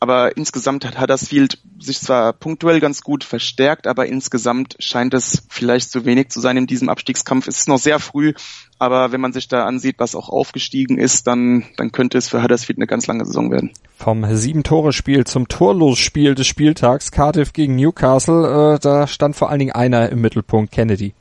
Aber 0.00 0.36
insgesamt 0.36 0.84
hat 0.84 1.00
Huddersfield 1.00 1.58
sich 1.80 1.98
zwar 2.00 2.32
punktuell 2.32 2.78
ganz 2.78 3.02
gut 3.02 3.24
verstärkt, 3.24 3.86
aber 3.86 4.06
insgesamt 4.06 4.76
scheint 4.78 5.12
es 5.12 5.42
vielleicht 5.48 5.90
zu 5.90 6.04
wenig 6.04 6.28
zu 6.28 6.40
sein 6.40 6.56
in 6.56 6.66
diesem 6.66 6.88
Abstiegskampf. 6.88 7.48
Es 7.48 7.58
ist 7.58 7.68
noch 7.68 7.78
sehr 7.78 7.98
früh, 7.98 8.34
aber 8.78 9.10
wenn 9.10 9.20
man 9.20 9.32
sich 9.32 9.48
da 9.48 9.66
ansieht, 9.66 9.96
was 9.98 10.14
auch 10.14 10.28
aufgestiegen 10.28 10.98
ist, 10.98 11.26
dann, 11.26 11.64
dann 11.76 11.90
könnte 11.90 12.16
es 12.16 12.28
für 12.28 12.42
Huddersfield 12.42 12.78
eine 12.78 12.86
ganz 12.86 13.08
lange 13.08 13.24
Saison 13.24 13.50
werden. 13.50 13.72
Vom 13.96 14.24
Sieben-Tore-Spiel 14.24 15.24
zum 15.24 15.47
Torlosspiel 15.48 16.34
des 16.34 16.46
Spieltags, 16.46 17.10
Cardiff 17.10 17.52
gegen 17.52 17.76
Newcastle, 17.76 18.74
äh, 18.74 18.78
da 18.78 19.06
stand 19.06 19.36
vor 19.36 19.50
allen 19.50 19.58
Dingen 19.58 19.72
einer 19.72 20.10
im 20.10 20.20
Mittelpunkt, 20.20 20.72
Kennedy. 20.72 21.14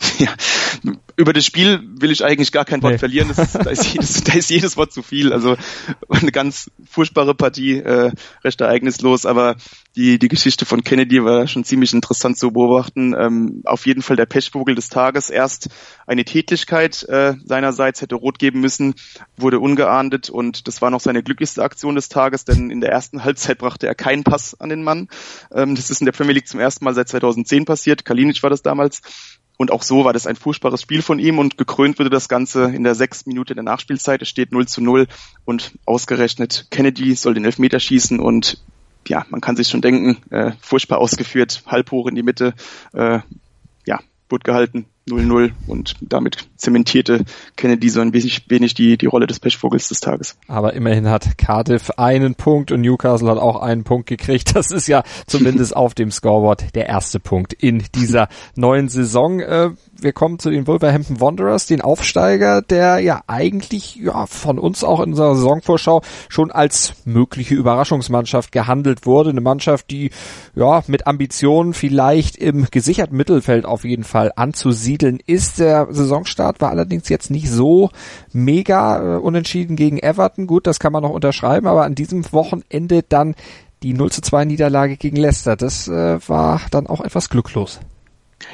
Ja, 0.18 0.30
über 1.16 1.32
das 1.32 1.44
Spiel 1.44 1.80
will 2.00 2.10
ich 2.10 2.24
eigentlich 2.24 2.52
gar 2.52 2.64
kein 2.64 2.82
Wort 2.82 2.92
nee. 2.92 2.98
verlieren. 2.98 3.30
Ist, 3.30 3.54
da, 3.54 3.70
ist 3.70 3.92
jedes, 3.92 4.24
da 4.24 4.32
ist 4.34 4.50
jedes 4.50 4.76
Wort 4.76 4.92
zu 4.92 5.02
viel. 5.02 5.32
Also 5.32 5.56
eine 6.08 6.32
ganz 6.32 6.70
furchtbare 6.88 7.34
Partie, 7.34 7.78
äh, 7.78 8.12
recht 8.44 8.60
ereignislos, 8.60 9.26
aber 9.26 9.56
die, 9.96 10.18
die 10.18 10.28
Geschichte 10.28 10.64
von 10.64 10.84
Kennedy 10.84 11.24
war 11.24 11.48
schon 11.48 11.64
ziemlich 11.64 11.92
interessant 11.92 12.38
zu 12.38 12.52
beobachten. 12.52 13.14
Ähm, 13.18 13.62
auf 13.64 13.86
jeden 13.86 14.02
Fall 14.02 14.16
der 14.16 14.26
Pechvogel 14.26 14.76
des 14.76 14.90
Tages. 14.90 15.28
Erst 15.28 15.70
eine 16.06 16.24
Tätlichkeit 16.24 17.02
äh, 17.08 17.34
seinerseits 17.44 18.00
hätte 18.00 18.14
rot 18.14 18.38
geben 18.38 18.60
müssen, 18.60 18.94
wurde 19.36 19.58
ungeahndet 19.58 20.30
und 20.30 20.68
das 20.68 20.80
war 20.82 20.90
noch 20.90 21.00
seine 21.00 21.22
glücklichste 21.22 21.64
Aktion 21.64 21.96
des 21.96 22.08
Tages, 22.08 22.44
denn 22.44 22.70
in 22.70 22.80
der 22.80 22.90
ersten 22.90 23.24
Halbzeit 23.24 23.58
brachte 23.58 23.88
er 23.88 23.96
keinen 23.96 24.22
Pass 24.22 24.58
an 24.60 24.68
den 24.68 24.84
Mann. 24.84 25.08
Ähm, 25.52 25.74
das 25.74 25.90
ist 25.90 26.00
in 26.00 26.04
der 26.04 26.12
Premier 26.12 26.34
League 26.34 26.48
zum 26.48 26.60
ersten 26.60 26.84
Mal 26.84 26.94
seit 26.94 27.08
2010 27.08 27.64
passiert. 27.64 28.04
Kalinic 28.04 28.40
war 28.42 28.50
das 28.50 28.62
damals. 28.62 29.02
Und 29.58 29.72
auch 29.72 29.82
so 29.82 30.04
war 30.04 30.12
das 30.12 30.28
ein 30.28 30.36
furchtbares 30.36 30.80
Spiel 30.80 31.02
von 31.02 31.18
ihm 31.18 31.38
und 31.40 31.58
gekrönt 31.58 31.98
wurde 31.98 32.10
das 32.10 32.28
Ganze 32.28 32.66
in 32.66 32.84
der 32.84 32.94
sechs 32.94 33.26
Minute 33.26 33.54
der 33.54 33.64
Nachspielzeit. 33.64 34.22
Es 34.22 34.28
steht 34.28 34.52
0 34.52 34.68
zu 34.68 34.80
0 34.80 35.08
und 35.44 35.72
ausgerechnet 35.84 36.68
Kennedy 36.70 37.14
soll 37.16 37.34
den 37.34 37.44
Elfmeter 37.44 37.80
schießen 37.80 38.20
und 38.20 38.62
ja, 39.08 39.26
man 39.30 39.40
kann 39.40 39.56
sich 39.56 39.68
schon 39.68 39.80
denken, 39.80 40.18
äh, 40.30 40.52
furchtbar 40.60 40.98
ausgeführt, 40.98 41.64
halb 41.66 41.90
hoch 41.90 42.06
in 42.06 42.14
die 42.14 42.22
Mitte, 42.22 42.54
äh, 42.92 43.18
ja, 43.84 44.00
gut 44.28 44.44
gehalten, 44.44 44.86
0-0 45.08 45.52
und 45.66 45.96
damit 46.00 46.48
zementierte 46.56 47.24
Kennedy 47.56 47.88
so 47.88 48.00
ein 48.00 48.12
wenig, 48.12 48.44
wenig 48.48 48.74
die, 48.74 48.96
die 48.96 49.06
Rolle 49.06 49.26
des 49.26 49.40
Pechvogels 49.40 49.88
des 49.88 50.00
Tages. 50.00 50.36
Aber 50.46 50.74
immerhin 50.74 51.08
hat 51.08 51.38
Cardiff 51.38 51.90
einen 51.96 52.34
Punkt 52.34 52.72
und 52.72 52.82
Newcastle 52.82 53.30
hat 53.30 53.38
auch 53.38 53.60
einen 53.60 53.84
Punkt 53.84 54.08
gekriegt. 54.08 54.54
Das 54.54 54.70
ist 54.70 54.88
ja 54.88 55.02
zumindest 55.26 55.76
auf 55.76 55.94
dem 55.94 56.10
Scoreboard 56.10 56.74
der 56.74 56.86
erste 56.86 57.20
Punkt 57.20 57.52
in 57.52 57.84
dieser 57.94 58.28
neuen 58.56 58.88
Saison. 58.88 59.40
Äh, 59.40 59.70
wir 60.00 60.12
kommen 60.12 60.38
zu 60.38 60.50
den 60.50 60.66
Wolverhampton 60.66 61.20
Wanderers, 61.20 61.66
den 61.66 61.80
Aufsteiger, 61.80 62.62
der 62.62 62.98
ja 63.00 63.22
eigentlich 63.26 63.96
ja 63.96 64.26
von 64.26 64.58
uns 64.58 64.84
auch 64.84 65.00
in 65.00 65.10
unserer 65.10 65.34
Saisonvorschau 65.34 66.02
schon 66.28 66.50
als 66.50 66.94
mögliche 67.04 67.54
Überraschungsmannschaft 67.54 68.52
gehandelt 68.52 69.06
wurde. 69.06 69.30
Eine 69.30 69.40
Mannschaft, 69.40 69.90
die 69.90 70.10
ja 70.54 70.82
mit 70.86 71.06
Ambitionen 71.06 71.74
vielleicht 71.74 72.36
im 72.36 72.66
gesicherten 72.70 73.16
Mittelfeld 73.16 73.66
auf 73.66 73.84
jeden 73.84 74.04
Fall 74.04 74.32
anzusiedeln 74.36 75.18
ist. 75.26 75.58
Der 75.58 75.88
Saisonstart 75.90 76.60
war 76.60 76.70
allerdings 76.70 77.08
jetzt 77.08 77.30
nicht 77.30 77.50
so 77.50 77.90
mega 78.32 79.16
äh, 79.16 79.18
unentschieden 79.18 79.76
gegen 79.76 79.98
Everton. 79.98 80.46
Gut, 80.46 80.66
das 80.66 80.78
kann 80.78 80.92
man 80.92 81.02
noch 81.02 81.10
unterschreiben, 81.10 81.66
aber 81.66 81.84
an 81.84 81.94
diesem 81.94 82.30
Wochenende 82.32 83.02
dann 83.08 83.34
die 83.82 83.94
0 83.94 84.10
zu 84.10 84.22
2 84.22 84.44
Niederlage 84.44 84.96
gegen 84.96 85.16
Leicester. 85.16 85.56
Das 85.56 85.88
äh, 85.88 86.18
war 86.28 86.60
dann 86.70 86.86
auch 86.86 87.00
etwas 87.00 87.30
glücklos. 87.30 87.80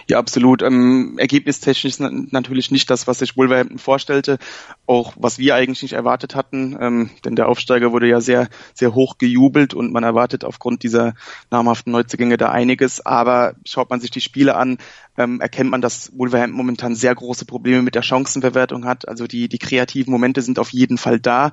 Ja, 0.09 0.19
absolut. 0.19 0.63
Ähm, 0.63 1.17
ergebnistechnisch 1.19 1.99
natürlich 1.99 2.71
nicht 2.71 2.89
das, 2.91 3.07
was 3.07 3.19
sich 3.19 3.37
Wolverhampton 3.37 3.79
vorstellte, 3.79 4.39
auch 4.87 5.15
was 5.17 5.39
wir 5.39 5.55
eigentlich 5.55 5.83
nicht 5.83 5.93
erwartet 5.93 6.35
hatten, 6.35 6.77
ähm, 6.81 7.11
denn 7.25 7.37
der 7.37 7.49
Aufsteiger 7.49 7.93
wurde 7.93 8.09
ja 8.09 8.21
sehr, 8.21 8.49
sehr 8.73 8.95
hoch 8.95 9.19
gejubelt 9.19 9.75
und 9.75 9.93
man 9.93 10.05
erwartet 10.05 10.45
aufgrund 10.45 10.83
dieser 10.83 11.15
namhaften 11.51 11.93
Neuzugänge 11.93 12.37
da 12.37 12.51
einiges. 12.51 13.05
Aber 13.05 13.55
schaut 13.67 13.91
man 13.91 14.01
sich 14.01 14.11
die 14.11 14.21
Spiele 14.23 14.57
an, 14.57 14.79
ähm, 15.19 15.41
erkennt 15.41 15.71
man, 15.71 15.83
dass 15.83 16.17
Wolverhampton 16.17 16.57
momentan 16.57 16.95
sehr 16.95 17.15
große 17.15 17.45
Probleme 17.45 17.83
mit 17.83 17.95
der 17.95 18.03
Chancenverwertung 18.03 18.87
hat. 18.87 19.07
Also 19.07 19.27
die, 19.27 19.49
die 19.49 19.59
kreativen 19.59 20.11
Momente 20.11 20.41
sind 20.43 20.59
auf 20.59 20.71
jeden 20.71 20.99
Fall 20.99 21.21
da 21.21 21.53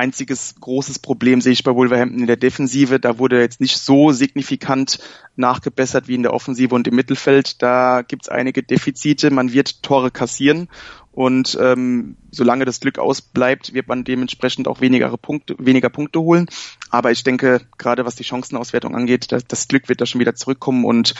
einziges 0.00 0.54
großes 0.58 0.98
Problem 0.98 1.42
sehe 1.42 1.52
ich 1.52 1.62
bei 1.62 1.74
Wolverhampton 1.74 2.20
in 2.20 2.26
der 2.26 2.38
Defensive. 2.38 2.98
Da 2.98 3.18
wurde 3.18 3.38
jetzt 3.40 3.60
nicht 3.60 3.76
so 3.76 4.12
signifikant 4.12 4.98
nachgebessert 5.36 6.08
wie 6.08 6.14
in 6.14 6.22
der 6.22 6.32
Offensive 6.32 6.74
und 6.74 6.88
im 6.88 6.96
Mittelfeld. 6.96 7.62
Da 7.62 8.02
gibt 8.02 8.22
es 8.22 8.28
einige 8.30 8.62
Defizite. 8.62 9.30
Man 9.30 9.52
wird 9.52 9.82
Tore 9.82 10.10
kassieren 10.10 10.68
und 11.12 11.58
ähm, 11.60 12.16
solange 12.30 12.64
das 12.64 12.80
Glück 12.80 12.98
ausbleibt, 12.98 13.74
wird 13.74 13.88
man 13.88 14.04
dementsprechend 14.04 14.68
auch 14.68 14.80
weniger 14.80 15.14
Punkte, 15.16 15.54
weniger 15.58 15.90
Punkte 15.90 16.20
holen. 16.20 16.46
Aber 16.88 17.10
ich 17.10 17.24
denke, 17.24 17.60
gerade 17.76 18.06
was 18.06 18.14
die 18.14 18.24
Chancenauswertung 18.24 18.94
angeht, 18.94 19.32
das, 19.32 19.44
das 19.44 19.68
Glück 19.68 19.88
wird 19.88 20.00
da 20.00 20.06
schon 20.06 20.20
wieder 20.20 20.34
zurückkommen 20.34 20.84
und 20.84 21.14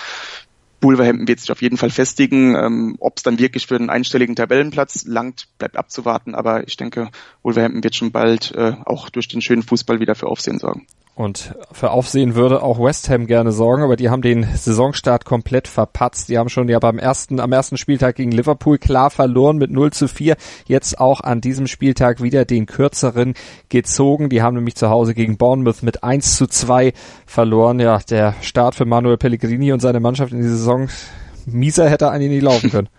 Wolverhampton 0.81 1.29
wird 1.29 1.41
sich 1.41 1.53
auf 1.53 1.63
jeden 1.63 1.77
Fall 1.77 1.91
festigen. 1.91 2.55
Ähm, 2.55 2.97
Ob 3.01 3.17
es 3.17 3.23
dann 3.23 3.39
wirklich 3.39 3.67
für 3.67 3.77
einen 3.77 3.91
einstelligen 3.91 4.37
Tabellenplatz 4.37 5.05
langt, 5.07 5.49
bleibt 5.59 5.77
abzuwarten. 5.77 6.35
Aber 6.35 6.67
ich 6.67 6.77
denke, 6.77 7.11
Wolverhampton 7.43 7.85
wird 7.85 7.95
schon 7.95 8.13
bald 8.13 8.53
äh, 8.55 8.75
auch 8.85 9.11
durch 9.11 9.29
den 9.29 9.43
schönen 9.43 9.63
Fußball 9.63 10.01
wieder 10.01 10.15
für 10.15 10.27
Aufsehen 10.27 10.59
sorgen. 10.59 10.87
Und 11.21 11.55
für 11.73 11.91
Aufsehen 11.91 12.35
würde 12.35 12.63
auch 12.63 12.83
West 12.83 13.11
Ham 13.11 13.27
gerne 13.27 13.53
sorgen, 13.53 13.83
aber 13.83 13.97
die 13.97 14.09
haben 14.09 14.23
den 14.23 14.45
Saisonstart 14.55 15.27
komplett 15.27 15.69
verpatzt. 15.69 16.31
Die 16.31 16.39
haben 16.39 16.49
schon 16.49 16.67
ja 16.71 16.79
beim 16.79 16.99
ersten, 16.99 17.41
am 17.41 17.53
ersten 17.53 17.77
Spieltag 17.77 18.17
gegen 18.17 18.31
Liverpool 18.31 18.79
klar 18.79 19.11
verloren 19.11 19.59
mit 19.59 19.71
0 19.71 19.93
zu 19.93 20.09
4. 20.09 20.37
Jetzt 20.65 20.99
auch 20.99 21.21
an 21.21 21.43
diesem 21.43 21.67
Spieltag 21.67 22.23
wieder 22.23 22.47
den 22.47 22.65
kürzeren 22.65 23.35
gezogen. 23.69 24.31
Die 24.31 24.41
haben 24.41 24.55
nämlich 24.55 24.77
zu 24.77 24.89
Hause 24.89 25.13
gegen 25.13 25.37
Bournemouth 25.37 25.83
mit 25.83 26.03
1 26.03 26.37
zu 26.37 26.47
2 26.47 26.95
verloren. 27.27 27.81
Ja, 27.81 27.99
der 27.99 28.35
Start 28.41 28.75
für 28.75 28.87
Manuel 28.87 29.19
Pellegrini 29.19 29.73
und 29.73 29.81
seine 29.81 30.01
Mannschaft 30.01 30.33
in 30.33 30.41
die 30.41 30.49
Saison, 30.49 30.70
mieser 31.47 31.89
hätte 31.89 32.11
eigentlich 32.11 32.31
nicht 32.31 32.43
laufen 32.43 32.71
können. 32.71 32.89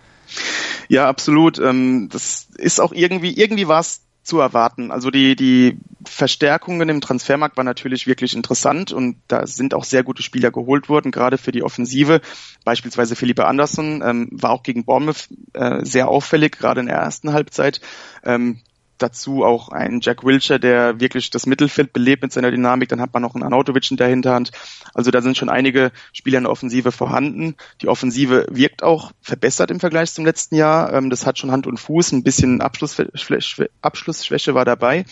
Ja, 0.88 1.08
absolut. 1.08 1.58
Ähm, 1.58 2.10
das 2.12 2.50
ist 2.58 2.82
auch 2.82 2.92
irgendwie, 2.92 3.34
irgendwie 3.38 3.70
war 3.70 3.80
es 3.80 4.02
zu 4.24 4.40
erwarten. 4.40 4.92
Also 4.92 5.10
die, 5.10 5.36
die 5.36 5.78
Verstärkungen 6.06 6.90
im 6.90 7.02
Transfermarkt 7.02 7.58
waren 7.58 7.66
natürlich 7.66 8.08
wirklich 8.08 8.36
interessant 8.36 8.92
und 8.92 9.16
da 9.28 9.48
sind 9.48 9.74
auch 9.74 9.84
sehr 9.84 10.04
gute 10.04 10.22
Spieler 10.22 10.52
geholt 10.52 10.90
worden, 10.90 11.12
gerade 11.12 11.38
für 11.38 11.52
die 11.52 11.64
Offensive. 11.64 12.22
Beispielsweise 12.66 13.16
Philippe 13.16 13.46
Andersson 13.46 14.04
ähm, 14.06 14.30
war 14.32 14.52
auch 14.52 14.64
gegen 14.64 14.86
Bournemouth 14.86 15.30
äh, 15.54 15.84
sehr 15.86 16.08
auffällig, 16.08 16.58
gerade 16.58 16.82
in 16.82 16.88
der 16.88 16.98
ersten 16.98 17.34
Halbzeit. 17.34 17.82
Ähm, 18.24 18.60
dazu 19.02 19.44
auch 19.44 19.70
ein 19.70 20.00
Jack 20.02 20.24
Wilshere, 20.24 20.60
der 20.60 21.00
wirklich 21.00 21.30
das 21.30 21.46
Mittelfeld 21.46 21.94
belebt 21.94 22.24
mit 22.24 22.32
seiner 22.32 22.52
Dynamik. 22.52 22.90
Dann 22.90 23.02
hat 23.02 23.14
man 23.14 23.22
noch 23.22 23.36
einen 23.36 23.44
Arnautovic 23.44 23.90
in 23.92 23.98
der 23.98 24.08
Hinterhand. 24.08 24.52
Also 24.94 25.12
da 25.12 25.22
sind 25.22 25.38
schon 25.38 25.50
einige 25.50 25.92
Spieler 26.14 26.38
in 26.38 26.44
der 26.46 26.52
Offensive 26.52 26.92
vorhanden. 26.92 27.56
Die 27.82 27.88
Offensive 27.88 28.46
wirkt 28.50 28.84
auch 28.84 29.12
verbessert 29.22 29.72
im 29.72 29.80
Vergleich 29.80 30.14
zum 30.14 30.26
letzten 30.26 30.56
Jahr. 30.56 30.94
Ähm, 30.94 31.10
das 31.10 31.26
hat 31.26 31.40
schon 31.40 31.52
Hand 31.52 31.68
und 31.68 31.80
Fuß. 31.80 32.12
Ein 32.12 32.24
bisschen 32.24 32.62
Abschlussschwäche 32.62 34.54
war 34.54 34.66
dabei. 34.66 35.06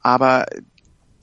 Aber 0.00 0.46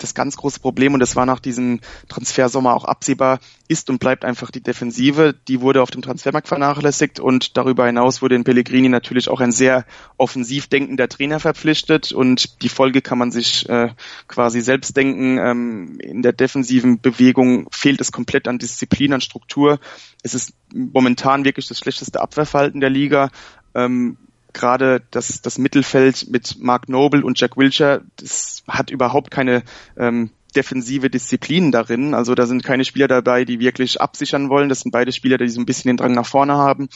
das 0.04 0.13
ganz 0.13 0.38
große 0.38 0.60
Problem, 0.60 0.94
und 0.94 1.00
das 1.00 1.16
war 1.16 1.26
nach 1.26 1.39
diesem 1.39 1.80
Transfersommer 2.08 2.74
auch 2.74 2.86
absehbar, 2.86 3.39
ist 3.68 3.89
und 3.89 4.00
bleibt 4.00 4.26
einfach 4.26 4.52
die 4.52 4.62
Defensive. 4.62 5.34
Die 5.48 5.62
wurde 5.62 5.82
auf 5.82 5.92
dem 5.92 6.02
Transfermarkt 6.02 6.48
vernachlässigt 6.48 7.20
und 7.20 7.58
darüber 7.58 7.86
hinaus 7.86 8.22
wurde 8.22 8.36
in 8.36 8.44
Pellegrini 8.44 8.89
natürlich 8.89 9.30
auch 9.30 9.39
ein 9.39 9.52
sehr 9.52 9.86
offensiv 10.18 10.68
denkender 10.68 11.08
Trainer 11.08 11.39
verpflichtet 11.39 12.12
und 12.12 12.62
die 12.62 12.70
Folge 12.70 13.02
kann 13.02 13.18
man 13.18 13.32
sich 13.32 13.68
äh, 13.70 13.89
quasi 14.28 14.62
selbst 14.62 14.96
denken. 14.96 15.38
Ähm, 15.38 15.98
in 16.00 16.22
der 16.22 16.34
defensiven 16.34 17.00
Bewegung 17.02 17.68
fehlt 17.72 18.02
es 18.02 18.12
komplett 18.12 18.48
an 18.48 18.60
Disziplin, 18.60 19.13
an 19.13 19.22
Struktur. 19.22 19.80
Es 20.22 20.36
ist 20.36 20.54
momentan 20.74 21.46
wirklich 21.46 21.68
das 21.68 21.80
schlechteste 21.80 22.22
Abwehrverhalten 22.22 22.82
der 22.82 22.89
Liga. 22.89 23.30
Ähm, 23.76 24.18
gerade 24.54 25.02
das, 25.12 25.42
das 25.42 25.58
Mittelfeld 25.58 26.30
mit 26.30 26.58
Mark 26.60 26.89
Noble 26.89 27.24
und 27.24 27.39
Jack 27.39 27.58
Wilshere, 27.58 28.04
das 28.18 28.63
hat 28.68 28.92
überhaupt 28.92 29.32
keine 29.32 29.63
ähm, 29.98 30.30
defensive 30.56 31.10
Disziplinen 31.10 31.72
darin. 31.72 32.13
Also 32.13 32.36
da 32.36 32.46
sind 32.46 32.63
keine 32.63 32.86
Spieler 32.86 33.08
dabei, 33.08 33.46
die 33.46 33.60
wirklich 33.60 34.00
absichern 34.02 34.50
wollen. 34.50 34.70
Das 34.70 34.82
sind 34.82 34.92
beide 34.92 35.12
Spieler, 35.12 35.38
die 35.38 35.50
so 35.50 35.60
ein 35.60 35.66
bisschen 35.66 35.89
den 35.89 35.98
Drang 35.98 36.13
nach 36.13 36.26
vorne 36.26 36.54
haben. 36.54 36.89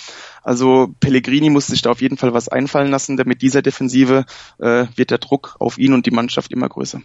Also 0.44 0.94
Pellegrini 1.00 1.50
muss 1.50 1.68
sich 1.68 1.82
da 1.82 1.92
auf 1.92 2.02
jeden 2.02 2.18
Fall 2.18 2.34
was 2.34 2.50
einfallen 2.50 2.92
lassen, 2.92 3.18
denn 3.18 3.28
mit 3.28 3.42
dieser 3.42 3.62
Defensive 3.62 4.26
äh, 4.60 4.86
wird 4.96 5.12
der 5.12 5.18
Druck 5.18 5.56
auf 5.60 5.78
ihn 5.78 5.94
und 5.94 6.06
die 6.06 6.12
Mannschaft 6.12 6.52
immer 6.52 6.70
größer. 6.70 7.02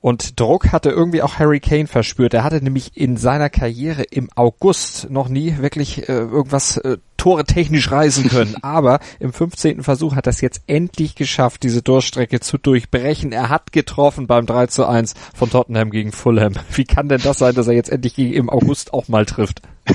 Und 0.00 0.40
Druck 0.40 0.72
hatte 0.72 0.88
irgendwie 0.88 1.20
auch 1.20 1.38
Harry 1.38 1.60
Kane 1.60 1.86
verspürt. 1.86 2.32
Er 2.32 2.42
hatte 2.42 2.62
nämlich 2.62 2.96
in 2.96 3.18
seiner 3.18 3.50
Karriere 3.50 4.02
im 4.02 4.30
August 4.34 5.10
noch 5.10 5.28
nie 5.28 5.58
wirklich 5.58 6.08
äh, 6.08 6.12
irgendwas 6.12 6.78
äh, 6.78 6.96
Tore 7.18 7.44
technisch 7.44 7.90
reisen 7.90 8.30
können. 8.30 8.56
Aber 8.62 9.00
im 9.18 9.32
15. 9.32 9.82
Versuch 9.82 10.16
hat 10.16 10.26
er 10.26 10.30
es 10.30 10.40
jetzt 10.40 10.62
endlich 10.66 11.16
geschafft, 11.16 11.62
diese 11.62 11.82
Durchstrecke 11.82 12.40
zu 12.40 12.56
durchbrechen. 12.56 13.32
Er 13.32 13.50
hat 13.50 13.72
getroffen 13.72 14.26
beim 14.26 14.46
3 14.46 14.68
zu 14.68 14.86
1 14.86 15.14
von 15.34 15.50
Tottenham 15.50 15.90
gegen 15.90 16.12
Fulham. 16.12 16.54
Wie 16.72 16.84
kann 16.84 17.10
denn 17.10 17.20
das 17.22 17.38
sein, 17.38 17.54
dass 17.54 17.66
er 17.66 17.74
jetzt 17.74 17.90
endlich 17.90 18.18
im 18.18 18.48
August 18.48 18.94
auch 18.94 19.08
mal 19.08 19.26
trifft? 19.26 19.60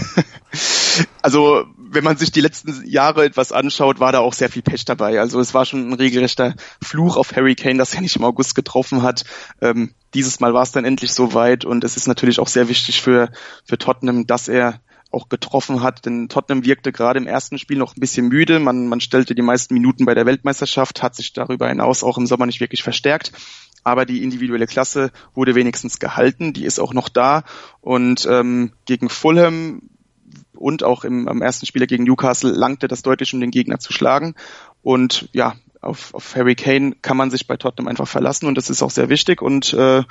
Also 1.22 1.66
wenn 1.96 2.04
man 2.04 2.18
sich 2.18 2.32
die 2.32 2.42
letzten 2.42 2.86
Jahre 2.86 3.26
etwas 3.26 3.52
anschaut, 3.52 4.00
war 4.00 4.12
da 4.12 4.20
auch 4.20 4.34
sehr 4.34 4.50
viel 4.50 4.62
Pech 4.62 4.86
dabei. 4.86 5.20
Also 5.20 5.40
es 5.40 5.54
war 5.54 5.66
schon 5.66 5.90
ein 5.90 5.94
regelrechter 5.94 6.54
Fluch 6.84 7.18
auf 7.18 7.36
Harry 7.36 7.56
Kane, 7.56 7.78
dass 7.78 7.96
er 7.96 8.02
nicht 8.02 8.18
im 8.18 8.24
August 8.24 8.54
getroffen 8.54 9.02
hat. 9.02 9.24
Ähm, 9.62 9.94
dieses 10.14 10.40
Mal 10.40 10.54
war 10.54 10.64
es 10.64 10.72
dann 10.72 10.86
endlich 10.86 11.14
soweit 11.14 11.66
und 11.66 11.84
es 11.84 11.98
ist 11.98 12.08
natürlich 12.08 12.40
auch 12.40 12.48
sehr 12.48 12.70
wichtig 12.70 13.02
für, 13.02 13.32
für 13.64 13.78
Tottenham, 13.78 14.28
dass 14.28 14.48
er 14.48 14.82
auch 15.12 15.30
getroffen 15.30 15.82
hat, 15.82 16.06
denn 16.06 16.28
Tottenham 16.28 16.66
wirkte 16.66 16.92
gerade 16.92 17.20
im 17.20 17.28
ersten 17.28 17.58
Spiel 17.58 17.78
noch 17.78 17.96
ein 17.96 18.00
bisschen 18.02 18.28
müde. 18.28 18.60
Man, 18.60 18.88
man 18.88 19.00
stellte 19.00 19.34
die 19.34 19.42
meisten 19.42 19.74
Minuten 19.74 20.06
bei 20.06 20.14
der 20.14 20.26
Weltmeisterschaft, 20.26 21.02
hat 21.02 21.16
sich 21.16 21.32
darüber 21.32 21.70
hinaus 21.70 22.04
auch 22.04 22.18
im 22.18 22.28
Sommer 22.28 22.46
nicht 22.46 22.60
wirklich 22.60 22.84
verstärkt. 22.84 23.32
Aber 23.84 24.06
die 24.06 24.24
individuelle 24.24 24.68
Klasse 24.68 25.12
wurde 25.34 25.56
wenigstens 25.56 26.00
gehalten, 26.00 26.54
die 26.54 26.66
ist 26.66 26.80
auch 26.80 26.94
noch 26.94 27.08
da. 27.08 27.44
Und 27.82 28.28
ähm, 28.30 28.74
gegen 28.86 29.10
Fulham 29.10 29.82
und 30.56 30.84
auch 30.84 31.04
im, 31.04 31.28
am 31.28 31.42
ersten 31.42 31.66
Spieler 31.66 31.88
gegen 31.88 32.04
Newcastle 32.04 32.52
langte 32.52 32.88
das 32.88 33.02
deutlich, 33.02 33.34
um 33.34 33.40
den 33.40 33.52
Gegner 33.52 33.80
zu 33.80 33.94
schlagen. 33.94 34.36
Und 34.82 35.30
ja, 35.34 35.56
auf, 35.82 36.14
auf 36.14 36.36
Harry 36.36 36.56
Kane 36.56 36.96
kann 37.02 37.18
man 37.18 37.32
sich 37.32 37.48
bei 37.48 37.58
Tottenham 37.58 37.88
einfach 37.88 38.08
verlassen 38.08 38.48
und 38.48 38.56
das 38.56 38.70
ist 38.70 38.82
auch 38.82 38.92
sehr 38.92 39.10
wichtig 39.10 39.42
und 39.42 39.74
äh, 39.74 40.04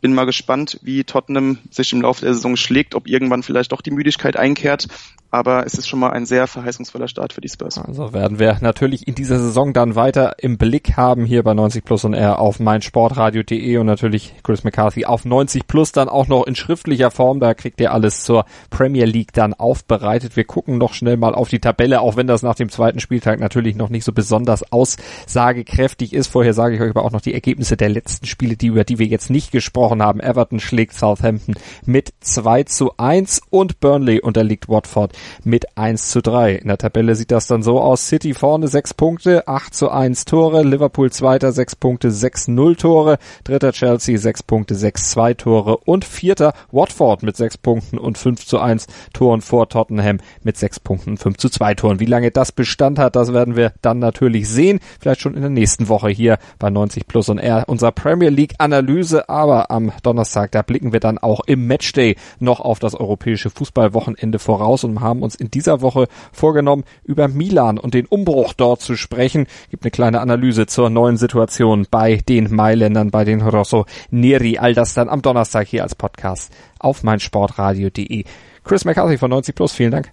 bin 0.00 0.14
mal 0.14 0.24
gespannt, 0.24 0.78
wie 0.82 1.04
Tottenham 1.04 1.58
sich 1.70 1.92
im 1.92 2.02
Laufe 2.02 2.24
der 2.24 2.34
Saison 2.34 2.56
schlägt, 2.56 2.94
ob 2.94 3.06
irgendwann 3.06 3.42
vielleicht 3.42 3.72
doch 3.72 3.82
die 3.82 3.90
Müdigkeit 3.90 4.36
einkehrt 4.36 4.88
aber 5.30 5.64
es 5.64 5.74
ist 5.74 5.88
schon 5.88 6.00
mal 6.00 6.10
ein 6.10 6.26
sehr 6.26 6.46
verheißungsvoller 6.46 7.08
Start 7.08 7.32
für 7.32 7.40
die 7.40 7.48
Spurs. 7.48 7.78
Also 7.78 8.12
werden 8.12 8.38
wir 8.38 8.58
natürlich 8.60 9.06
in 9.06 9.14
dieser 9.14 9.38
Saison 9.38 9.72
dann 9.72 9.94
weiter 9.94 10.34
im 10.38 10.58
Blick 10.58 10.96
haben 10.96 11.24
hier 11.24 11.42
bei 11.42 11.54
90 11.54 11.84
Plus 11.84 12.04
und 12.04 12.14
R 12.14 12.40
auf 12.40 12.58
meinsportradio.de 12.58 13.76
und 13.76 13.86
natürlich 13.86 14.34
Chris 14.42 14.64
McCarthy 14.64 15.04
auf 15.04 15.24
90 15.24 15.66
Plus 15.66 15.92
dann 15.92 16.08
auch 16.08 16.26
noch 16.26 16.46
in 16.46 16.56
schriftlicher 16.56 17.10
Form. 17.10 17.38
Da 17.38 17.54
kriegt 17.54 17.80
ihr 17.80 17.92
alles 17.92 18.24
zur 18.24 18.44
Premier 18.70 19.04
League 19.04 19.32
dann 19.32 19.54
aufbereitet. 19.54 20.36
Wir 20.36 20.44
gucken 20.44 20.78
noch 20.78 20.94
schnell 20.94 21.16
mal 21.16 21.34
auf 21.34 21.48
die 21.48 21.60
Tabelle, 21.60 22.00
auch 22.00 22.16
wenn 22.16 22.26
das 22.26 22.42
nach 22.42 22.56
dem 22.56 22.68
zweiten 22.68 22.98
Spieltag 22.98 23.38
natürlich 23.38 23.76
noch 23.76 23.88
nicht 23.88 24.04
so 24.04 24.12
besonders 24.12 24.72
aussagekräftig 24.72 26.12
ist. 26.12 26.26
Vorher 26.26 26.54
sage 26.54 26.74
ich 26.74 26.80
euch 26.80 26.90
aber 26.90 27.04
auch 27.04 27.12
noch 27.12 27.20
die 27.20 27.34
Ergebnisse 27.34 27.76
der 27.76 27.88
letzten 27.88 28.26
Spiele, 28.26 28.56
die 28.56 28.66
über 28.66 28.84
die 28.84 28.98
wir 28.98 29.06
jetzt 29.06 29.30
nicht 29.30 29.52
gesprochen 29.52 29.89
haben. 29.98 30.20
Everton 30.20 30.60
schlägt 30.60 30.94
Southampton 30.94 31.56
mit 31.84 32.12
2 32.20 32.64
zu 32.64 32.96
1 32.96 33.42
und 33.50 33.80
Burnley 33.80 34.20
unterliegt 34.20 34.68
Watford 34.68 35.12
mit 35.44 35.76
1 35.76 36.10
zu 36.10 36.22
3. 36.22 36.54
In 36.54 36.68
der 36.68 36.78
Tabelle 36.78 37.14
sieht 37.16 37.30
das 37.30 37.46
dann 37.46 37.62
so 37.62 37.80
aus. 37.80 38.06
City 38.06 38.34
vorne 38.34 38.68
6 38.68 38.94
Punkte, 38.94 39.48
8 39.48 39.74
zu 39.74 39.90
1 39.90 40.24
Tore. 40.24 40.62
Liverpool 40.62 41.10
zweiter 41.10 41.50
6 41.52 41.76
Punkte, 41.76 42.10
6 42.10 42.48
0 42.48 42.76
Tore. 42.76 43.18
Dritter 43.44 43.72
Chelsea 43.72 44.16
6 44.16 44.44
Punkte, 44.44 44.74
6 44.74 45.10
2 45.10 45.34
Tore. 45.34 45.78
Und 45.78 46.04
vierter 46.04 46.52
Watford 46.70 47.22
mit 47.22 47.36
6 47.36 47.58
Punkten 47.58 47.98
und 47.98 48.18
5 48.18 48.46
zu 48.46 48.60
1 48.60 48.86
Toren 49.12 49.40
vor 49.40 49.68
Tottenham 49.68 50.18
mit 50.42 50.56
6 50.56 50.80
Punkten, 50.80 51.16
5 51.16 51.36
zu 51.36 51.48
2 51.48 51.74
Toren. 51.74 52.00
Wie 52.00 52.06
lange 52.06 52.30
das 52.30 52.52
Bestand 52.52 52.98
hat, 52.98 53.16
das 53.16 53.32
werden 53.32 53.56
wir 53.56 53.72
dann 53.82 53.98
natürlich 53.98 54.48
sehen. 54.48 54.80
Vielleicht 55.00 55.20
schon 55.20 55.34
in 55.34 55.40
der 55.40 55.50
nächsten 55.50 55.88
Woche 55.88 56.08
hier 56.08 56.38
bei 56.58 56.70
90 56.70 57.06
Plus 57.06 57.28
und 57.28 57.38
R 57.38 57.64
unserer 57.66 57.92
Premier 57.92 58.30
League 58.30 58.54
Analyse. 58.58 59.28
Aber 59.28 59.70
am 59.70 59.79
Donnerstag, 60.02 60.52
da 60.52 60.62
blicken 60.62 60.92
wir 60.92 61.00
dann 61.00 61.18
auch 61.18 61.40
im 61.46 61.66
Matchday 61.66 62.16
noch 62.38 62.60
auf 62.60 62.78
das 62.78 62.94
europäische 62.94 63.50
Fußballwochenende 63.50 64.38
voraus 64.38 64.84
und 64.84 65.00
haben 65.00 65.20
haben 65.20 65.22
uns 65.22 65.34
in 65.34 65.50
dieser 65.50 65.82
Woche 65.82 66.08
vorgenommen, 66.32 66.84
über 67.04 67.28
Milan 67.28 67.78
und 67.78 67.94
den 67.94 68.06
Umbruch 68.06 68.54
dort 68.54 68.80
zu 68.80 68.96
sprechen. 68.96 69.46
Gibt 69.70 69.84
eine 69.84 69.90
kleine 69.90 70.20
Analyse 70.20 70.66
zur 70.66 70.88
neuen 70.88 71.16
Situation 71.16 71.86
bei 71.90 72.16
den 72.16 72.54
Mailändern, 72.54 73.10
bei 73.10 73.24
den 73.24 73.42
Rosso 73.42 73.84
Neri. 74.10 74.58
All 74.58 74.74
das 74.74 74.94
dann 74.94 75.08
am 75.08 75.20
Donnerstag 75.20 75.68
hier 75.68 75.82
als 75.82 75.94
Podcast 75.94 76.52
auf 76.78 77.02
meinsportradio.de. 77.02 78.24
Chris 78.64 78.84
McCarthy 78.84 79.18
von 79.18 79.30
90 79.30 79.54
Plus, 79.54 79.72
vielen 79.72 79.90
Dank. 79.90 80.12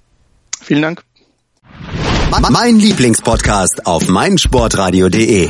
Vielen 0.62 0.82
Dank. 0.82 1.03
Mein 2.49 2.77
Lieblingspodcast 2.77 3.86
auf 3.86 4.10
meinsportradio.de. 4.10 5.49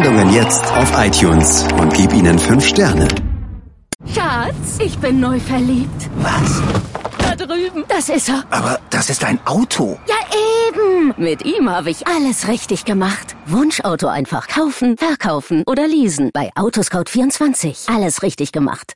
Sendungen 0.01 0.33
jetzt 0.33 0.63
auf 0.73 0.91
iTunes 0.97 1.67
und 1.79 1.93
gib 1.93 2.11
ihnen 2.11 2.39
fünf 2.39 2.65
Sterne. 2.65 3.07
Schatz, 4.11 4.79
ich 4.83 4.97
bin 4.97 5.19
neu 5.19 5.39
verliebt. 5.39 6.09
Was? 6.15 6.59
Da 7.19 7.35
drüben. 7.35 7.83
Das 7.87 8.09
ist 8.09 8.29
er. 8.29 8.43
Aber 8.49 8.79
das 8.89 9.11
ist 9.11 9.23
ein 9.23 9.39
Auto. 9.45 9.99
Ja, 10.07 10.15
eben. 10.69 11.13
Mit 11.17 11.45
ihm 11.45 11.69
habe 11.69 11.91
ich 11.91 12.07
alles 12.07 12.47
richtig 12.47 12.83
gemacht. 12.83 13.35
Wunschauto 13.45 14.07
einfach 14.07 14.47
kaufen, 14.47 14.97
verkaufen 14.97 15.63
oder 15.67 15.87
leasen. 15.87 16.31
Bei 16.33 16.49
Autoscout24. 16.55 17.95
Alles 17.95 18.23
richtig 18.23 18.51
gemacht. 18.51 18.89